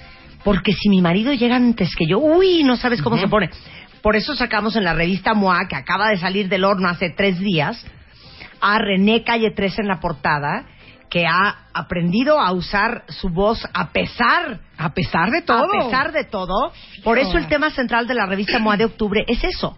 Porque 0.42 0.72
si 0.72 0.88
mi 0.88 1.00
marido 1.00 1.32
llega 1.34 1.54
antes 1.54 1.94
que 1.94 2.04
yo, 2.08 2.18
uy, 2.18 2.64
no 2.64 2.76
sabes 2.76 3.00
cómo 3.00 3.16
se 3.18 3.28
pone. 3.28 3.48
Por 4.02 4.16
eso 4.16 4.34
sacamos 4.34 4.74
en 4.74 4.82
la 4.82 4.92
revista 4.94 5.34
MOA, 5.34 5.68
que 5.68 5.76
acaba 5.76 6.08
de 6.08 6.16
salir 6.16 6.48
del 6.48 6.64
horno 6.64 6.88
hace 6.88 7.10
tres 7.10 7.38
días, 7.38 7.86
a 8.60 8.78
René 8.78 9.22
Calle 9.22 9.52
3 9.54 9.78
en 9.80 9.86
la 9.86 10.00
portada, 10.00 10.64
que 11.12 11.26
ha 11.26 11.66
aprendido 11.74 12.40
a 12.40 12.52
usar 12.52 13.04
su 13.08 13.28
voz 13.28 13.62
a 13.74 13.90
pesar 13.92 14.60
A 14.78 14.94
pesar 14.94 15.30
de 15.30 15.42
todo. 15.42 15.62
A 15.64 15.84
pesar 15.84 16.10
de 16.10 16.24
todo. 16.24 16.72
Por 17.04 17.18
eso 17.18 17.36
el 17.36 17.48
tema 17.48 17.68
central 17.68 18.06
de 18.06 18.14
la 18.14 18.24
revista 18.24 18.58
MOA 18.58 18.78
de 18.78 18.86
octubre 18.86 19.22
es 19.28 19.44
eso. 19.44 19.76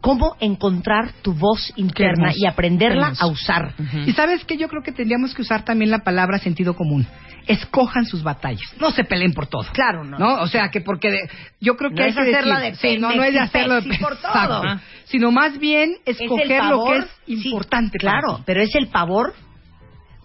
Cómo 0.00 0.36
encontrar 0.40 1.12
tu 1.20 1.34
voz 1.34 1.70
interna 1.76 2.32
y 2.34 2.46
aprenderla 2.46 3.08
hermoso. 3.08 3.24
a 3.24 3.26
usar. 3.26 3.74
Y 4.06 4.12
sabes 4.12 4.42
que 4.46 4.56
yo 4.56 4.68
creo 4.68 4.82
que 4.82 4.92
tendríamos 4.92 5.34
que 5.34 5.42
usar 5.42 5.66
también 5.66 5.90
la 5.90 5.98
palabra 5.98 6.38
sentido 6.38 6.74
común. 6.74 7.06
Escojan 7.46 8.06
sus 8.06 8.22
batallas. 8.22 8.62
No 8.80 8.90
se 8.90 9.04
peleen 9.04 9.34
por 9.34 9.46
todo. 9.46 9.66
Claro, 9.74 10.02
no. 10.02 10.18
¿No? 10.18 10.40
O 10.40 10.46
sea, 10.46 10.70
que 10.70 10.80
porque 10.80 11.10
de- 11.10 11.28
yo 11.60 11.76
creo 11.76 11.90
que 11.90 11.96
No 11.96 12.02
hay 12.04 12.08
es 12.10 12.16
que 12.16 12.22
hacerla 12.22 12.60
decir- 12.60 12.80
de 12.90 12.94
sí, 12.96 12.98
no, 13.02 13.12
no 13.14 13.22
es 13.22 13.34
de 13.34 13.40
hacerlo 13.40 13.80
de 13.82 13.98
por 13.98 14.16
todo. 14.32 14.62
Sino 15.04 15.30
más 15.30 15.58
bien 15.58 15.96
Es 16.06 16.18
escoger 16.18 16.64
lo 16.64 16.84
que 16.86 16.96
es 17.34 17.44
importante. 17.44 17.98
claro, 17.98 18.40
pero 18.46 18.62
es 18.62 18.74
el 18.74 18.86
pavor 18.88 19.34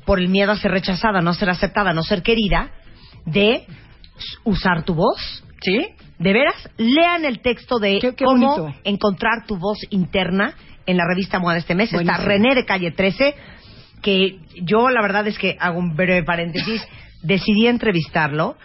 por 0.09 0.19
el 0.19 0.27
miedo 0.27 0.51
a 0.51 0.55
ser 0.57 0.71
rechazada, 0.71 1.21
no 1.21 1.35
ser 1.35 1.51
aceptada, 1.51 1.93
no 1.93 2.01
ser 2.01 2.23
querida, 2.23 2.71
de 3.27 3.67
usar 4.43 4.81
tu 4.83 4.95
voz. 4.95 5.43
¿Sí? 5.61 5.85
De 6.17 6.33
veras, 6.33 6.55
lean 6.77 7.25
el 7.25 7.41
texto 7.41 7.77
de 7.77 7.99
Qué- 7.99 8.15
qué 8.15 8.25
cómo 8.25 8.55
bonito. 8.57 8.79
encontrar 8.85 9.45
tu 9.45 9.55
voz 9.57 9.77
interna 9.91 10.55
en 10.87 10.97
la 10.97 11.03
revista 11.07 11.37
MOA 11.37 11.53
de 11.53 11.59
este 11.59 11.75
mes. 11.75 11.93
Está 11.93 11.97
Buenísimo. 11.97 12.25
René 12.27 12.55
de 12.55 12.65
Calle 12.65 12.89
13, 12.89 13.35
que 14.01 14.39
yo 14.63 14.89
la 14.89 15.03
verdad 15.03 15.27
es 15.27 15.37
que 15.37 15.55
hago 15.59 15.77
un 15.77 15.95
breve 15.95 16.23
paréntesis, 16.23 16.81
decidí 17.21 17.67
entrevistarlo 17.67 18.55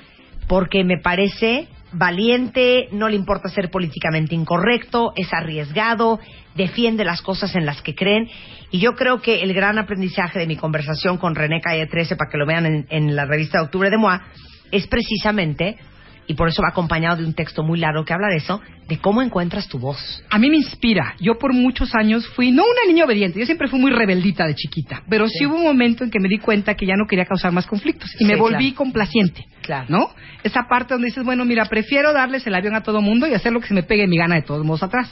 porque 0.49 0.83
me 0.83 0.97
parece 0.99 1.69
valiente, 1.95 2.89
no 2.93 3.09
le 3.09 3.17
importa 3.17 3.49
ser 3.49 3.71
políticamente 3.71 4.35
incorrecto, 4.35 5.13
es 5.17 5.33
arriesgado, 5.33 6.21
defiende 6.55 7.05
las 7.05 7.23
cosas 7.23 7.55
en 7.55 7.67
las 7.67 7.83
que 7.83 7.95
creen. 7.95 8.29
Y 8.71 8.79
yo 8.81 8.95
creo 8.95 9.21
que 9.21 9.43
el 9.43 9.55
gran 9.55 9.79
aprendizaje 9.79 10.39
de 10.39 10.47
mi 10.47 10.57
conversación 10.57 11.19
con 11.19 11.35
René 11.35 11.61
Calle 11.61 11.87
13, 11.87 12.17
para 12.17 12.31
que 12.31 12.39
lo 12.39 12.47
vean 12.47 12.67
en, 12.67 12.87
en 12.91 13.17
la 13.17 13.25
revista 13.25 13.59
de 13.59 13.65
octubre 13.65 13.91
de 13.91 13.99
MOA, 13.99 14.23
es 14.71 14.87
precisamente, 14.87 15.79
y 16.26 16.35
por 16.35 16.49
eso 16.49 16.62
va 16.62 16.69
acompañado 16.71 17.16
de 17.16 17.25
un 17.26 17.35
texto 17.35 17.62
muy 17.62 17.78
largo 17.78 18.04
que 18.04 18.12
habla 18.12 18.28
de 18.28 18.37
eso, 18.37 18.61
de 18.88 18.99
cómo 18.99 19.23
encuentras 19.23 19.69
tu 19.69 19.78
voz. 19.78 20.23
A 20.31 20.38
mí 20.38 20.50
me 20.50 20.57
inspira. 20.57 21.14
Yo 21.21 21.38
por 21.38 21.52
muchos 21.52 21.95
años 21.95 22.26
fui, 22.28 22.50
no 22.50 22.62
una 22.62 22.87
niña 22.87 23.04
obediente, 23.04 23.38
yo 23.38 23.47
siempre 23.47 23.69
fui 23.69 23.78
muy 23.78 23.90
rebeldita 23.90 24.47
de 24.47 24.54
chiquita, 24.54 25.02
pero 25.09 25.28
sí, 25.28 25.38
Sí. 25.38 25.47
hubo 25.47 25.57
un 25.57 25.64
momento 25.64 26.04
en 26.04 26.11
que 26.11 26.21
me 26.21 26.28
di 26.28 26.38
cuenta 26.38 26.75
que 26.75 26.87
ya 26.87 26.95
no 26.97 27.07
quería 27.07 27.25
causar 27.25 27.52
más 27.52 27.66
conflictos 27.66 28.11
y 28.19 28.25
me 28.25 28.37
volví 28.37 28.71
claro. 28.73 28.76
complaciente. 28.76 29.47
Claro. 29.62 29.87
¿No? 29.88 30.11
Esa 30.43 30.69
parte 30.69 30.95
donde 30.95 31.07
dices, 31.07 31.25
bueno, 31.25 31.45
mira, 31.45 31.64
prefiero 31.66 32.12
darles 32.12 32.47
el 32.47 32.54
avión 32.54 32.75
a 32.75 32.83
todo 32.83 33.00
mundo 33.00 33.26
y 33.26 33.35
hacer 33.35 33.52
lo 33.52 33.61
que 33.61 33.69
se 33.69 33.75
me 33.75 33.83
pegue 33.83 34.07
mi 34.07 34.19
gana 34.19 34.35
de 34.35 34.43
todos 34.43 34.64
modos 34.64 34.83
atrás. 34.83 35.09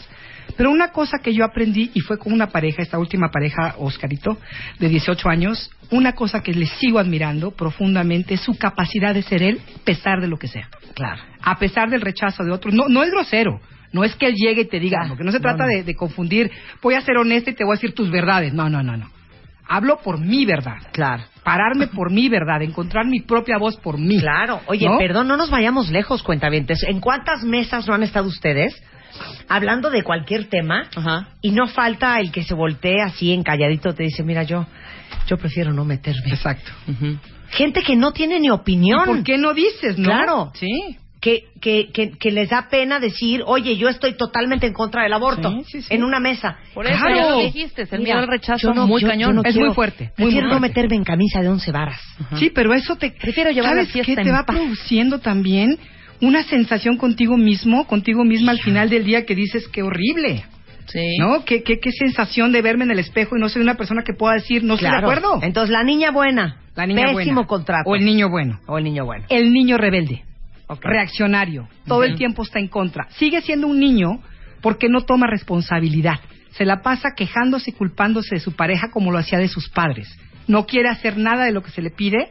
Pero 0.56 0.70
una 0.70 0.88
cosa 0.88 1.18
que 1.22 1.32
yo 1.32 1.44
aprendí, 1.44 1.90
y 1.94 2.00
fue 2.00 2.18
con 2.18 2.33
una 2.33 2.48
pareja, 2.48 2.83
esta 2.83 2.98
última 2.98 3.31
pareja, 3.31 3.76
Oscarito, 3.78 4.38
de 4.78 4.88
18 4.88 5.28
años, 5.28 5.70
una 5.90 6.12
cosa 6.12 6.42
que 6.42 6.52
le 6.52 6.66
sigo 6.66 6.98
admirando 6.98 7.50
profundamente 7.52 8.35
es 8.35 8.40
su 8.40 8.57
capacidad 8.57 9.14
de 9.14 9.22
ser 9.22 9.42
él, 9.42 9.61
a 9.81 9.85
pesar 9.85 10.20
de 10.20 10.28
lo 10.28 10.38
que 10.38 10.48
sea. 10.48 10.68
Claro. 10.94 11.22
A 11.42 11.59
pesar 11.59 11.90
del 11.90 12.00
rechazo 12.00 12.44
de 12.44 12.52
otros. 12.52 12.74
No, 12.74 12.88
no 12.88 13.02
es 13.02 13.11
grosero. 13.11 13.61
No 13.92 14.05
es 14.05 14.14
que 14.16 14.26
él 14.26 14.35
llegue 14.35 14.62
y 14.62 14.68
te 14.68 14.81
diga, 14.81 15.05
porque 15.09 15.22
no 15.22 15.33
se 15.33 15.38
No, 15.38 15.42
trata 15.42 15.64
no. 15.64 15.68
De, 15.68 15.83
de 15.83 15.94
confundir, 15.94 16.50
voy 16.81 16.94
a 16.94 17.02
ser 17.02 17.18
honesta 17.18 17.50
y 17.50 17.55
te 17.55 17.64
voy 17.64 17.74
a 17.74 17.76
decir 17.76 17.94
tus 17.94 18.11
verdades. 18.11 18.52
No, 18.55 18.70
no, 18.70 18.83
no, 18.83 18.96
no. 18.96 19.11
Hablo 19.68 19.98
por 20.02 20.18
mi 20.18 20.44
verdad. 20.44 20.78
Claro. 20.92 21.24
Pararme 21.44 21.88
por 21.88 22.11
mi 22.11 22.28
verdad, 22.28 22.62
encontrar 22.62 23.07
mi 23.07 23.20
propia 23.20 23.59
voz 23.59 23.76
por 23.76 23.98
mí. 23.98 24.18
Claro. 24.18 24.61
Oye, 24.66 24.87
¿No? 24.87 24.98
perdón, 24.98 25.28
no 25.28 25.37
nos 25.37 25.50
vayamos 25.50 25.90
lejos, 25.90 26.22
cuentavientes. 26.22 26.83
¿En 26.85 27.00
cuántas 27.00 27.42
mesas 27.42 27.87
no 27.87 27.94
han 27.94 28.02
estado 28.02 28.28
ustedes 28.28 28.83
hablando 29.48 29.90
de 29.90 30.03
cualquier 30.03 30.46
tema 30.46 30.88
Ajá. 30.94 31.29
y 31.40 31.51
no 31.53 31.66
falta 31.66 32.18
el 32.20 32.31
que 32.33 32.42
se 32.42 32.55
voltee 32.55 33.01
así 33.03 33.33
encalladito 33.33 33.94
te 33.94 34.05
dice, 34.05 34.22
mira, 34.22 34.42
yo 34.42 34.66
yo 35.27 35.37
prefiero 35.37 35.72
no 35.72 35.85
meterme. 35.85 36.31
Exacto. 36.31 36.70
Gente 37.51 37.83
que 37.83 37.96
no 37.96 38.12
tiene 38.12 38.40
ni 38.40 38.51
opinión. 38.51 39.03
¿Y 39.03 39.07
¿Por 39.07 39.22
qué 39.22 39.38
no 39.38 39.53
dices, 39.55 39.98
no? 39.98 40.05
Claro. 40.09 40.53
Sí. 40.55 40.96
que, 41.20 41.44
que, 41.61 41.92
que, 41.92 42.11
que 42.18 42.33
les 42.33 42.48
da 42.51 42.68
pena 42.68 42.98
decir, 42.98 43.42
oye, 43.46 43.77
yo 43.77 43.88
estoy 43.88 44.16
totalmente 44.16 44.66
en 44.66 44.72
contra 44.72 45.05
del 45.05 45.12
aborto 45.12 45.51
Sí, 45.53 45.62
sí, 45.70 45.83
sí. 45.83 45.94
en 45.94 46.03
una 46.03 46.18
mesa. 46.18 46.57
Por 46.75 46.85
eso 46.87 46.98
Claro. 46.98 47.14
ya 47.16 47.31
lo 47.31 47.38
dijiste, 47.44 47.87
el 47.92 48.01
miedo 48.03 48.18
al 48.18 48.27
rechazo 48.27 48.75
no- 48.75 48.88
muy 48.88 49.03
yo- 49.03 49.07
cañón. 49.09 49.31
yo 49.31 49.35
no 49.35 49.42
Es 49.44 49.53
quiero- 49.53 49.66
muy 49.68 49.75
fuerte, 49.77 50.11
Prefiero 50.16 50.31
muy 50.33 50.42
no 50.55 50.59
fuerte. 50.59 50.68
meterme 50.68 50.96
en 50.96 51.05
camisa 51.05 51.40
de 51.40 51.48
once 51.48 51.70
varas. 51.70 52.01
Sí, 52.40 52.51
pero 52.53 52.75
eso 52.75 52.96
te... 52.96 53.12
Prefiero 53.12 53.53
llevar 53.53 53.70
¿Sabes 53.70 53.92
qué? 53.92 54.01
en 54.01 54.25
Te 54.25 54.33
va 54.33 54.44
paz. 54.44 54.57
produciendo 54.57 55.20
también 55.20 55.79
una 56.22 56.44
sensación 56.44 56.96
contigo 56.96 57.37
mismo, 57.37 57.87
contigo 57.87 58.24
misma 58.24 58.52
al 58.52 58.61
final 58.61 58.88
del 58.88 59.04
día 59.04 59.26
que 59.26 59.35
dices, 59.35 59.68
qué 59.68 59.82
horrible. 59.82 60.44
Sí. 60.87 61.18
¿No? 61.18 61.44
¿Qué, 61.44 61.62
qué, 61.62 61.78
qué 61.80 61.90
sensación 61.90 62.52
de 62.52 62.62
verme 62.62 62.85
en 62.85 62.92
el 62.92 63.00
espejo 63.00 63.37
y 63.37 63.40
no 63.40 63.48
soy 63.48 63.61
una 63.62 63.76
persona 63.76 64.02
que 64.04 64.14
pueda 64.14 64.35
decir, 64.35 64.62
no 64.62 64.74
estoy 64.74 64.90
de 64.90 64.96
acuerdo. 64.96 65.40
Entonces, 65.42 65.70
la 65.70 65.82
niña 65.82 66.12
buena. 66.12 66.61
La 66.76 66.87
niña 66.87 67.06
Pésimo 67.06 67.35
buena. 67.35 67.46
contrato. 67.46 67.90
O 67.90 67.96
el 67.96 68.04
niño 68.04 68.30
bueno. 68.30 68.61
O 68.66 68.78
el 68.78 68.85
niño 68.85 69.04
bueno. 69.04 69.26
El 69.28 69.52
niño 69.52 69.78
rebelde. 69.78 70.22
Reaccionario. 70.80 71.68
Todo 71.87 72.04
el 72.04 72.16
tiempo 72.16 72.42
está 72.42 72.58
en 72.58 72.68
contra. 72.68 73.08
Sigue 73.11 73.40
siendo 73.42 73.66
un 73.66 73.78
niño 73.78 74.22
porque 74.61 74.88
no 74.88 75.02
toma 75.02 75.26
responsabilidad. 75.26 76.20
Se 76.52 76.64
la 76.64 76.82
pasa 76.82 77.11
quejándose 77.16 77.70
y 77.70 77.74
culpándose 77.74 78.37
de 78.37 78.40
su 78.40 78.52
pareja 78.52 78.90
como 78.90 79.11
lo 79.11 79.18
hacía 79.18 79.38
de 79.38 79.48
sus 79.48 79.68
padres. 79.68 80.08
No 80.46 80.66
quiere 80.66 80.88
hacer 80.88 81.18
nada 81.18 81.44
de 81.44 81.52
lo 81.52 81.62
que 81.62 81.70
se 81.70 81.82
le 81.82 81.90
pide, 81.90 82.30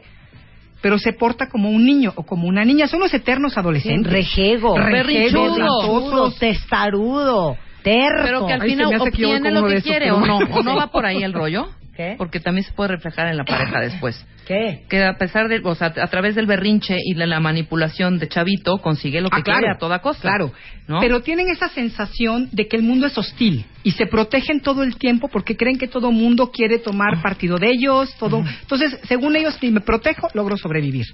pero 0.82 0.98
se 0.98 1.12
porta 1.12 1.48
como 1.48 1.70
un 1.70 1.86
niño 1.86 2.12
o 2.16 2.24
como 2.24 2.48
una 2.48 2.64
niña. 2.64 2.88
Son 2.88 3.00
los 3.00 3.14
eternos 3.14 3.56
adolescentes. 3.56 4.12
Rejego. 4.12 4.76
Rejego, 4.76 5.54
berrinchosos. 5.54 6.38
testarudo, 6.38 7.56
terco. 7.82 8.22
Pero 8.24 8.46
que 8.46 8.52
al 8.52 8.62
final 8.62 9.00
obtiene 9.00 9.50
lo 9.52 9.66
que 9.66 9.80
quiere 9.80 10.10
o 10.10 10.20
no. 10.20 10.38
¿O 10.38 10.62
no 10.62 10.76
va 10.76 10.88
por 10.88 11.06
ahí 11.06 11.22
el 11.22 11.32
rollo? 11.32 11.68
¿Qué? 11.96 12.16
Porque 12.18 12.40
también 12.40 12.64
se 12.64 12.72
puede 12.72 12.88
reflejar 12.88 13.28
en 13.28 13.36
la 13.36 13.44
pareja 13.44 13.80
después. 13.80 14.26
¿Qué? 14.46 14.84
Que 14.88 15.04
a 15.04 15.16
pesar 15.16 15.48
de, 15.48 15.60
o 15.62 15.74
sea, 15.74 15.92
a 15.96 16.06
través 16.08 16.34
del 16.34 16.46
berrinche 16.46 16.96
y 17.04 17.14
de 17.14 17.26
la 17.26 17.40
manipulación 17.40 18.18
de 18.18 18.28
Chavito, 18.28 18.78
consigue 18.78 19.20
lo 19.20 19.30
que 19.30 19.36
Ah, 19.36 19.42
claro, 19.42 19.60
quiere 19.60 19.74
a 19.74 19.78
toda 19.78 20.00
costa. 20.00 20.22
Claro, 20.22 20.52
¿no? 20.88 21.00
pero 21.00 21.20
tienen 21.20 21.48
esa 21.48 21.68
sensación 21.68 22.48
de 22.50 22.66
que 22.66 22.76
el 22.76 22.82
mundo 22.82 23.06
es 23.06 23.16
hostil 23.16 23.64
y 23.84 23.92
se 23.92 24.06
protegen 24.06 24.60
todo 24.60 24.82
el 24.82 24.96
tiempo 24.96 25.28
porque 25.28 25.56
creen 25.56 25.78
que 25.78 25.86
todo 25.86 26.10
mundo 26.10 26.50
quiere 26.50 26.78
tomar 26.78 27.22
partido 27.22 27.58
de 27.58 27.70
ellos, 27.70 28.14
todo. 28.18 28.44
Entonces, 28.62 28.98
según 29.04 29.36
ellos, 29.36 29.56
si 29.60 29.70
me 29.70 29.80
protejo, 29.80 30.28
logro 30.34 30.56
sobrevivir. 30.56 31.06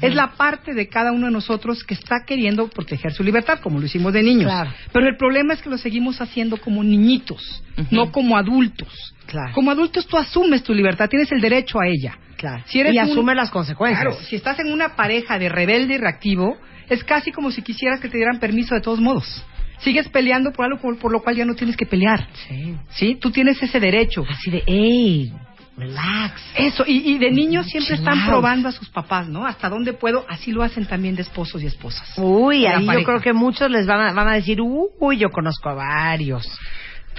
Es 0.00 0.14
la 0.14 0.32
parte 0.32 0.74
de 0.74 0.88
cada 0.88 1.12
uno 1.12 1.26
de 1.26 1.32
nosotros 1.32 1.84
que 1.84 1.94
está 1.94 2.24
queriendo 2.26 2.68
proteger 2.68 3.12
su 3.12 3.22
libertad, 3.22 3.60
como 3.60 3.78
lo 3.78 3.86
hicimos 3.86 4.12
de 4.12 4.22
niños. 4.22 4.50
Claro. 4.50 4.72
Pero 4.92 5.08
el 5.08 5.16
problema 5.16 5.54
es 5.54 5.62
que 5.62 5.70
lo 5.70 5.78
seguimos 5.78 6.20
haciendo 6.20 6.56
como 6.56 6.82
niñitos, 6.82 7.62
no 7.90 8.10
como 8.10 8.36
adultos. 8.36 9.14
Claro. 9.26 9.52
Como 9.54 9.70
adultos 9.70 10.06
tú 10.06 10.16
asumes 10.16 10.62
tu 10.62 10.74
libertad, 10.74 11.08
tienes 11.08 11.30
el 11.32 11.40
derecho 11.40 11.78
a 11.80 11.86
ella. 11.86 12.16
Claro. 12.42 12.64
Si 12.66 12.80
eres 12.80 12.92
y 12.92 12.98
un- 12.98 13.04
asume 13.10 13.36
las 13.36 13.50
consecuencias. 13.52 14.02
Claro, 14.04 14.20
si 14.24 14.34
estás 14.34 14.58
en 14.58 14.72
una 14.72 14.96
pareja 14.96 15.38
de 15.38 15.48
rebelde 15.48 15.94
y 15.94 15.98
reactivo, 15.98 16.56
es 16.88 17.04
casi 17.04 17.30
como 17.30 17.52
si 17.52 17.62
quisieras 17.62 18.00
que 18.00 18.08
te 18.08 18.16
dieran 18.16 18.40
permiso 18.40 18.74
de 18.74 18.80
todos 18.80 18.98
modos. 19.00 19.44
Sigues 19.78 20.08
peleando 20.08 20.50
por 20.52 20.64
algo 20.66 20.80
por, 20.80 20.98
por 20.98 21.12
lo 21.12 21.20
cual 21.22 21.36
ya 21.36 21.44
no 21.44 21.54
tienes 21.54 21.76
que 21.76 21.86
pelear. 21.86 22.26
Sí. 22.48 22.76
¿Sí? 22.90 23.14
Tú 23.20 23.30
tienes 23.30 23.62
ese 23.62 23.78
derecho. 23.78 24.24
Así 24.28 24.50
de, 24.50 24.64
¡ey! 24.66 25.32
Relax. 25.76 26.42
Eso, 26.56 26.84
y, 26.86 27.12
y 27.14 27.18
de 27.18 27.30
niños 27.30 27.66
siempre 27.66 27.94
Chill 27.96 28.04
están 28.04 28.18
out. 28.20 28.28
probando 28.28 28.68
a 28.68 28.72
sus 28.72 28.88
papás, 28.90 29.28
¿no? 29.28 29.46
Hasta 29.46 29.68
dónde 29.68 29.92
puedo, 29.92 30.26
así 30.28 30.50
lo 30.50 30.64
hacen 30.64 30.84
también 30.86 31.14
de 31.14 31.22
esposos 31.22 31.62
y 31.62 31.66
esposas. 31.66 32.12
Uy, 32.18 32.66
ahí 32.66 32.84
yo 32.84 33.04
creo 33.04 33.20
que 33.20 33.32
muchos 33.32 33.70
les 33.70 33.86
van 33.86 34.00
a, 34.00 34.12
van 34.12 34.28
a 34.28 34.34
decir, 34.34 34.58
uy, 34.60 35.16
yo 35.16 35.30
conozco 35.30 35.68
a 35.70 35.74
varios. 35.74 36.46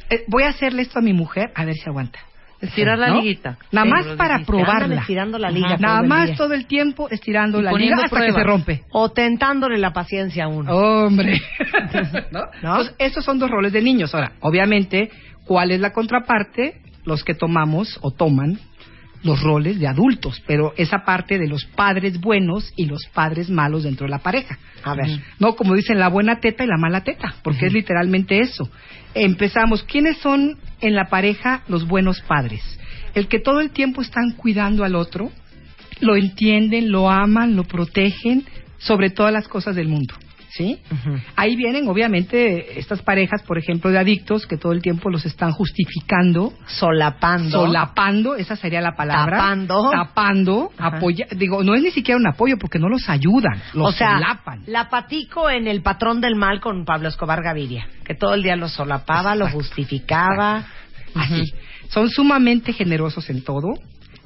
Eh, 0.09 0.25
voy 0.27 0.43
a 0.43 0.49
hacerle 0.49 0.81
esto 0.83 0.99
a 0.99 1.01
mi 1.01 1.13
mujer, 1.13 1.51
a 1.55 1.63
ver 1.65 1.75
si 1.75 1.87
aguanta. 1.89 2.19
Estirar 2.63 2.97
la 2.97 3.09
¿No? 3.09 3.21
liguita. 3.21 3.57
Nada 3.71 3.85
Sí, 3.85 3.91
más 3.91 4.05
para 4.17 4.35
dijiste. 4.35 4.51
probarla. 4.51 4.83
Ándale, 4.85 5.01
tirando 5.05 5.37
la 5.37 5.51
liga 5.51 5.67
Ajá. 5.67 5.77
Nada 5.79 6.01
más 6.03 6.27
día. 6.27 6.35
todo 6.37 6.53
el 6.53 6.65
tiempo 6.65 7.09
estirando 7.09 7.59
Y 7.59 7.63
la 7.63 7.71
liga 7.73 7.97
hasta 8.03 8.25
que 8.25 8.31
se 8.31 8.43
rompe. 8.43 8.81
O 8.91 9.09
tentándole 9.11 9.77
la 9.77 9.91
paciencia 9.91 10.45
a 10.45 10.47
uno. 10.47 10.71
Hombre. 10.71 11.41
¿No? 12.31 12.39
¿No? 12.39 12.47
Entonces, 12.79 12.95
estos 12.99 13.25
son 13.25 13.37
dos 13.39 13.49
roles 13.51 13.73
de 13.73 13.81
niños. 13.81 14.15
Ahora, 14.15 14.31
obviamente, 14.39 15.11
¿cuál 15.45 15.71
es 15.71 15.79
la 15.81 15.91
contraparte? 15.91 16.81
Los 17.05 17.23
que 17.25 17.33
tomamos 17.33 17.99
o 18.01 18.11
toman 18.11 18.57
los 19.23 19.41
roles 19.41 19.79
de 19.79 19.87
adultos, 19.87 20.41
pero 20.45 20.73
esa 20.77 21.05
parte 21.05 21.39
de 21.39 21.47
los 21.47 21.65
padres 21.65 22.19
buenos 22.19 22.71
y 22.75 22.85
los 22.85 23.05
padres 23.13 23.49
malos 23.49 23.83
dentro 23.83 24.05
de 24.05 24.11
la 24.11 24.19
pareja. 24.19 24.57
A 24.83 24.93
ver. 24.95 25.19
No, 25.39 25.55
como 25.55 25.75
dicen, 25.75 25.97
la 25.97 26.09
buena 26.09 26.39
teta 26.39 26.63
y 26.63 26.67
la 26.67 26.77
mala 26.77 27.03
teta, 27.03 27.35
porque 27.41 27.67
es 27.67 27.73
literalmente 27.73 28.39
eso. 28.39 28.69
Empezamos, 29.15 29.83
¿quiénes 29.83 30.17
son 30.17 30.57
en 30.81 30.93
la 30.93 31.05
pareja 31.05 31.63
los 31.67 31.87
buenos 31.87 32.21
padres? 32.21 32.61
El 33.15 33.27
que 33.27 33.39
todo 33.39 33.61
el 33.61 33.71
tiempo 33.71 34.01
están 34.01 34.31
cuidando 34.31 34.83
al 34.83 34.95
otro, 34.95 35.31
lo 36.01 36.15
entienden, 36.15 36.91
lo 36.91 37.09
aman, 37.09 37.55
lo 37.55 37.63
protegen 37.63 38.43
sobre 38.77 39.09
todas 39.09 39.31
las 39.31 39.47
cosas 39.47 39.75
del 39.75 39.87
mundo. 39.87 40.15
¿Sí? 40.55 40.79
Ahí 41.35 41.55
vienen, 41.55 41.87
obviamente, 41.87 42.79
estas 42.79 43.01
parejas, 43.01 43.41
por 43.41 43.57
ejemplo, 43.57 43.89
de 43.89 43.97
adictos 43.97 44.45
que 44.45 44.55
todo 44.55 44.71
el 44.71 44.83
tiempo 44.83 45.09
los 45.09 45.25
están 45.25 45.51
justificando, 45.51 46.53
Solapando. 46.67 47.49
solapando, 47.65 48.35
esa 48.35 48.55
sería 48.55 48.79
la 48.79 48.91
palabra. 48.95 49.37
Tapando. 49.37 49.89
Tapando, 49.89 50.71
apoya, 50.77 51.25
digo, 51.35 51.63
no 51.63 51.73
es 51.73 51.81
ni 51.81 51.89
siquiera 51.89 52.19
un 52.19 52.27
apoyo 52.27 52.57
porque 52.59 52.77
no 52.77 52.87
los 52.87 53.09
ayudan, 53.09 53.59
los 53.73 53.89
o 53.89 53.91
sea, 53.97 54.13
solapan. 54.19 54.61
la 54.67 54.89
patico 54.89 55.49
en 55.49 55.67
el 55.67 55.81
patrón 55.81 56.21
del 56.21 56.35
mal 56.35 56.61
con 56.61 56.85
Pablo 56.85 57.07
Escobar 57.09 57.41
Gaviria, 57.41 57.87
que 58.05 58.13
todo 58.13 58.35
el 58.35 58.43
día 58.43 58.55
lo 58.55 58.69
solapaba, 58.69 59.33
lo 59.33 59.45
Exacto. 59.45 59.57
justificaba. 59.63 60.67
Así. 61.15 61.51
Son 61.89 62.09
sumamente 62.09 62.73
generosos 62.73 63.27
en 63.31 63.43
todo. 63.43 63.73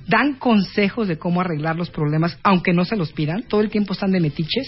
Dan 0.07 0.35
consejos 0.35 1.07
de 1.09 1.17
cómo 1.17 1.41
arreglar 1.41 1.75
los 1.75 1.89
problemas, 1.89 2.37
aunque 2.43 2.71
no 2.73 2.85
se 2.85 2.95
los 2.95 3.11
pidan. 3.11 3.43
Todo 3.43 3.59
el 3.61 3.69
tiempo 3.69 3.91
están 3.93 4.11
de 4.11 4.21
metiches. 4.21 4.65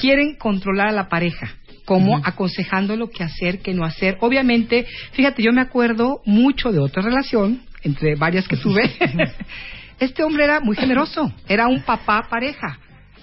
Quieren 0.00 0.36
controlar 0.36 0.88
a 0.88 0.92
la 0.92 1.08
pareja, 1.10 1.50
como 1.84 2.16
aconsejándolo 2.24 3.10
qué 3.10 3.22
hacer, 3.22 3.58
qué 3.58 3.74
no 3.74 3.84
hacer. 3.84 4.16
Obviamente, 4.20 4.86
fíjate, 5.12 5.42
yo 5.42 5.52
me 5.52 5.60
acuerdo 5.60 6.22
mucho 6.24 6.72
de 6.72 6.78
otra 6.78 7.02
relación, 7.02 7.60
entre 7.82 8.14
varias 8.14 8.48
que 8.48 8.56
tuve. 8.56 8.90
este 10.00 10.22
hombre 10.24 10.44
era 10.44 10.60
muy 10.60 10.74
generoso. 10.74 11.30
Era 11.46 11.68
un 11.68 11.82
papá 11.82 12.26
pareja. 12.30 12.78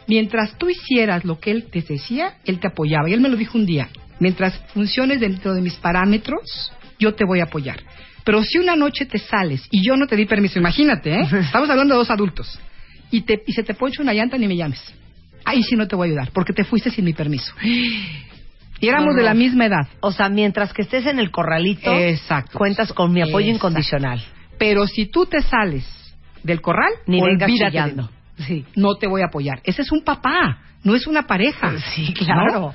Mientras 0.08 0.56
tú 0.60 0.70
hicieras 0.70 1.26
lo 1.26 1.40
que 1.40 1.50
él 1.50 1.66
te 1.72 1.82
decía, 1.82 2.36
él 2.46 2.60
te 2.60 2.68
apoyaba. 2.68 3.10
Y 3.10 3.14
él 3.14 3.22
me 3.22 3.30
lo 3.30 3.38
dijo 3.38 3.58
un 3.58 3.66
día. 3.66 3.90
Mientras 4.20 4.58
funciones 4.74 5.20
dentro 5.20 5.56
de 5.56 5.62
mis 5.62 5.76
parámetros, 5.78 6.72
yo 7.00 7.16
te 7.16 7.26
voy 7.26 7.40
a 7.40 7.46
apoyar. 7.46 7.80
Pero 8.24 8.44
si 8.44 8.60
una 8.60 8.76
noche 8.76 9.08
te 9.08 9.18
sales 9.18 9.68
y 9.72 9.84
yo 9.84 9.96
no 9.96 10.06
te 10.06 10.16
di 10.16 10.26
permiso, 10.26 10.60
imagínate, 10.60 11.14
¿eh? 11.14 11.28
Estamos 11.42 11.70
hablando 11.72 11.96
de 11.96 12.00
dos 12.00 12.12
adultos. 12.12 12.60
Y, 13.10 13.22
te, 13.22 13.42
y 13.48 13.54
se 13.54 13.64
te 13.64 13.74
poncha 13.74 14.04
una 14.04 14.14
llanta, 14.14 14.38
ni 14.38 14.48
me 14.48 14.56
llames. 14.56 14.94
Ahí 15.48 15.64
sí 15.64 15.76
no 15.76 15.88
te 15.88 15.96
voy 15.96 16.08
a 16.08 16.12
ayudar, 16.12 16.32
porque 16.34 16.54
te 16.54 16.64
fuiste 16.64 16.92
sin 16.92 17.06
mi 17.06 17.14
permiso. 17.14 17.54
Y 18.80 18.90
éramos 18.90 19.16
de 19.16 19.24
la 19.24 19.34
misma 19.34 19.66
edad. 19.66 19.88
O 20.02 20.12
sea, 20.12 20.30
mientras 20.30 20.72
que 20.72 20.84
estés 20.84 21.08
en 21.08 21.18
el 21.18 21.32
corralito, 21.32 21.92
Exacto. 21.92 22.60
cuentas 22.60 22.94
con 22.94 23.12
mi 23.12 23.22
apoyo 23.24 23.48
Exacto. 23.48 23.70
incondicional. 23.70 24.24
Pero 24.60 24.86
si 24.86 25.08
tú 25.08 25.26
te 25.26 25.42
sales 25.42 25.84
del 26.44 26.62
corral, 26.62 26.92
Ni 27.08 27.20
vengas 27.20 27.50
olvídate 27.50 27.96
de. 27.96 28.04
Sí, 28.46 28.66
no 28.76 28.94
te 28.94 29.08
voy 29.08 29.22
a 29.24 29.30
apoyar. 29.30 29.62
Ese 29.64 29.82
es 29.82 29.92
un 29.92 30.04
papá, 30.04 30.60
no 30.84 30.94
es 30.94 31.08
una 31.08 31.24
pareja. 31.24 31.74
Sí, 31.96 32.14
claro. 32.14 32.60
¿no? 32.60 32.74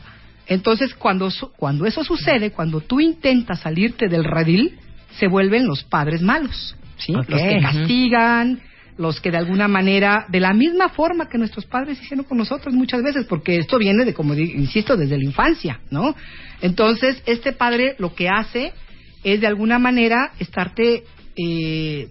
Entonces, 0.48 0.92
cuando, 0.94 1.28
cuando 1.56 1.86
eso 1.86 2.02
sucede, 2.02 2.50
cuando 2.50 2.80
tú 2.80 2.98
intentas 2.98 3.60
salirte 3.60 4.08
del 4.08 4.24
redil, 4.24 4.80
se 5.18 5.28
vuelven 5.28 5.68
los 5.68 5.84
padres 5.84 6.20
malos. 6.20 6.76
¿sí? 6.96 7.14
Ok. 7.14 7.28
Los 7.28 7.40
que 7.40 7.60
castigan, 7.60 8.60
los 8.96 9.20
que 9.20 9.30
de 9.30 9.38
alguna 9.38 9.68
manera, 9.68 10.26
de 10.28 10.40
la 10.40 10.52
misma 10.52 10.88
forma 10.90 11.28
que 11.28 11.38
nuestros 11.38 11.66
padres 11.66 12.00
hicieron 12.02 12.24
con 12.24 12.38
nosotros 12.38 12.74
muchas 12.74 13.02
veces, 13.02 13.26
porque 13.26 13.56
esto 13.56 13.78
viene 13.78 14.04
de, 14.04 14.14
como 14.14 14.34
insisto, 14.34 14.96
desde 14.96 15.18
la 15.18 15.24
infancia, 15.24 15.80
¿no? 15.90 16.14
Entonces, 16.60 17.22
este 17.26 17.52
padre 17.52 17.96
lo 17.98 18.14
que 18.14 18.28
hace 18.28 18.72
es 19.24 19.40
de 19.40 19.46
alguna 19.46 19.78
manera 19.78 20.32
estarte 20.38 21.04
eh, 21.36 22.08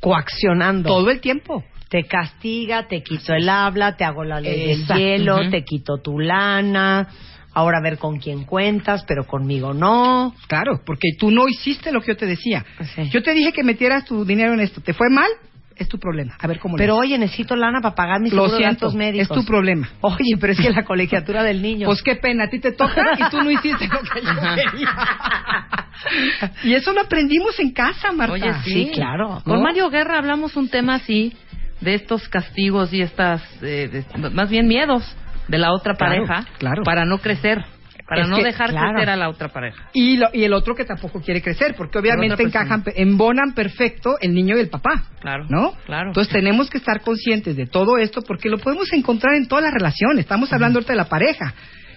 Coaccionando. 0.00 0.88
todo 0.88 1.10
el 1.10 1.20
tiempo. 1.20 1.64
Te 1.88 2.04
castiga, 2.04 2.88
te 2.88 3.02
quito 3.02 3.34
el 3.34 3.48
habla, 3.48 3.96
te 3.96 4.04
hago 4.04 4.24
la 4.24 4.40
ley 4.40 4.68
del 4.68 4.86
hielo, 4.86 5.50
te 5.50 5.62
quito 5.62 5.98
tu 6.02 6.18
lana. 6.18 7.06
Ahora 7.54 7.78
a 7.78 7.82
ver 7.82 7.98
con 7.98 8.18
quién 8.18 8.44
cuentas, 8.44 9.04
pero 9.06 9.26
conmigo 9.26 9.74
no. 9.74 10.34
Claro, 10.48 10.80
porque 10.86 11.10
tú 11.18 11.30
no 11.30 11.48
hiciste 11.48 11.92
lo 11.92 12.00
que 12.00 12.12
yo 12.12 12.16
te 12.16 12.24
decía. 12.26 12.64
Sí. 12.94 13.10
Yo 13.10 13.22
te 13.22 13.34
dije 13.34 13.52
que 13.52 13.62
metieras 13.62 14.06
tu 14.06 14.24
dinero 14.24 14.54
en 14.54 14.60
esto. 14.60 14.80
¿Te 14.80 14.94
fue 14.94 15.10
mal? 15.10 15.28
Es 15.76 15.88
tu 15.88 15.98
problema. 15.98 16.34
A 16.40 16.46
ver 16.46 16.58
cómo 16.58 16.76
Pero 16.76 16.96
oye, 16.96 17.16
necesito 17.18 17.56
lana 17.56 17.80
para 17.80 17.94
pagar 17.94 18.20
mis 18.20 18.32
Lo 18.32 18.48
siento, 18.48 18.64
gastos 18.86 18.94
médicos. 18.94 19.36
es 19.36 19.44
tu 19.44 19.44
problema. 19.44 19.88
Oye, 20.00 20.36
pero 20.40 20.52
es 20.52 20.60
que 20.60 20.70
la 20.70 20.84
colegiatura 20.84 21.42
del 21.42 21.62
niño. 21.62 21.86
Pues 21.86 22.02
qué 22.02 22.16
pena, 22.16 22.44
a 22.44 22.48
ti 22.48 22.58
te 22.60 22.72
toca 22.72 23.02
y 23.18 23.30
tú 23.30 23.38
no 23.42 23.50
hiciste 23.50 23.86
lo 23.88 24.00
que 24.00 24.20
yo 24.20 24.70
quería. 24.70 24.88
y 26.64 26.74
eso 26.74 26.92
lo 26.92 27.00
aprendimos 27.00 27.58
en 27.60 27.72
casa, 27.72 28.12
Marta. 28.12 28.34
Oye, 28.34 28.52
sí. 28.64 28.70
Sí, 28.86 28.90
claro. 28.94 29.40
Con 29.44 29.56
¿No? 29.56 29.62
Mario 29.62 29.88
Guerra 29.90 30.18
hablamos 30.18 30.56
un 30.56 30.68
tema 30.68 30.94
así, 30.96 31.32
de 31.80 31.94
estos 31.94 32.28
castigos 32.28 32.92
y 32.92 33.02
estas, 33.02 33.42
eh, 33.62 33.88
de- 34.16 34.30
más 34.30 34.48
bien 34.50 34.66
miedos 34.68 35.04
de 35.48 35.58
la 35.58 35.72
otra 35.72 35.94
Claro, 35.94 36.24
pareja, 36.26 36.46
claro. 36.58 36.82
para 36.84 37.04
no 37.04 37.18
crecer, 37.18 37.64
para 38.06 38.22
Es 38.22 38.28
no 38.28 38.36
que, 38.36 38.44
dejar 38.44 38.70
claro. 38.70 38.92
crecer 38.94 39.10
a 39.10 39.16
la 39.16 39.28
otra 39.28 39.48
pareja. 39.48 39.88
Y, 39.92 40.16
lo- 40.16 40.28
y 40.32 40.44
el 40.44 40.52
otro 40.52 40.74
que 40.74 40.84
tampoco 40.84 41.20
quiere 41.20 41.40
crecer, 41.40 41.74
porque 41.76 41.98
obviamente 41.98 42.36
persona. 42.36 42.64
encajan, 42.64 42.84
embonan 42.96 43.54
perfecto 43.54 44.16
el 44.20 44.34
niño 44.34 44.56
y 44.56 44.60
el 44.60 44.68
papá. 44.68 45.04
Claro, 45.20 45.46
¿No? 45.48 45.72
claro. 45.86 46.08
Entonces 46.08 46.32
tenemos 46.32 46.68
que 46.70 46.78
estar 46.78 47.00
conscientes 47.00 47.56
de 47.56 47.66
todo 47.66 47.96
esto 47.98 48.22
porque 48.22 48.48
lo 48.48 48.58
podemos 48.58 48.92
encontrar 48.92 49.34
en 49.36 49.46
todas 49.48 49.64
las 49.64 49.72
relaciones. 49.72 50.20
Estamos 50.20 50.52
hablando 50.52 50.78
ahorita 50.78 50.92
de 50.92 50.96
la 50.98 51.08
pareja, 51.08 51.54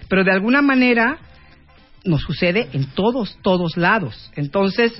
pero 0.08 0.24
de 0.24 0.32
alguna 0.32 0.62
manera 0.62 1.18
nos 2.04 2.22
sucede 2.22 2.68
en 2.72 2.86
todos, 2.94 3.36
todos 3.42 3.76
lados. 3.76 4.30
Entonces, 4.36 4.92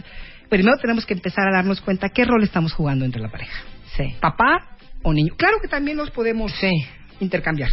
primero 0.49 0.77
tenemos 0.81 1.07
que 1.07 1.15
empezar 1.15 1.47
a 1.49 1.57
darnos 1.57 1.81
cuenta 1.81 2.09
qué 2.09 2.25
rol 2.25 2.43
estamos 2.43 2.73
jugando 2.73 3.05
entre 3.05 3.23
la 3.23 3.29
pareja. 3.29 3.63
Sí. 3.97 4.15
Papá 4.21 4.77
o 5.03 5.13
niño. 5.13 5.35
Claro 5.37 5.59
que 5.63 5.69
también 5.69 5.97
los 5.97 6.11
podemos 6.11 6.53
intercambiar, 7.21 7.71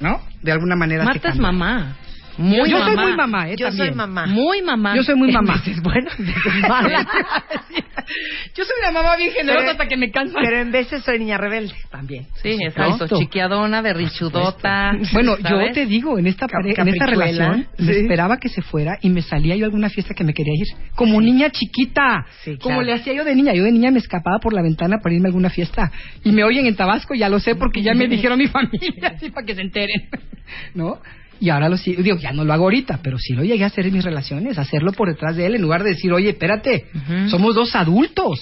¿no? 0.00 0.20
De 0.42 0.50
alguna 0.52 0.74
manera. 0.76 1.04
Marta 1.04 1.28
es 1.28 1.38
mamá. 1.38 1.96
Muy 2.38 2.70
Yo 2.70 2.78
soy 2.78 2.94
mamá. 2.96 3.02
muy 3.08 3.16
mamá, 3.16 3.48
¿eh? 3.50 3.54
Yo 3.58 3.68
soy 3.70 3.76
también. 3.78 3.96
mamá. 3.96 4.26
Muy 4.26 4.62
mamá. 4.62 4.96
Yo 4.96 5.02
soy 5.02 5.14
muy 5.16 5.30
mamá. 5.32 5.54
Entonces, 5.56 5.82
bueno. 5.82 6.10
Yo 8.54 8.64
soy 8.64 8.74
una 8.80 8.90
mamá 8.90 9.16
bien 9.16 9.30
generosa 9.32 9.58
Pero- 9.60 9.70
hasta 9.72 9.86
que 9.88 9.96
me 9.96 10.10
cansa. 10.10 10.38
Pero 10.42 10.58
en 10.60 10.72
veces 10.72 11.02
soy 11.04 11.18
niña 11.18 11.38
rebelde 11.38 11.74
también. 11.90 12.26
Sí, 12.42 12.58
exacto. 12.62 13.06
Chiquiadona, 13.18 13.80
berrichudota. 13.80 14.92
Bueno, 15.12 15.36
¿sabes? 15.40 15.68
yo 15.68 15.74
te 15.74 15.86
digo, 15.86 16.18
en 16.18 16.26
esta, 16.26 16.46
en 16.64 16.88
esta 16.88 17.06
relación, 17.06 17.66
me 17.78 17.94
Sí. 17.94 18.00
esperaba 18.00 18.36
que 18.38 18.48
se 18.48 18.60
fuera 18.62 18.98
y 19.00 19.08
me 19.08 19.22
salía 19.22 19.56
yo 19.56 19.64
a 19.64 19.66
alguna 19.66 19.88
fiesta 19.88 20.14
que 20.14 20.24
me 20.24 20.34
quería 20.34 20.52
ir. 20.54 20.66
Como 20.94 21.20
niña 21.20 21.50
chiquita. 21.50 22.26
Sí, 22.44 22.56
Como 22.58 22.76
claro. 22.78 22.82
le 22.82 22.92
hacía 22.94 23.12
yo 23.14 23.24
de 23.24 23.34
niña. 23.34 23.54
Yo 23.54 23.64
de 23.64 23.72
niña 23.72 23.90
me 23.90 23.98
escapaba 23.98 24.38
por 24.38 24.52
la 24.52 24.62
ventana 24.62 24.98
para 25.02 25.14
irme 25.14 25.28
a 25.28 25.30
alguna 25.30 25.50
fiesta. 25.50 25.90
Y 26.24 26.32
me 26.32 26.44
oyen 26.44 26.66
en 26.66 26.76
Tabasco, 26.76 27.14
ya 27.14 27.28
lo 27.28 27.38
sé 27.40 27.54
porque 27.54 27.82
ya 27.82 27.94
me 27.94 28.06
dijeron 28.08 28.38
mi 28.38 28.48
familia, 28.48 29.12
así 29.16 29.30
para 29.30 29.46
que 29.46 29.54
se 29.54 29.62
enteren. 29.62 30.08
¿No? 30.74 30.98
Y 31.42 31.50
ahora 31.50 31.68
lo 31.68 31.76
sigo, 31.76 32.02
digo, 32.04 32.16
ya 32.18 32.30
no 32.32 32.44
lo 32.44 32.52
hago 32.52 32.64
ahorita, 32.64 33.00
pero 33.02 33.18
sí 33.18 33.32
lo 33.34 33.42
llegué 33.42 33.64
a 33.64 33.66
hacer 33.66 33.86
en 33.86 33.94
mis 33.94 34.04
relaciones, 34.04 34.58
hacerlo 34.58 34.92
por 34.92 35.08
detrás 35.08 35.34
de 35.34 35.46
él, 35.46 35.56
en 35.56 35.62
lugar 35.62 35.82
de 35.82 35.90
decir, 35.90 36.12
oye, 36.12 36.30
espérate, 36.30 36.86
somos 37.28 37.54
dos 37.56 37.74
adultos. 37.74 38.38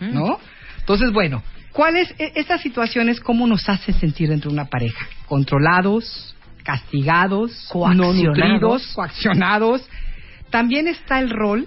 ¿no? 0.00 0.38
Entonces, 0.78 1.10
bueno, 1.12 1.42
¿cuáles 1.72 2.08
e- 2.18 2.32
estas 2.36 2.60
situaciones 2.62 3.18
cómo 3.18 3.48
nos 3.48 3.68
hacen 3.68 3.94
sentir 3.96 4.28
dentro 4.28 4.50
de 4.50 4.54
una 4.54 4.66
pareja? 4.66 5.06
Controlados, 5.26 6.36
castigados, 6.62 7.50
no 7.74 7.80
Coaccionados. 7.80 8.16
nutridos, 8.22 8.86
coaccionados. 8.94 9.88
También 10.50 10.86
está 10.86 11.18
el 11.18 11.30
rol 11.30 11.66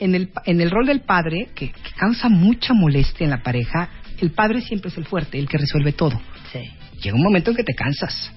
en 0.00 0.14
el 0.16 0.30
en 0.46 0.60
el 0.60 0.70
rol 0.70 0.86
del 0.86 1.00
padre 1.02 1.50
que, 1.54 1.70
que 1.70 1.90
causa 1.96 2.28
mucha 2.28 2.74
molestia 2.74 3.22
en 3.24 3.30
la 3.30 3.42
pareja. 3.42 3.88
El 4.20 4.30
padre 4.32 4.60
siempre 4.62 4.90
es 4.90 4.98
el 4.98 5.04
fuerte, 5.04 5.38
el 5.38 5.48
que 5.48 5.58
resuelve 5.58 5.92
todo. 5.92 6.20
Sí. 6.52 6.60
Llega 7.00 7.14
un 7.16 7.22
momento 7.22 7.50
en 7.50 7.56
que 7.56 7.64
te 7.64 7.74
cansas, 7.74 8.32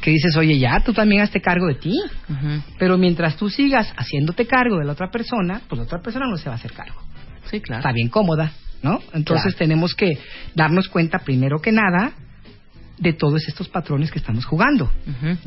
que 0.00 0.10
dices, 0.10 0.36
oye, 0.36 0.58
ya, 0.58 0.80
tú 0.84 0.92
también 0.92 1.22
hazte 1.22 1.40
cargo 1.40 1.66
de 1.66 1.74
ti. 1.74 2.00
Pero 2.78 2.96
mientras 2.98 3.36
tú 3.36 3.48
sigas 3.50 3.92
haciéndote 3.96 4.46
cargo 4.46 4.78
de 4.78 4.84
la 4.84 4.92
otra 4.92 5.10
persona, 5.10 5.60
pues 5.68 5.78
la 5.78 5.84
otra 5.84 6.00
persona 6.00 6.26
no 6.28 6.36
se 6.36 6.48
va 6.48 6.54
a 6.54 6.58
hacer 6.58 6.72
cargo 6.72 7.00
Sí, 7.50 7.60
claro. 7.60 7.80
está 7.80 7.92
bien 7.92 8.08
cómoda, 8.08 8.52
¿no? 8.82 9.00
Entonces 9.14 9.54
Claro. 9.54 9.58
tenemos 9.58 9.94
que 9.94 10.18
darnos 10.54 10.88
cuenta, 10.88 11.18
primero 11.20 11.58
que 11.60 11.72
nada, 11.72 12.12
de 13.00 13.12
todos 13.12 13.46
estos 13.48 13.68
patrones 13.68 14.10
que 14.10 14.18
estamos 14.18 14.44
jugando. 14.44 14.90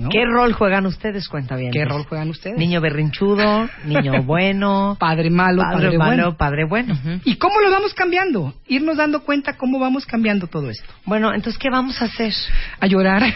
¿Qué 0.10 0.26
rol 0.26 0.54
juegan 0.54 0.86
ustedes, 0.86 1.28
cuenta 1.28 1.56
bien? 1.56 1.72
¿Qué 1.72 1.86
rol 1.86 2.04
juegan 2.04 2.30
ustedes? 2.30 2.58
Niño 2.58 2.82
berrinchudo, 2.82 3.70
niño 3.86 4.24
bueno, 4.26 4.98
Padre 5.00 5.30
malo, 5.30 5.62
padre, 5.62 5.76
padre, 5.76 5.98
malo, 5.98 6.24
bueno. 6.24 6.38
padre 6.38 6.66
bueno. 6.66 7.00
¿Y 7.26 7.36
cómo 7.36 7.60
lo 7.62 7.72
vamos 7.72 7.94
cambiando? 7.94 8.54
Irnos 8.68 8.98
dando 8.98 9.24
cuenta 9.24 9.58
cómo 9.58 9.80
vamos 9.80 10.06
cambiando 10.06 10.48
todo 10.48 10.70
esto. 10.70 10.90
Bueno, 11.06 11.34
entonces, 11.34 11.58
¿qué 11.60 11.70
vamos 11.70 12.02
a 12.02 12.06
hacer? 12.06 12.34
A 12.80 12.88
llorar. 12.88 13.24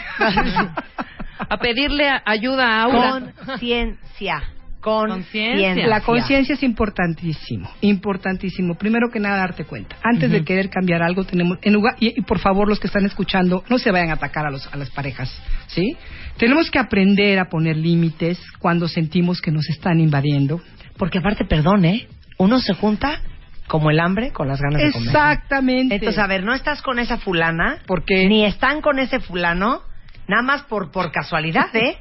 A 1.49 1.57
pedirle 1.57 2.09
ayuda 2.25 2.65
a 2.65 2.83
Aura. 2.83 3.33
Conciencia. 3.45 4.41
Conciencia. 4.85 5.87
La 5.87 6.01
conciencia 6.01 6.53
es 6.53 6.61
importantísimo, 6.61 7.67
importantísimo. 7.81 8.75
Primero 8.75 9.09
que 9.11 9.19
nada, 9.19 9.37
darte 9.37 9.65
cuenta. 9.65 9.95
Antes 10.03 10.29
de 10.29 10.43
querer 10.43 10.69
cambiar 10.69 11.01
algo, 11.01 11.23
tenemos, 11.23 11.57
en 11.63 11.73
lugar, 11.73 11.95
y, 11.99 12.19
y 12.19 12.21
por 12.21 12.37
favor, 12.37 12.69
los 12.69 12.79
que 12.79 12.85
están 12.85 13.03
escuchando, 13.03 13.63
no 13.67 13.79
se 13.79 13.89
vayan 13.89 14.11
a 14.11 14.13
atacar 14.13 14.45
a, 14.45 14.51
los, 14.51 14.71
a 14.71 14.77
las 14.77 14.91
parejas, 14.91 15.41
¿sí? 15.65 15.97
Tenemos 16.37 16.69
que 16.69 16.77
aprender 16.77 17.39
a 17.39 17.45
poner 17.49 17.77
límites 17.77 18.39
cuando 18.59 18.87
sentimos 18.87 19.41
que 19.41 19.49
nos 19.49 19.67
están 19.69 19.99
invadiendo. 19.99 20.61
Porque 20.97 21.17
aparte, 21.17 21.45
perdón, 21.45 21.83
¿eh? 21.85 22.07
Uno 22.37 22.59
se 22.59 22.75
junta 22.75 23.21
como 23.67 23.89
el 23.89 23.99
hambre 23.99 24.31
con 24.31 24.47
las 24.47 24.61
ganas 24.61 24.83
de 24.83 24.91
comer. 24.91 25.07
Exactamente. 25.07 25.95
Entonces, 25.95 26.19
a 26.19 26.27
ver, 26.27 26.43
no 26.43 26.53
estás 26.53 26.83
con 26.83 26.99
esa 26.99 27.17
fulana, 27.17 27.79
Porque 27.87 28.27
ni 28.27 28.45
están 28.45 28.81
con 28.81 28.99
ese 28.99 29.19
fulano, 29.19 29.81
nada 30.27 30.43
más 30.43 30.61
por, 30.63 30.91
por 30.91 31.11
casualidad, 31.11 31.75
¿eh? 31.75 31.97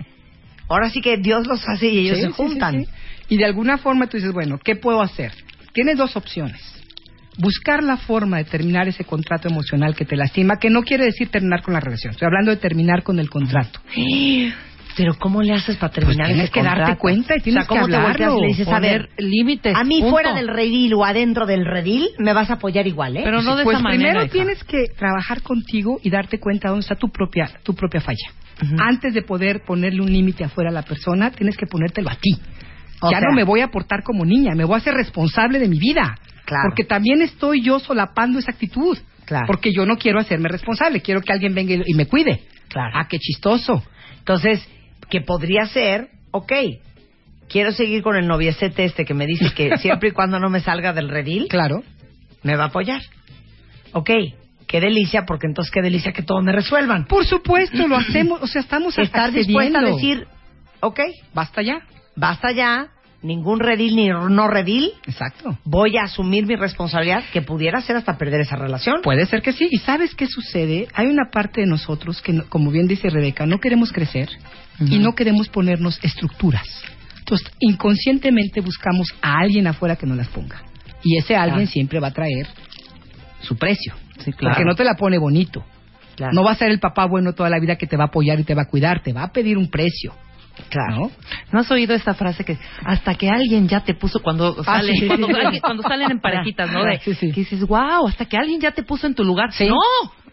Ahora 0.68 0.90
sí 0.90 1.00
que 1.00 1.16
Dios 1.18 1.46
los 1.46 1.66
hace 1.68 1.88
y 1.88 1.98
ellos 1.98 2.18
Sí, 2.18 2.24
se 2.24 2.30
juntan. 2.30 2.80
sí, 2.80 2.84
sí. 2.84 2.90
Y 3.34 3.36
de 3.38 3.44
alguna 3.44 3.78
forma 3.78 4.06
tú 4.06 4.16
dices, 4.16 4.32
bueno, 4.32 4.58
¿qué 4.62 4.76
puedo 4.76 5.00
hacer? 5.02 5.32
Tienes 5.72 5.96
dos 5.96 6.16
opciones. 6.16 6.60
Buscar 7.36 7.82
la 7.82 7.96
forma 7.96 8.36
de 8.38 8.44
terminar 8.44 8.86
ese 8.86 9.04
contrato 9.04 9.48
emocional 9.48 9.96
que 9.96 10.04
te 10.04 10.14
lastima, 10.16 10.58
que 10.58 10.70
no 10.70 10.82
quiere 10.82 11.04
decir 11.04 11.28
terminar 11.30 11.62
con 11.62 11.74
la 11.74 11.80
relación. 11.80 12.12
Estoy 12.12 12.26
hablando 12.26 12.50
de 12.52 12.58
terminar 12.58 13.02
con 13.02 13.18
el 13.18 13.28
contrato. 13.28 13.80
Pero 14.96 15.14
¿cómo 15.18 15.42
le 15.42 15.52
haces 15.52 15.76
para 15.76 15.92
terminar 15.92 16.26
tienes 16.26 16.44
ese 16.44 16.52
que 16.52 16.62
darte 16.62 16.96
cuenta 16.96 17.34
y 17.36 17.40
tienes 17.40 17.64
o 17.64 17.66
sea, 17.66 17.68
¿cómo 17.68 17.86
que 17.86 17.92
te 17.92 17.98
volteas 17.98 18.14
hablarlo, 18.14 18.38
y 18.38 18.42
le 18.42 18.46
dices, 18.48 18.68
a 18.68 18.80
ver, 18.80 19.08
límites. 19.18 19.76
a 19.76 19.84
mí 19.84 20.00
punto. 20.00 20.10
fuera 20.10 20.34
del 20.34 20.48
redil 20.48 20.94
o 20.94 21.04
adentro 21.04 21.46
del 21.46 21.64
redil 21.64 22.08
me 22.18 22.32
vas 22.32 22.50
a 22.50 22.54
apoyar 22.54 22.86
igual, 22.86 23.16
¿eh? 23.16 23.22
Pero 23.24 23.42
no 23.42 23.56
de 23.56 23.64
pues 23.64 23.76
esa 23.76 23.82
manera. 23.82 23.98
primero 24.02 24.24
hija. 24.24 24.32
tienes 24.32 24.64
que 24.64 24.86
trabajar 24.96 25.42
contigo 25.42 25.98
y 26.02 26.10
darte 26.10 26.38
cuenta 26.38 26.68
dónde 26.68 26.82
está 26.82 26.94
tu 26.94 27.08
propia 27.10 27.50
tu 27.62 27.74
propia 27.74 28.00
falla. 28.00 28.30
Antes 28.78 29.14
de 29.14 29.22
poder 29.22 29.62
ponerle 29.66 30.00
un 30.00 30.12
límite 30.12 30.44
afuera 30.44 30.70
a 30.70 30.72
la 30.72 30.82
persona, 30.82 31.30
tienes 31.32 31.56
que 31.56 31.66
ponértelo 31.66 32.08
a 32.08 32.14
ti. 32.14 32.38
O 33.00 33.10
ya 33.10 33.18
sea- 33.18 33.28
no 33.28 33.34
me 33.34 33.42
voy 33.42 33.60
a 33.60 33.68
portar 33.68 34.02
como 34.04 34.24
niña, 34.24 34.54
me 34.54 34.64
voy 34.64 34.74
a 34.74 34.78
hacer 34.78 34.94
responsable 34.94 35.58
de 35.58 35.68
mi 35.68 35.78
vida. 35.78 36.14
Claro. 36.44 36.64
Porque 36.68 36.84
también 36.84 37.20
estoy 37.22 37.62
yo 37.62 37.80
solapando 37.80 38.38
esa 38.38 38.52
actitud. 38.52 38.96
Claro. 39.24 39.46
Porque 39.46 39.72
yo 39.72 39.86
no 39.86 39.96
quiero 39.96 40.20
hacerme 40.20 40.48
responsable, 40.50 41.00
quiero 41.00 41.20
que 41.22 41.32
alguien 41.32 41.54
venga 41.54 41.74
y, 41.74 41.82
y 41.86 41.94
me 41.94 42.06
cuide. 42.06 42.42
Claro. 42.68 42.92
Ah, 42.94 43.06
qué 43.08 43.18
chistoso. 43.18 43.82
Entonces, 44.18 44.66
que 45.14 45.20
podría 45.20 45.64
ser, 45.66 46.08
ok, 46.32 46.52
quiero 47.48 47.70
seguir 47.70 48.02
con 48.02 48.16
el 48.16 48.26
noviecete 48.26 48.82
este 48.84 49.04
que 49.04 49.14
me 49.14 49.26
dice 49.26 49.54
que 49.54 49.76
siempre 49.78 50.08
y 50.08 50.12
cuando 50.12 50.40
no 50.40 50.50
me 50.50 50.58
salga 50.58 50.92
del 50.92 51.08
redil, 51.08 51.46
Claro. 51.48 51.84
me 52.42 52.56
va 52.56 52.64
a 52.64 52.66
apoyar. 52.66 53.00
Ok, 53.92 54.10
qué 54.66 54.80
delicia, 54.80 55.22
porque 55.24 55.46
entonces 55.46 55.70
qué 55.72 55.82
delicia 55.82 56.12
que 56.12 56.22
todo 56.24 56.42
me 56.42 56.50
resuelvan. 56.50 57.04
Por 57.04 57.24
supuesto, 57.26 57.86
lo 57.86 57.94
hacemos, 57.94 58.42
o 58.42 58.48
sea, 58.48 58.60
estamos 58.60 58.98
Estar 58.98 59.30
dispuesta 59.30 59.78
a 59.78 59.82
decir, 59.84 60.26
ok, 60.80 60.98
basta 61.32 61.62
ya. 61.62 61.78
basta 62.16 62.50
ya, 62.50 62.88
ningún 63.22 63.60
redil 63.60 63.94
ni 63.94 64.08
no 64.08 64.48
redil, 64.48 64.90
Exacto. 65.06 65.56
voy 65.64 65.96
a 65.96 66.02
asumir 66.06 66.44
mi 66.44 66.56
responsabilidad, 66.56 67.22
que 67.32 67.40
pudiera 67.40 67.80
ser 67.82 67.94
hasta 67.94 68.18
perder 68.18 68.40
esa 68.40 68.56
relación. 68.56 69.00
Puede 69.02 69.26
ser 69.26 69.42
que 69.42 69.52
sí. 69.52 69.68
¿Y 69.70 69.76
sabes 69.78 70.12
qué 70.16 70.26
sucede? 70.26 70.88
Hay 70.92 71.06
una 71.06 71.30
parte 71.30 71.60
de 71.60 71.68
nosotros 71.68 72.20
que, 72.20 72.42
como 72.48 72.72
bien 72.72 72.88
dice 72.88 73.08
Rebeca, 73.10 73.46
no 73.46 73.60
queremos 73.60 73.92
crecer 73.92 74.28
y 74.80 74.98
no 74.98 75.14
queremos 75.14 75.48
ponernos 75.48 75.98
estructuras. 76.02 76.66
Entonces, 77.18 77.50
inconscientemente 77.60 78.60
buscamos 78.60 79.08
a 79.22 79.38
alguien 79.38 79.66
afuera 79.66 79.96
que 79.96 80.06
nos 80.06 80.16
las 80.16 80.28
ponga. 80.28 80.62
Y 81.02 81.16
ese 81.18 81.36
alguien 81.36 81.60
Claro. 81.60 81.70
siempre 81.72 82.00
va 82.00 82.08
a 82.08 82.12
traer 82.12 82.46
su 83.40 83.56
precio. 83.56 83.94
Sí, 84.18 84.32
claro. 84.32 84.54
Porque 84.54 84.64
no 84.64 84.74
te 84.74 84.84
la 84.84 84.94
pone 84.94 85.18
bonito. 85.18 85.64
Claro. 86.16 86.32
No 86.32 86.44
va 86.44 86.52
a 86.52 86.54
ser 86.54 86.70
el 86.70 86.78
papá 86.80 87.06
bueno 87.06 87.32
toda 87.32 87.50
la 87.50 87.58
vida 87.58 87.76
que 87.76 87.86
te 87.86 87.96
va 87.96 88.04
a 88.04 88.06
apoyar 88.06 88.38
y 88.40 88.44
te 88.44 88.54
va 88.54 88.62
a 88.62 88.66
cuidar. 88.66 89.02
Te 89.02 89.12
va 89.12 89.24
a 89.24 89.32
pedir 89.32 89.58
un 89.58 89.68
precio. 89.70 90.14
Claro. 90.70 90.96
¿no? 90.96 91.10
¿No 91.52 91.58
has 91.60 91.70
oído 91.72 91.94
esa 91.94 92.14
frase 92.14 92.44
que 92.44 92.56
hasta 92.84 93.14
que 93.16 93.28
alguien 93.28 93.66
ya 93.68 93.80
te 93.80 93.94
puso 93.94 94.20
cuando 94.22 94.54
Ah, 94.60 94.64
salen, 94.78 94.94
sí, 94.94 95.00
sí, 95.02 95.06
cuando, 95.08 95.26
sí. 95.26 95.32
alguien- 95.34 95.60
cuando 95.62 95.82
salen 95.82 96.10
en 96.12 96.20
parejitas, 96.22 96.70
¿no? 96.70 96.84
De, 96.84 96.98
Sí, 97.00 97.14
sí. 97.14 97.32
Que 97.32 97.40
dices, 97.40 97.60
wow, 97.66 98.06
hasta 98.06 98.24
que 98.26 98.36
alguien 98.36 98.60
ya 98.60 98.70
te 98.70 98.82
puso 98.84 99.06
en 99.06 99.14
tu 99.14 99.24
lugar. 99.24 99.52
Sí. 99.52 99.66
No, 99.68 99.76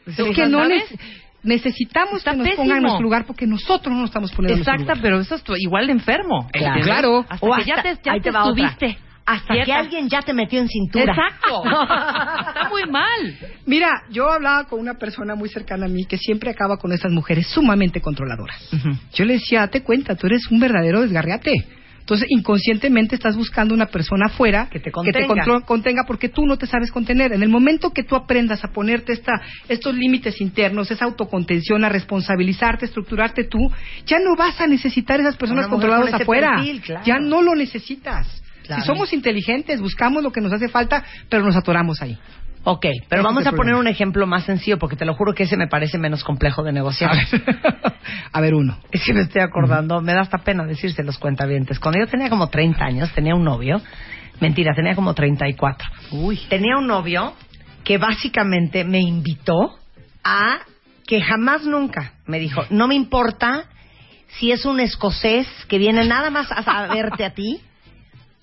Es 0.05 0.15
que 0.35 0.45
no 0.47 0.59
¿sabes? 0.59 0.83
Neces- 1.43 1.65
necesitamos 1.71 2.17
Está 2.17 2.31
que 2.31 2.37
nos 2.37 2.47
pongan 2.49 2.59
en 2.61 2.67
pésimo. 2.67 2.81
nuestro 2.81 3.03
lugar 3.03 3.25
porque 3.25 3.47
nosotros 3.47 3.93
no 3.93 4.01
nos 4.01 4.09
estamos 4.09 4.31
poniendo 4.31 4.53
en 4.53 4.57
nuestro 4.59 4.73
Exacta, 4.75 4.93
lugar. 4.95 5.01
pero 5.03 5.19
eso 5.21 5.35
es 5.35 5.43
tu- 5.43 5.55
igual 5.57 5.87
de 5.87 5.93
enfermo. 5.93 6.47
Claro. 6.51 7.25
Hasta 7.29 7.45
O 7.45 7.55
que 7.55 7.63
ya 7.65 7.81
te, 7.81 7.97
ya 8.03 8.11
ahí 8.13 8.19
te 8.19 8.23
te 8.29 8.31
va 8.31 8.45
otra. 8.45 8.67
estuviste. 8.69 8.97
Hasta 9.23 9.53
que 9.63 9.71
alguien 9.71 10.09
ya 10.09 10.21
te 10.23 10.33
metió 10.33 10.59
en 10.59 10.67
cintura. 10.67 11.13
Exacto. 11.13 11.63
Está 12.49 12.69
muy 12.69 12.83
mal. 12.89 13.37
Mira, 13.67 13.89
yo 14.09 14.29
hablaba 14.29 14.65
con 14.65 14.79
una 14.79 14.95
persona 14.95 15.35
muy 15.35 15.47
cercana 15.47 15.85
a 15.85 15.89
mí 15.89 16.05
que 16.05 16.17
siempre 16.17 16.49
acaba 16.49 16.77
con 16.77 16.91
estas 16.91 17.11
mujeres 17.11 17.47
sumamente 17.47 18.01
controladoras. 18.01 18.69
Yo 19.13 19.23
le 19.25 19.33
decía, 19.33 19.59
date 19.61 19.83
cuenta, 19.83 20.15
tú 20.15 20.25
eres 20.27 20.47
un 20.49 20.59
verdadero 20.59 21.01
desgarriate. 21.01 21.53
Entonces, 22.01 22.27
inconscientemente 22.29 23.15
estás 23.15 23.35
buscando 23.37 23.73
una 23.73 23.85
persona 23.85 24.25
afuera 24.25 24.67
Que 24.69 24.79
te 24.79 24.91
contenga. 24.91 25.27
contro- 25.27 25.61
contenga 25.65 26.03
porque 26.05 26.29
tú 26.29 26.45
no 26.45 26.57
te 26.57 26.67
sabes 26.67 26.91
contener. 26.91 27.31
En 27.31 27.41
el 27.41 27.49
momento 27.49 27.91
que 27.91 28.03
tú 28.03 28.15
aprendas 28.15 28.63
a 28.65 28.67
ponerte 28.69 29.13
esta, 29.13 29.41
estos 29.69 29.95
límites 29.95 30.41
internos, 30.41 30.91
esa 30.91 31.05
autocontención, 31.05 31.85
a 31.85 31.89
responsabilizarte, 31.89 32.85
estructurarte 32.85 33.45
tú, 33.45 33.59
ya 34.05 34.17
no 34.19 34.35
vas 34.35 34.59
a 34.59 34.67
necesitar 34.67 35.19
esas 35.19 35.37
personas 35.37 35.67
controladas 35.67 36.11
con 36.11 36.21
afuera. 36.21 36.55
perfil, 36.57 36.81
claro. 36.81 37.05
Ya 37.05 37.19
no 37.19 37.41
lo 37.41 37.55
necesitas. 37.55 38.41
Claro. 38.65 38.81
Si 38.83 38.87
somos 38.87 39.11
inteligentes, 39.13 39.81
buscamos 39.81 40.21
lo 40.23 40.31
que 40.31 40.39
nos 40.41 40.53
hace 40.53 40.69
falta, 40.69 41.03
pero 41.29 41.43
nos 41.43 41.55
atoramos 41.55 42.01
ahí. 42.01 42.17
Ok, 42.63 42.85
pero 43.09 43.21
Ese 43.21 43.27
vamos 43.27 43.47
a 43.47 43.53
poner 43.53 43.75
un 43.75 43.87
ejemplo 43.87 44.27
más 44.27 44.45
sencillo 44.45 44.77
porque 44.77 44.95
te 44.95 45.05
lo 45.05 45.15
juro 45.15 45.33
que 45.33 45.43
ese 45.43 45.57
me 45.57 45.67
parece 45.67 45.97
menos 45.97 46.23
complejo 46.23 46.61
de 46.63 46.71
negociar. 46.71 47.11
A 47.11 47.15
ver, 47.15 47.63
a 48.31 48.41
ver 48.41 48.53
uno. 48.53 48.77
Es 48.91 49.03
que 49.03 49.13
me 49.13 49.21
estoy 49.21 49.41
acordando, 49.41 49.99
me 50.01 50.13
da 50.13 50.21
hasta 50.21 50.39
pena 50.39 50.65
decirse 50.65 51.03
los 51.03 51.17
cuentavientes. 51.17 51.79
Cuando 51.79 51.99
yo 51.99 52.07
tenía 52.07 52.29
como 52.29 52.49
30 52.49 52.83
años, 52.83 53.11
tenía 53.13 53.33
un 53.33 53.43
novio. 53.43 53.81
Mentira, 54.39 54.73
tenía 54.75 54.95
como 54.95 55.13
34. 55.13 55.87
Uy. 56.11 56.39
Tenía 56.49 56.77
un 56.77 56.87
novio 56.87 57.33
que 57.83 57.97
básicamente 57.97 58.83
me 58.83 58.99
invitó 58.99 59.79
a 60.23 60.59
que 61.07 61.21
jamás 61.21 61.65
nunca 61.65 62.13
me 62.25 62.39
dijo, 62.39 62.63
no 62.69 62.87
me 62.87 62.95
importa 62.95 63.65
si 64.39 64.51
es 64.51 64.65
un 64.65 64.79
escocés 64.79 65.47
que 65.67 65.77
viene 65.77 66.05
nada 66.05 66.29
más 66.29 66.47
a 66.51 66.87
verte 66.87 67.25
a 67.25 67.33
ti, 67.33 67.59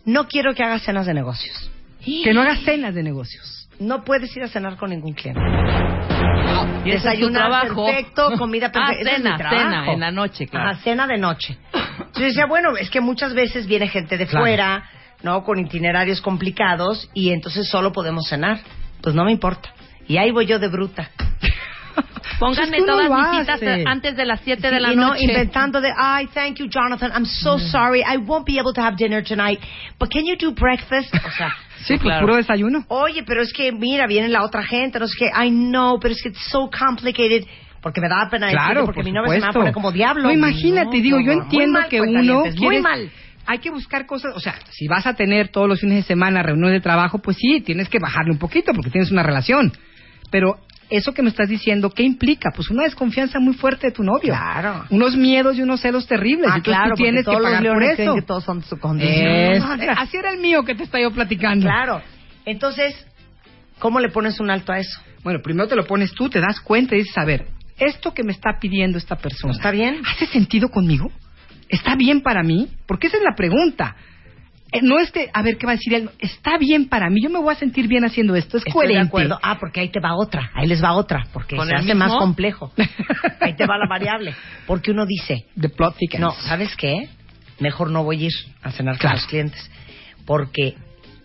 no 0.05 0.27
quiero 0.29 0.55
que 0.55 0.63
hagas 0.63 0.83
cenas 0.83 1.07
de 1.07 1.15
negocios. 1.15 1.71
Que 2.05 2.33
no 2.35 2.43
hagas 2.43 2.61
cenas 2.61 2.95
de 2.95 3.03
negocios. 3.03 3.58
No 3.81 4.03
puedes 4.05 4.35
ir 4.37 4.43
a 4.43 4.49
cenar 4.49 4.77
con 4.77 4.91
ningún 4.91 5.13
cliente. 5.15 5.41
Y 6.85 6.91
ese 6.91 6.97
es 6.97 7.03
tu 7.03 7.09
Desayunar 7.09 7.49
trabajo. 7.51 7.87
perfecto, 7.87 8.31
comida 8.39 8.73
perfecta. 8.73 9.11
Ah, 9.11 9.13
es 9.17 9.19
mi 9.19 9.25
cena, 9.31 9.51
cena, 9.51 9.93
en 9.93 10.01
la 10.01 10.11
noche, 10.11 10.47
claro. 10.49 10.71
Ajá, 10.71 10.81
cena 10.83 11.07
de 11.07 11.19
noche. 11.19 11.59
Yo 12.15 12.25
decía, 12.25 12.47
bueno, 12.47 12.77
es 12.77 12.91
que 12.91 13.01
muchas 13.01 13.35
veces 13.35 13.67
viene 13.67 13.87
gente 13.89 14.17
de 14.19 14.27
Claro. 14.27 14.45
fuera, 14.45 14.85
¿no? 15.23 15.45
Con 15.45 15.59
itinerarios 15.59 16.21
complicados 16.21 17.09
y 17.15 17.31
entonces 17.31 17.69
solo 17.69 17.93
podemos 17.93 18.29
cenar. 18.29 18.59
Pues 19.01 19.15
no 19.15 19.25
me 19.25 19.33
importa. 19.33 19.71
Y 20.09 20.17
ahí 20.17 20.31
voy 20.31 20.47
yo 20.47 20.59
de 20.59 20.69
bruta. 20.69 21.11
Pónganme 22.39 22.77
Pues 22.79 22.87
no 22.87 22.93
todas 23.09 23.31
mis 23.31 23.41
citas 23.41 23.61
antes 23.87 24.17
de 24.17 24.25
las 24.25 24.41
7 24.43 24.63
Sí, 24.69 24.75
de 24.75 24.81
la 24.81 24.93
y 24.93 24.97
no 24.97 25.09
noche. 25.09 25.25
inventando 25.25 25.81
de, 25.81 25.93
ay, 25.97 26.27
thank 26.35 26.57
you, 26.57 26.67
Jonathan. 26.69 27.11
I'm 27.15 27.25
so 27.27 27.57
Mm. 27.59 27.71
sorry. 27.71 28.01
I 28.01 28.17
won't 28.19 28.47
be 28.47 28.59
able 28.61 28.73
to 28.75 28.81
have 28.81 28.97
dinner 28.97 29.23
tonight. 29.25 29.61
But 29.99 30.11
can 30.11 30.25
you 30.25 30.37
do 30.37 30.53
breakfast? 30.53 31.13
O 31.15 31.31
sea, 31.37 31.55
Sí, 31.81 31.95
pues 31.95 32.01
claro. 32.03 32.27
puro 32.27 32.37
desayuno. 32.37 32.85
oye, 32.89 33.23
pero 33.25 33.43
es 33.43 33.53
que, 33.53 33.73
mira, 33.73 34.07
viene 34.07 34.29
la 34.29 34.43
otra 34.45 34.63
gente. 34.65 34.99
No 34.99 35.07
sé 35.09 35.15
qué. 35.19 35.27
I 35.27 35.51
know, 35.51 35.99
pero 36.01 36.13
es 36.15 36.23
que 36.23 36.29
it's 36.31 36.49
so 36.51 36.69
complicated. 36.71 37.45
Porque 37.81 38.01
me 38.01 38.09
daba 38.09 38.29
pena 38.29 38.49
Claro, 38.51 38.85
porque 38.85 38.99
por 38.99 39.05
mi 39.05 39.13
novia 39.13 39.31
se 39.31 39.37
me 39.39 39.41
va 39.43 39.49
a 39.51 39.53
poner 39.53 39.73
como 39.73 39.93
diablo. 39.93 40.25
No, 40.25 40.31
imagínate, 40.33 40.97
No, 40.97 41.03
digo, 41.03 41.19
no, 41.21 41.25
yo 41.25 41.33
entiendo 41.33 41.79
mal, 41.81 41.89
que 41.89 42.01
uno 42.01 42.13
cuentavientes, 42.13 42.57
muy 42.61 42.69
quiere- 42.69 42.83
mal. 42.83 43.11
Hay 43.47 43.59
que 43.61 43.71
buscar 43.71 44.05
cosas, 44.05 44.35
o 44.37 44.41
sea, 44.41 44.57
si 44.73 44.89
vas 44.89 45.07
a 45.07 45.15
tener 45.15 45.49
todos 45.49 45.67
los 45.69 45.81
fines 45.81 45.97
de 45.97 46.03
semana 46.03 46.43
reuniones 46.43 46.73
de 46.75 46.81
trabajo, 46.81 47.19
pues 47.21 47.37
sí, 47.39 47.61
tienes 47.63 47.89
que 47.89 47.99
bajarle 47.99 48.33
un 48.33 48.39
poquito 48.39 48.73
porque 48.75 48.91
tienes 48.91 49.11
una 49.11 49.23
relación. 49.23 49.73
Pero 50.31 50.59
eso 50.91 51.13
que 51.13 51.23
me 51.23 51.29
estás 51.29 51.49
diciendo, 51.49 51.91
¿qué 51.91 52.03
implica? 52.03 52.51
Pues 52.55 52.71
una 52.71 52.85
desconfianza 52.85 53.39
muy 53.41 53.55
fuerte 53.55 53.89
de 53.89 53.93
tu 53.93 54.03
novio. 54.03 54.33
Claro. 54.35 54.85
Unos 54.91 55.17
miedos 55.17 55.57
y 55.59 55.63
unos 55.63 55.81
celos 55.81 56.07
terribles. 56.07 56.47
Ah, 56.51 56.57
Entonces 56.57 56.81
claro, 56.81 56.95
tú 56.97 57.03
tienes 57.03 57.25
todos 57.25 57.39
que 57.39 57.43
pagar 57.45 57.63
los 57.63 57.73
por 57.75 57.83
eso. 57.83 58.15
que 58.15 58.23
todos 58.23 58.45
son 58.45 58.63
su 58.65 58.79
condición. 58.79 59.29
Es- 59.29 59.65
así 59.99 60.17
era 60.17 60.31
el 60.31 60.39
mío 60.39 60.65
que 60.65 60.75
te 60.75 60.85
estaba 60.85 61.03
yo 61.03 61.11
platicando. 61.11 61.67
Claro. 61.67 62.01
Entonces, 62.47 62.95
¿cómo 63.79 64.01
le 64.01 64.09
pones 64.09 64.41
un 64.41 64.51
alto 64.51 64.73
a 64.73 64.79
eso? 64.79 65.01
Bueno, 65.23 65.41
primero 65.43 65.69
te 65.69 65.77
lo 65.77 65.85
pones 65.85 66.13
tú, 66.13 66.29
te 66.31 66.41
das 66.41 66.61
cuenta 66.61 66.95
y 66.95 66.99
dices, 66.99 67.19
a 67.19 67.25
ver, 67.25 67.47
esto 67.79 68.15
que 68.15 68.23
me 68.25 68.33
está 68.33 68.59
pidiendo 68.61 68.99
esta 68.99 69.17
persona, 69.17 69.53
¿Está 69.53 69.71
bien? 69.71 70.01
¿Hace 70.07 70.27
sentido 70.27 70.69
conmigo? 70.71 71.11
¿Está 71.69 71.97
bien 71.97 72.23
para 72.23 72.43
mí? 72.43 72.69
Porque 72.87 73.09
esa 73.09 73.19
es 73.19 73.23
la 73.23 73.35
pregunta. 73.37 73.95
Eh, 74.73 74.81
no 74.83 74.99
es 74.99 75.11
que, 75.11 75.31
a 75.33 75.43
ver, 75.43 75.57
¿qué 75.57 75.67
va 75.67 75.73
a 75.73 75.77
decir 75.77 75.95
él? 75.95 76.11
Está 76.19 76.59
bien 76.59 76.89
para 76.89 77.09
mí, 77.11 77.23
yo 77.23 77.31
me 77.31 77.39
voy 77.39 77.53
a 77.55 77.59
sentir 77.59 77.89
bien 77.89 78.05
haciendo 78.05 78.35
esto, 78.37 78.57
es 78.59 78.63
Estoy 78.63 78.73
coherente. 78.73 79.01
de 79.03 79.07
acuerdo. 79.09 79.39
Ah, 79.43 79.57
porque 79.59 79.81
ahí 79.81 79.89
te 79.91 80.01
va 80.01 80.15
otra. 80.17 80.51
Ahí 80.55 80.67
les 80.67 80.83
va 80.83 80.93
otra. 80.95 81.27
Porque 81.33 81.57
¿Con 81.57 81.67
se 81.69 81.75
hace 81.75 81.85
mismo? 81.87 81.99
más 82.01 82.17
complejo. 82.17 82.73
ahí 83.41 83.55
te 83.55 83.67
va 83.67 83.79
la 83.79 83.87
variable. 83.89 84.35
Porque 84.67 84.91
uno 84.91 85.07
dice, 85.07 85.47
The 85.61 85.69
plot 85.71 85.97
thickens. 85.97 86.21
no, 86.21 86.31
¿sabes 86.33 86.75
qué? 86.77 87.09
Mejor 87.61 87.91
no 87.91 88.05
voy 88.05 88.23
a 88.23 88.27
ir 88.27 88.33
a 88.63 88.71
cenar 88.71 88.99
Claro. 88.99 89.15
con 89.17 89.21
los 89.23 89.27
clientes. 89.29 89.71
Porque 90.27 90.75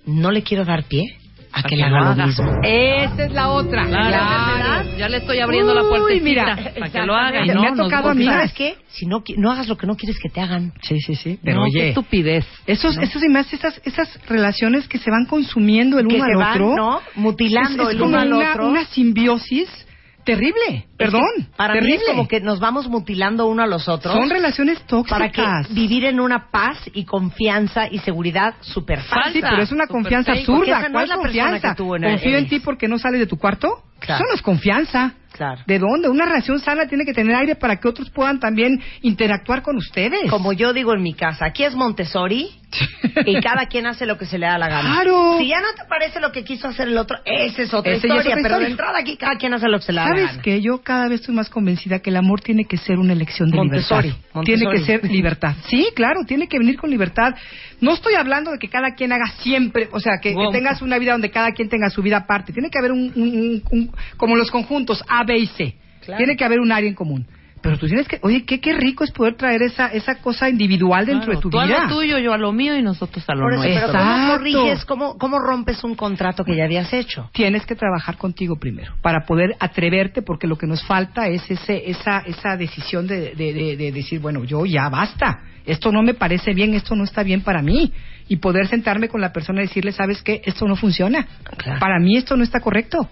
no 0.06 0.32
le 0.32 0.44
quiero 0.44 0.66
dar 0.66 0.84
pie 0.86 1.18
a, 1.54 1.62
que, 1.64 1.70
que 1.70 1.76
le 1.78 1.90
lo 1.90 1.96
haga 1.98 2.06
lo 2.06 2.12
haga. 2.12 2.26
mismo. 2.28 2.52
Esa 2.64 3.26
es 3.26 3.32
la 3.32 3.50
otra. 3.50 3.86
Claro, 3.86 4.98
ya 4.98 5.08
le 5.10 5.18
estoy 5.18 5.40
abriendo 5.40 5.74
la 5.74 5.84
Uy, 5.84 5.90
puertecita 5.90 6.24
mira, 6.24 6.56
para 6.80 6.90
que 6.92 7.02
lo 7.06 7.16
haga. 7.16 7.46
y 7.46 7.50
no, 7.50 7.62
Me 7.62 7.68
ha 7.70 7.74
tocado 7.76 8.10
a 8.10 8.14
mí. 8.14 8.26
¿Sabes 8.26 8.54
qué? 8.54 8.76
Si 8.90 9.06
no, 9.06 9.24
no 9.38 9.52
hagas 9.52 9.68
lo 9.68 9.78
que 9.78 9.88
no 9.88 9.96
quieres 9.96 10.20
que 10.20 10.30
te 10.30 10.42
hagan. 10.42 10.74
Sí, 10.82 11.00
sí, 11.00 11.16
sí. 11.16 11.40
Pero 11.44 11.64
qué 11.64 11.70
oye, 11.70 11.90
estupidez. 11.90 12.46
esos, 12.68 12.98
esos 12.98 13.24
y 13.24 13.30
más, 13.30 13.52
esas, 13.54 13.80
esas 13.86 14.20
relaciones 14.28 14.88
que 14.88 14.98
se 14.98 15.10
van 15.12 15.26
consumiendo 15.26 16.00
el 16.00 16.08
que 16.08 16.16
uno 16.16 16.26
se 16.26 16.32
al 16.32 16.38
van, 16.38 16.62
otro. 16.62 16.76
¿no? 16.76 17.02
Mutilando 17.16 17.84
es, 17.84 17.90
es 17.90 17.96
el 17.96 18.02
uno 18.02 18.18
al 18.20 18.34
una, 18.34 18.52
otro. 18.52 18.68
una 18.70 18.86
simbiosis 18.86 19.70
terrible. 20.24 20.66
Es 20.70 20.82
que 20.84 20.88
Perdón. 20.98 21.22
para 21.56 21.74
terrible. 21.74 21.98
mí 21.98 22.02
es 22.04 22.10
como 22.10 22.28
que 22.28 22.40
nos 22.42 22.60
vamos 22.60 22.88
mutilando 22.88 23.46
uno 23.48 23.64
a 23.64 23.68
los 23.68 23.88
otros. 23.88 24.14
Son 24.14 24.30
relaciones 24.30 24.82
tóxicas. 24.88 25.18
para 25.20 25.32
que 25.32 25.74
vivir 25.74 26.06
en 26.06 26.20
una 26.20 26.50
paz 26.52 26.78
y 26.94 27.06
confianza 27.06 27.88
y 27.90 28.00
seguridad 28.00 28.56
súper 28.62 29.00
Falsa. 29.02 29.16
fácil. 29.26 29.42
Sí, 29.42 29.48
pero 29.50 29.62
es 29.64 29.72
una 29.72 29.84
Super 29.86 29.94
confianza 30.02 30.34
fake, 30.34 30.50
absurda. 30.50 30.78
esa 30.80 30.88
no 30.90 30.94
¿Cuál 30.94 31.04
es 31.04 31.10
la 31.10 31.16
confianza? 31.16 31.70
que 31.70 31.76
tú 31.76 31.96
en- 31.96 32.04
Confío 32.04 32.38
en 32.38 32.48
ti 32.48 32.60
porque 32.60 32.88
no 32.88 32.98
sales 33.00 33.20
de 33.20 33.28
tu 33.28 33.38
cuarto. 33.38 33.84
Claro. 34.00 34.22
Eso 34.24 34.30
no 34.30 34.36
es 34.36 34.42
confianza. 34.42 35.14
Claro. 35.32 35.62
¿De 35.66 35.80
dónde? 35.80 36.10
Una 36.10 36.26
relación 36.26 36.60
sana 36.60 36.88
tiene 36.88 37.06
que 37.06 37.14
tener 37.14 37.36
aire 37.36 37.56
para 37.56 37.78
que 37.80 37.88
otros 37.88 38.10
puedan 38.12 38.40
también 38.40 38.80
interactuar 39.02 39.64
con 39.64 39.78
ustedes. 39.78 40.30
Como 40.30 40.54
yo 40.54 40.74
digo 40.74 40.94
en 40.94 41.02
mi 41.02 41.14
casa, 41.16 41.46
aquí 41.48 41.64
es 41.64 41.74
Montessori 41.76 42.52
y 43.26 43.40
cada 43.42 43.66
quien 43.68 43.86
hace 43.88 44.06
lo 44.06 44.18
que 44.18 44.26
se 44.26 44.38
le 44.38 44.46
da 44.46 44.58
la 44.58 44.68
gana. 44.68 44.94
Claro. 44.94 45.38
Si 45.38 45.48
ya 45.48 45.60
no 45.62 45.68
te 45.76 45.84
parece 45.88 46.20
lo 46.20 46.32
que 46.32 46.44
quiso 46.44 46.68
hacer 46.68 46.88
el 46.88 46.98
otro, 46.98 47.18
esa 47.26 47.62
es 47.62 47.74
otra 47.74 47.92
Esa 47.94 48.08
ya 48.08 48.14
es 48.16 48.20
historia. 48.20 48.20
otra 48.20 48.36
pero 48.36 48.44
historia. 48.46 48.66
de 48.66 48.72
entrada 48.72 49.00
aquí 49.00 49.18
cada 49.18 49.36
quien 49.38 49.54
hace 49.54 49.68
lo 49.68 49.80
que 49.80 49.86
se 49.86 49.94
le 49.94 50.00
da 50.00 50.06
la 50.06 50.10
¿Sabes 50.16 50.28
gana. 50.32 50.42
qué? 50.42 50.62
Yo 50.62 50.82
cada 50.82 51.08
vez 51.08 51.20
estoy 51.22 51.36
más 51.36 51.50
convencida 51.50 52.00
que 52.00 52.10
el 52.10 52.18
amor 52.18 52.42
tiene 52.42 52.66
que 52.66 52.78
ser 52.78 52.98
una 53.00 53.14
elección 53.14 53.50
de 53.52 53.58
Montessori, 53.58 54.08
libertad. 54.10 54.30
Montessori. 54.34 54.60
Tiene 54.60 54.78
que 54.78 54.86
ser 54.86 55.12
libertad. 55.12 55.56
Sí, 55.68 55.90
claro, 55.96 56.22
tiene 56.26 56.48
que 56.48 56.58
venir 56.60 56.78
con 56.78 56.90
libertad. 56.90 57.36
No 57.82 57.94
estoy 57.94 58.16
hablando 58.16 58.52
de 58.52 58.60
que 58.60 58.70
cada 58.70 58.96
quien 58.96 59.12
haga 59.12 59.28
siempre, 59.40 59.90
o 59.92 60.00
sea, 60.00 60.14
que, 60.22 60.36
tengas 60.52 60.82
una 60.82 60.98
vida 60.98 61.12
donde 61.14 61.30
cada 61.32 61.52
quien 61.52 61.70
tenga 61.70 61.90
su 61.90 62.02
vida 62.02 62.18
aparte. 62.18 62.54
Tiene 62.54 62.70
que 62.70 62.80
haber 62.80 62.92
un, 62.92 63.12
un- 63.16 63.22
un- 63.22 63.64
un- 63.72 63.92
como 64.18 64.36
los 64.36 64.50
conjuntos 64.52 65.04
A, 65.08 65.24
B 65.24 65.38
y 65.38 65.48
C. 65.48 65.76
Claro. 66.06 66.18
Tiene 66.18 66.36
que 66.36 66.44
haber 66.46 66.60
un 66.60 66.72
área 66.72 66.88
en 66.90 66.96
común. 66.96 67.26
Pero 67.64 67.78
tú 67.80 67.88
tienes 67.88 68.08
que, 68.08 68.20
oye, 68.22 68.44
qué, 68.46 68.60
qué 68.60 68.74
rico 68.74 69.04
es 69.06 69.12
poder 69.12 69.36
traer 69.36 69.64
esa, 69.64 69.88
esa 69.88 70.16
cosa 70.16 70.50
individual 70.50 71.06
dentro 71.06 71.28
Claro, 71.32 71.40
de 71.40 71.42
tu 71.42 71.50
tú 71.50 71.60
vida. 71.62 71.84
a 71.84 71.88
lo 71.88 71.96
tuyo, 71.96 72.18
yo 72.20 72.34
a 72.34 72.38
lo 72.38 72.52
mío 72.52 72.78
y 72.78 72.84
nosotros 72.84 73.24
a 73.28 73.34
lo 73.34 73.44
Por 73.44 73.54
eso, 73.54 73.64
nuestro. 73.64 73.88
pero 73.88 74.00
¿cómo 74.00 74.12
Exacto. 74.16 74.38
corriges, 74.38 74.86
cómo, 74.86 75.18
cómo 75.18 75.40
rompes 75.40 75.84
un 75.84 75.96
contrato 75.96 76.44
que 76.44 76.56
ya 76.56 76.66
habías 76.66 76.94
hecho? 76.94 77.30
tienes 77.34 77.66
que 77.66 77.76
trabajar 77.76 78.18
contigo 78.18 78.58
primero 78.58 78.94
para 79.02 79.26
poder 79.26 79.56
atreverte 79.60 80.22
porque 80.22 80.46
lo 80.46 80.58
que 80.58 80.68
nos 80.68 80.84
falta 80.86 81.28
es 81.30 81.50
ese 81.50 81.90
esa 81.90 82.20
esa 82.20 82.58
decisión 82.58 83.08
de, 83.08 83.34
de- 83.34 83.54
de- 83.54 83.78
de 83.78 83.92
decir 83.92 84.20
bueno 84.20 84.44
yo 84.44 84.66
ya 84.66 84.90
basta 84.90 85.40
esto 85.66 85.92
no 85.92 86.04
me 86.04 86.14
parece 86.14 86.54
bien 86.54 86.74
esto 86.74 86.96
no 86.96 87.06
está 87.06 87.24
bien 87.24 87.42
para 87.42 87.62
mí 87.62 87.94
y 88.28 88.36
poder 88.38 88.68
sentarme 88.68 89.08
con 89.08 89.22
la 89.22 89.32
persona 89.32 89.62
y 89.62 89.68
decirle 89.68 89.92
sabes 89.94 90.22
qué 90.22 90.42
esto 90.46 90.68
no 90.68 90.76
funciona 90.76 91.26
Claro. 91.58 91.80
para 91.80 91.98
mí 92.00 92.18
esto 92.18 92.36
no 92.36 92.44
está 92.44 92.60
correcto 92.60 93.08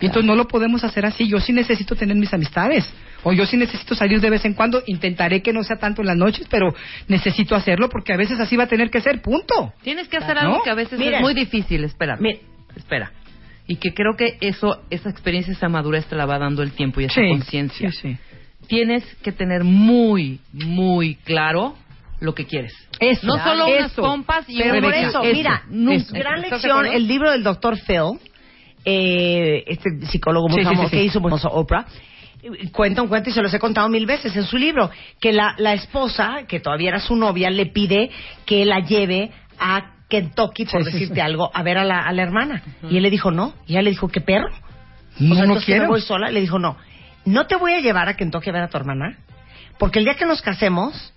y 0.00 0.06
entonces 0.06 0.26
no 0.26 0.34
lo 0.36 0.46
podemos 0.48 0.84
hacer 0.84 1.04
así 1.06 1.26
yo 1.28 1.40
sí 1.40 1.52
necesito 1.52 1.94
tener 1.96 2.16
mis 2.16 2.32
amistades 2.32 2.92
o 3.24 3.32
yo 3.32 3.46
sí 3.46 3.56
necesito 3.56 3.94
salir 3.94 4.20
de 4.20 4.30
vez 4.30 4.44
en 4.44 4.54
cuando 4.54 4.82
intentaré 4.86 5.42
que 5.42 5.52
no 5.52 5.62
sea 5.64 5.76
tanto 5.76 6.02
en 6.02 6.06
las 6.08 6.16
noches 6.16 6.46
pero 6.50 6.74
necesito 7.08 7.54
hacerlo 7.54 7.88
porque 7.88 8.12
a 8.12 8.16
veces 8.16 8.38
así 8.40 8.56
va 8.56 8.64
a 8.64 8.68
tener 8.68 8.90
que 8.90 9.00
ser 9.00 9.20
punto 9.22 9.72
Tienes 9.82 10.08
que 10.08 10.16
hacer 10.18 10.34
¿No? 10.36 10.40
algo 10.40 10.62
que 10.62 10.70
a 10.70 10.74
veces 10.74 10.98
Miren. 10.98 11.14
es 11.16 11.20
muy 11.20 11.34
difícil, 11.34 11.84
espera. 11.84 12.16
Miren. 12.18 12.40
Espera. 12.76 13.12
Y 13.66 13.76
que 13.76 13.92
creo 13.92 14.14
que 14.16 14.38
eso, 14.40 14.82
esa 14.88 15.10
experiencia, 15.10 15.52
esa 15.52 15.68
madurez 15.68 16.06
te 16.06 16.16
la 16.16 16.24
va 16.26 16.38
dando 16.38 16.62
el 16.62 16.72
tiempo 16.72 17.00
y 17.00 17.04
esa 17.04 17.20
Sí, 17.20 17.28
conciencia. 17.28 17.90
sí, 17.90 17.98
sí. 18.00 18.16
Tienes 18.66 19.04
que 19.22 19.32
tener 19.32 19.64
muy, 19.64 20.40
muy 20.52 21.16
claro 21.16 21.74
lo 22.20 22.34
que 22.34 22.46
quieres. 22.46 22.72
Eso, 23.00 23.26
no 23.26 23.42
solo 23.42 23.66
unas 23.68 23.92
eso. 23.92 24.02
compas 24.02 24.44
y 24.48 24.58
Pero 24.58 24.74
un 24.74 24.80
por 24.82 24.94
eso, 24.94 25.22
eso, 25.22 25.22
mira, 25.34 25.62
eso. 25.70 26.14
gran 26.14 26.44
¿Estás 26.44 26.62
de 26.62 26.68
lección, 26.68 26.86
el 26.86 27.06
libro 27.06 27.30
del 27.30 27.42
doctor 27.42 27.76
Phil, 27.86 28.18
eh, 28.90 29.64
este 29.66 30.06
psicólogo 30.06 30.48
muy 30.48 30.60
Sí, 30.60 30.64
famoso 30.64 30.88
sí, 30.88 30.96
que 30.96 31.04
hizo 31.04 31.20
muy 31.20 31.30
famoso 31.30 31.48
Oprah, 31.48 31.84
cuenta 32.72 33.02
un 33.02 33.08
cuento 33.08 33.28
y 33.28 33.32
se 33.32 33.42
los 33.42 33.52
he 33.52 33.58
contado 33.58 33.88
mil 33.88 34.06
veces 34.06 34.34
en 34.34 34.44
su 34.44 34.56
libro, 34.56 34.90
que 35.20 35.32
la, 35.32 35.54
la 35.58 35.74
esposa, 35.74 36.44
que 36.48 36.60
todavía 36.60 36.88
era 36.88 37.00
su 37.00 37.14
novia, 37.16 37.50
le 37.50 37.66
pide 37.66 38.10
que 38.46 38.64
la 38.64 38.80
lleve 38.80 39.30
a 39.58 39.92
Kentucky, 40.08 40.64
por 40.64 40.84
decirte 40.84 41.20
algo, 41.20 41.50
a 41.52 41.62
ver 41.62 41.76
a 41.76 41.84
la, 41.84 42.00
a 42.00 42.12
la 42.12 42.22
hermana. 42.22 42.62
Y 42.88 42.96
él 42.96 43.02
le 43.02 43.10
dijo 43.10 43.30
no. 43.30 43.52
Y 43.66 43.72
ella 43.72 43.82
le 43.82 43.90
dijo, 43.90 44.08
¿qué 44.08 44.22
perro? 44.22 44.48
No, 45.18 45.32
o 45.32 45.36
sea, 45.36 45.44
no 45.44 45.54
me 45.56 45.60
quiero. 45.60 45.88
voy 45.88 46.00
sola. 46.00 46.30
Le 46.30 46.40
dijo, 46.40 46.58
no, 46.58 46.76
no 47.26 47.46
te 47.46 47.56
voy 47.56 47.74
a 47.74 47.80
llevar 47.80 48.08
a 48.08 48.14
Kentucky 48.16 48.48
a 48.48 48.52
ver 48.54 48.62
a 48.62 48.68
tu 48.68 48.78
hermana, 48.78 49.18
porque 49.78 49.98
el 49.98 50.06
día 50.06 50.14
que 50.14 50.24
nos 50.24 50.40
casemos, 50.40 51.12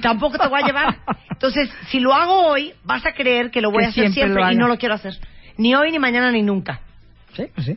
tampoco 0.00 0.38
te 0.38 0.48
voy 0.48 0.62
a 0.62 0.66
llevar. 0.66 0.98
Entonces, 1.30 1.68
si 1.88 2.00
lo 2.00 2.14
hago 2.14 2.46
hoy, 2.46 2.72
vas 2.84 3.04
a 3.04 3.12
creer 3.12 3.50
que 3.50 3.60
lo 3.60 3.70
voy 3.70 3.80
Que 3.80 3.86
a 3.86 3.88
hacer 3.90 4.12
siempre 4.12 4.42
y 4.52 4.56
no 4.56 4.66
lo 4.66 4.78
quiero 4.78 4.94
hacer. 4.94 5.18
Ni 5.58 5.74
hoy, 5.74 5.90
ni 5.92 5.98
mañana, 5.98 6.30
ni 6.30 6.42
nunca. 6.42 6.80
Sí, 7.34 7.44
pues 7.54 7.66
sí. 7.66 7.76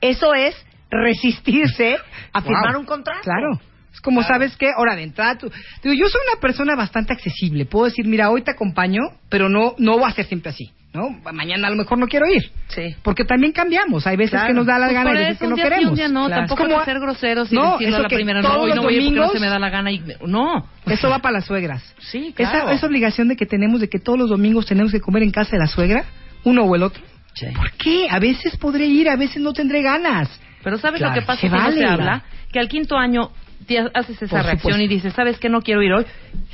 Eso 0.00 0.34
es 0.34 0.54
resistirse 0.90 1.96
a 2.32 2.40
Wow. 2.40 2.48
firmar 2.48 2.76
un 2.76 2.84
contrato. 2.86 3.20
Claro. 3.22 3.60
Es 3.92 4.00
como, 4.00 4.22
¿sabes 4.24 4.56
qué? 4.56 4.70
Ahora, 4.76 4.96
de 4.96 5.04
entrada, 5.04 5.38
tú- 5.38 5.50
digo, 5.82 5.94
yo 5.94 6.08
soy 6.08 6.20
una 6.32 6.40
persona 6.40 6.74
bastante 6.74 7.12
accesible. 7.12 7.64
Puedo 7.64 7.84
decir, 7.84 8.04
mira, 8.06 8.28
hoy 8.30 8.42
te 8.42 8.50
acompaño, 8.50 9.00
pero 9.28 9.48
no, 9.48 9.74
no 9.78 10.00
va 10.00 10.08
a 10.08 10.12
ser 10.12 10.26
siempre 10.26 10.50
así, 10.50 10.72
¿no? 10.92 11.10
Mañana 11.32 11.68
a 11.68 11.70
lo 11.70 11.76
mejor 11.76 11.98
no 11.98 12.08
quiero 12.08 12.26
ir. 12.26 12.42
Sí. 12.68 12.96
Porque 13.04 13.24
también 13.24 13.52
cambiamos. 13.52 14.04
Hay 14.08 14.16
veces 14.16 14.32
Claro. 14.32 14.48
que 14.48 14.54
nos 14.54 14.66
da 14.66 14.80
la 14.80 14.86
Pues 14.86 14.94
gana 14.96 15.10
y 15.10 15.14
veces 15.14 15.28
eso, 15.30 15.38
que 15.38 15.44
un 15.44 15.50
no 15.50 15.56
queremos. 15.56 15.90
un 15.90 15.94
día 15.94 16.08
no, 16.08 16.26
Claro. 16.26 16.42
tampoco 16.46 16.64
como- 16.68 16.84
ser 16.84 16.98
groseros 16.98 17.52
y 17.52 17.54
No, 17.54 17.72
decirlo 17.78 17.96
a 17.96 18.00
la 18.00 18.08
primera, 18.08 18.42
no, 18.42 18.48
todos 18.48 18.64
hoy 18.64 18.70
no 18.70 18.74
los 18.76 18.84
voy 18.84 18.94
a 18.94 18.96
ir 18.96 19.02
porque 19.04 19.14
no 19.14 19.22
domingos- 19.26 19.32
se 19.32 19.40
me 19.40 19.46
da 19.48 19.58
la 19.60 19.70
gana 19.70 19.92
y 19.92 20.02
no. 20.26 20.68
Eso 20.86 21.08
va 21.08 21.20
para 21.20 21.34
las 21.34 21.44
suegras. 21.44 21.94
Sí, 22.00 22.32
claro. 22.34 22.58
Esa, 22.64 22.72
esa 22.72 22.86
obligación 22.88 23.28
de 23.28 23.36
que 23.36 23.46
tenemos 23.46 23.80
de 23.80 23.88
que 23.88 24.00
todos 24.00 24.18
los 24.18 24.28
domingos 24.28 24.66
tenemos 24.66 24.90
que 24.90 25.00
comer 25.00 25.22
en 25.22 25.30
casa 25.30 25.52
de 25.52 25.58
la 25.58 25.66
suegra, 25.68 26.04
uno 26.42 26.64
o 26.64 26.74
el 26.74 26.82
otro. 26.82 27.00
Sí. 27.34 27.46
¿Por 27.54 27.70
qué? 27.72 28.06
A 28.10 28.18
veces 28.18 28.56
podré 28.56 28.86
ir, 28.86 29.08
a 29.08 29.16
veces 29.16 29.42
no 29.42 29.52
tendré 29.52 29.82
ganas. 29.82 30.28
Pero 30.62 30.78
¿sabes 30.78 30.98
Claro, 31.00 31.14
lo 31.14 31.20
que 31.20 31.26
pasa 31.26 31.40
que 31.40 31.48
no 31.50 31.72
se 31.72 31.84
habla? 31.84 32.22
Que 32.52 32.58
al 32.60 32.68
quinto 32.68 32.96
año 32.96 33.30
te 33.66 33.78
haces 33.78 34.20
esa 34.22 34.42
reacción 34.42 34.74
supuesto. 34.74 34.80
y 34.82 34.88
dices, 34.88 35.12
¿sabes 35.14 35.38
qué? 35.38 35.48
No 35.48 35.60
quiero 35.62 35.82
ir 35.82 35.92
hoy. 35.92 36.04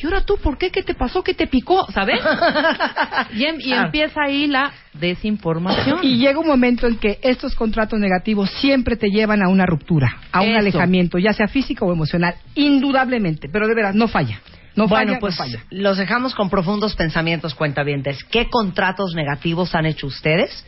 ¿Y 0.01 0.07
ahora 0.07 0.25
tú 0.25 0.37
por 0.39 0.57
qué? 0.59 0.71
¿Qué 0.71 0.83
te 0.83 0.95
pasó? 0.95 1.23
¿Qué 1.23 1.35
te 1.35 1.47
picó? 1.49 1.85
¿Sabes? 1.93 2.19
y, 3.35 3.45
em- 3.45 3.57
y 3.61 3.65
Claro. 3.65 3.87
empieza 3.87 4.23
ahí 4.23 4.47
la 4.47 4.73
desinformación. 4.95 5.99
Y 6.03 6.17
llega 6.19 6.39
un 6.39 6.47
momento 6.47 6.87
en 6.87 6.97
que 6.97 7.19
estos 7.23 7.55
contratos 7.55 7.99
negativos 7.99 8.51
siempre 8.61 8.97
te 8.97 9.09
llevan 9.11 9.43
a 9.43 9.49
una 9.49 9.67
ruptura, 9.67 10.19
a 10.33 10.41
un 10.41 10.51
Eso. 10.51 10.59
alejamiento, 10.59 11.19
ya 11.19 11.33
sea 11.33 11.47
físico 11.49 11.87
o 11.87 11.93
emocional, 11.93 12.35
indudablemente. 12.55 13.49
Pero 13.53 13.67
de 13.69 13.75
veras, 13.75 13.95
no 13.95 14.09
falla. 14.09 14.41
No 14.77 14.87
bueno, 14.87 15.09
falla, 15.15 15.21
pues 15.21 15.35
no 15.39 15.45
falla. 15.45 15.65
los 15.71 15.99
dejamos 15.99 16.35
con 16.35 16.49
profundos 16.51 16.95
pensamientos, 16.95 17.55
cuentavientes. 17.55 18.25
¿Qué 18.25 18.49
contratos 18.49 19.15
negativos 19.15 19.75
han 19.75 19.87
hecho 19.87 20.07
ustedes 20.07 20.65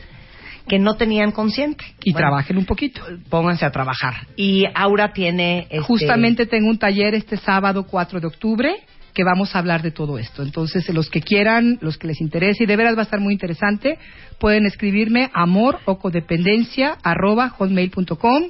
que 0.68 0.78
no 0.78 0.94
tenían 0.94 1.32
consciente? 1.32 1.84
Y 2.04 2.12
Bueno, 2.12 2.28
trabajen 2.28 2.58
un 2.58 2.64
poquito. 2.66 3.02
Pónganse 3.28 3.64
a 3.64 3.70
trabajar. 3.70 4.26
Y 4.36 4.64
Aura 4.74 5.12
tiene... 5.12 5.66
este, 5.70 5.80
Justamente 5.80 6.46
tengo 6.46 6.68
un 6.68 6.78
taller 6.78 7.14
este 7.14 7.36
sábado 7.36 7.84
4 7.84 8.20
de 8.20 8.26
octubre 8.26 8.76
que 9.14 9.24
vamos 9.24 9.54
a 9.54 9.58
hablar 9.58 9.82
de 9.82 9.90
todo 9.90 10.18
esto. 10.18 10.42
Entonces, 10.42 10.88
los 10.88 11.10
que 11.10 11.20
quieran, 11.20 11.78
los 11.80 11.98
que 11.98 12.06
les 12.06 12.20
interese, 12.20 12.64
y 12.64 12.66
de 12.66 12.76
veras 12.76 12.96
va 12.96 13.00
a 13.00 13.04
estar 13.04 13.20
muy 13.20 13.34
interesante, 13.34 13.98
pueden 14.38 14.66
escribirme 14.66 15.30
amor 15.34 15.80
o 15.84 15.98
codependencia 15.98 16.96
arroba 17.02 17.50
hotmail.com. 17.50 18.44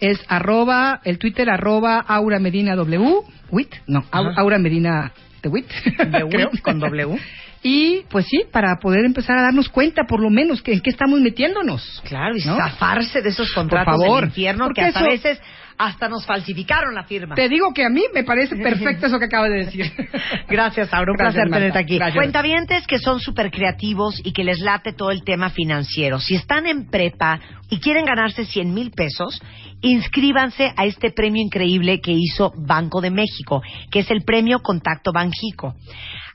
Es 0.00 0.20
arroba, 0.28 1.00
el 1.04 1.18
Twitter 1.18 1.50
arroba 1.50 1.98
Aura 1.98 2.38
Medina 2.38 2.76
W, 2.76 3.20
WIT, 3.50 3.74
no, 3.86 4.04
Ajá. 4.10 4.32
Aura 4.36 4.58
Medina 4.58 5.12
de 5.42 5.48
WIT. 5.48 5.66
De 6.08 6.24
WIT 6.24 6.30
creo. 6.30 6.50
con 6.62 6.78
W. 6.80 7.18
Y 7.60 8.02
pues 8.08 8.24
sí, 8.26 8.42
para 8.52 8.76
poder 8.80 9.04
empezar 9.04 9.36
a 9.36 9.42
darnos 9.42 9.68
cuenta 9.68 10.04
por 10.08 10.20
lo 10.20 10.30
menos 10.30 10.62
que 10.62 10.72
en 10.72 10.80
qué 10.80 10.90
estamos 10.90 11.20
metiéndonos. 11.20 12.00
Claro, 12.04 12.36
y 12.36 12.44
¿No? 12.44 12.56
zafarse 12.56 13.20
de 13.20 13.30
esos 13.30 13.50
contratos 13.52 13.96
favor, 14.00 14.20
del 14.20 14.28
infierno 14.28 14.66
porque 14.66 14.80
que 14.82 14.86
hasta 14.86 15.00
eso- 15.00 15.08
veces 15.08 15.40
hasta 15.78 16.08
nos 16.08 16.26
falsificaron 16.26 16.94
la 16.94 17.04
firma. 17.04 17.36
Te 17.36 17.48
digo 17.48 17.72
que 17.72 17.84
a 17.84 17.88
mí 17.88 18.02
me 18.12 18.24
parece 18.24 18.56
perfecto 18.56 19.06
eso 19.06 19.18
que 19.18 19.26
acabas 19.26 19.50
de 19.50 19.56
decir. 19.58 19.92
Gracias, 20.48 20.92
Aura. 20.92 21.12
Un 21.12 21.16
Gracias, 21.16 21.34
placer 21.34 21.50
Marta. 21.50 21.56
tenerte 21.58 21.78
aquí. 21.78 21.96
Gracias. 21.96 22.16
Cuentavientes 22.16 22.86
que 22.86 22.98
son 22.98 23.20
súper 23.20 23.52
creativos 23.52 24.20
y 24.24 24.32
que 24.32 24.42
les 24.42 24.58
late 24.58 24.92
todo 24.92 25.12
el 25.12 25.22
tema 25.22 25.50
financiero. 25.50 26.18
Si 26.18 26.34
están 26.34 26.66
en 26.66 26.90
prepa 26.90 27.38
y 27.70 27.78
quieren 27.78 28.04
ganarse 28.04 28.44
100 28.44 28.74
mil 28.74 28.90
pesos, 28.90 29.40
inscríbanse 29.80 30.72
a 30.76 30.84
este 30.84 31.12
premio 31.12 31.42
increíble 31.42 32.00
que 32.00 32.12
hizo 32.12 32.52
Banco 32.56 33.00
de 33.00 33.10
México, 33.10 33.62
que 33.90 34.00
es 34.00 34.10
el 34.10 34.22
premio 34.24 34.58
Contacto 34.58 35.12
Banjico. 35.12 35.76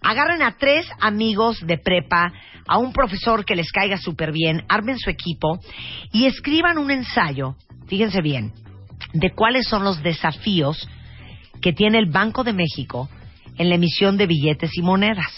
Agarren 0.01 0.41
a 0.41 0.57
tres 0.57 0.85
amigos 1.01 1.59
de 1.65 1.77
prepa, 1.77 2.31
a 2.65 2.77
un 2.77 2.93
profesor 2.93 3.43
que 3.43 3.55
les 3.55 3.71
caiga 3.71 3.97
súper 3.97 4.31
bien, 4.31 4.63
armen 4.69 4.97
su 4.97 5.09
equipo 5.09 5.59
y 6.13 6.25
escriban 6.25 6.77
un 6.77 6.91
ensayo, 6.91 7.55
fíjense 7.87 8.21
bien, 8.21 8.53
de 9.13 9.31
cuáles 9.31 9.67
son 9.67 9.83
los 9.83 10.03
desafíos 10.03 10.87
que 11.61 11.73
tiene 11.73 11.99
el 11.99 12.09
Banco 12.09 12.43
de 12.43 12.53
México 12.53 13.09
en 13.57 13.69
la 13.69 13.75
emisión 13.75 14.17
de 14.17 14.27
billetes 14.27 14.71
y 14.75 14.81
monedas. 14.81 15.31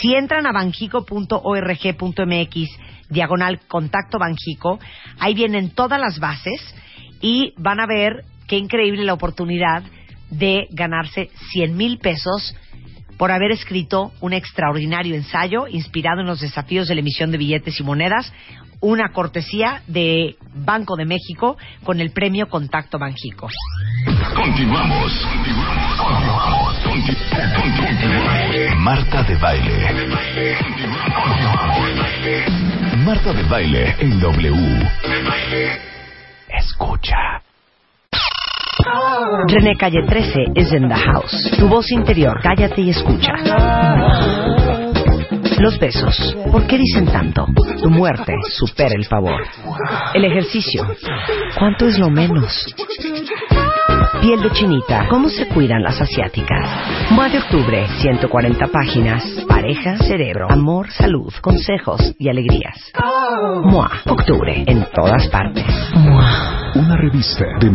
Si 0.00 0.14
entran 0.14 0.46
a 0.46 0.52
banjico.org.mx, 0.52 2.68
diagonal 3.10 3.60
contacto 3.68 4.18
Banjico, 4.18 4.80
ahí 5.18 5.34
vienen 5.34 5.70
todas 5.70 6.00
las 6.00 6.18
bases 6.18 6.60
y 7.20 7.52
van 7.56 7.80
a 7.80 7.86
ver 7.86 8.24
qué 8.48 8.56
increíble 8.56 9.04
la 9.04 9.14
oportunidad 9.14 9.82
de 10.30 10.66
ganarse 10.70 11.30
100 11.52 11.76
mil 11.76 11.98
pesos 11.98 12.56
por 13.16 13.30
haber 13.30 13.52
escrito 13.52 14.12
un 14.20 14.32
extraordinario 14.32 15.14
ensayo 15.14 15.68
inspirado 15.68 16.20
en 16.20 16.26
los 16.26 16.40
desafíos 16.40 16.88
de 16.88 16.94
la 16.94 17.00
emisión 17.00 17.30
de 17.30 17.38
billetes 17.38 17.78
y 17.78 17.84
monedas, 17.84 18.32
una 18.84 19.08
cortesía 19.12 19.82
de 19.86 20.36
Banco 20.54 20.94
de 20.96 21.06
México 21.06 21.56
con 21.84 22.00
el 22.00 22.10
premio 22.10 22.48
Contacto 22.48 22.98
Banjico. 22.98 23.48
Continuamos. 24.34 25.12
Conti- 26.84 27.16
conti- 27.56 28.76
Marta 28.76 29.22
de 29.22 29.36
baile. 29.36 29.88
Marta 33.06 33.32
de 33.32 33.42
baile 33.44 33.96
en 34.00 34.20
W. 34.20 34.90
Escucha. 36.48 37.16
René 39.48 39.76
Calle 39.76 40.02
13 40.06 40.44
is 40.56 40.72
in 40.72 40.88
the 40.88 40.94
house. 40.94 41.50
Tu 41.58 41.66
voz 41.68 41.90
interior, 41.90 42.38
cállate 42.42 42.82
y 42.82 42.90
escucha. 42.90 43.32
Los 45.58 45.78
besos, 45.78 46.36
¿por 46.50 46.66
qué 46.66 46.78
dicen 46.78 47.06
tanto? 47.06 47.46
Tu 47.80 47.90
muerte 47.90 48.34
supera 48.56 48.94
el 48.94 49.04
favor. 49.04 49.42
El 50.14 50.24
ejercicio, 50.24 50.86
¿cuánto 51.58 51.86
es 51.86 51.98
lo 51.98 52.10
menos? 52.10 52.74
Piel 54.20 54.42
de 54.42 54.50
chinita, 54.50 55.06
¿cómo 55.08 55.28
se 55.28 55.46
cuidan 55.48 55.82
las 55.82 56.00
asiáticas? 56.00 57.10
Mua 57.10 57.28
de 57.28 57.38
octubre, 57.38 57.86
140 58.00 58.66
páginas. 58.68 59.22
Pareja, 59.48 59.96
cerebro, 59.98 60.50
amor, 60.50 60.90
salud, 60.90 61.32
consejos 61.40 62.00
y 62.18 62.28
alegrías. 62.28 62.92
Mua, 63.64 63.90
octubre, 64.06 64.64
en 64.66 64.86
todas 64.94 65.28
partes. 65.28 65.66
Una 66.74 66.96
revista 66.96 67.44
de 67.60 67.70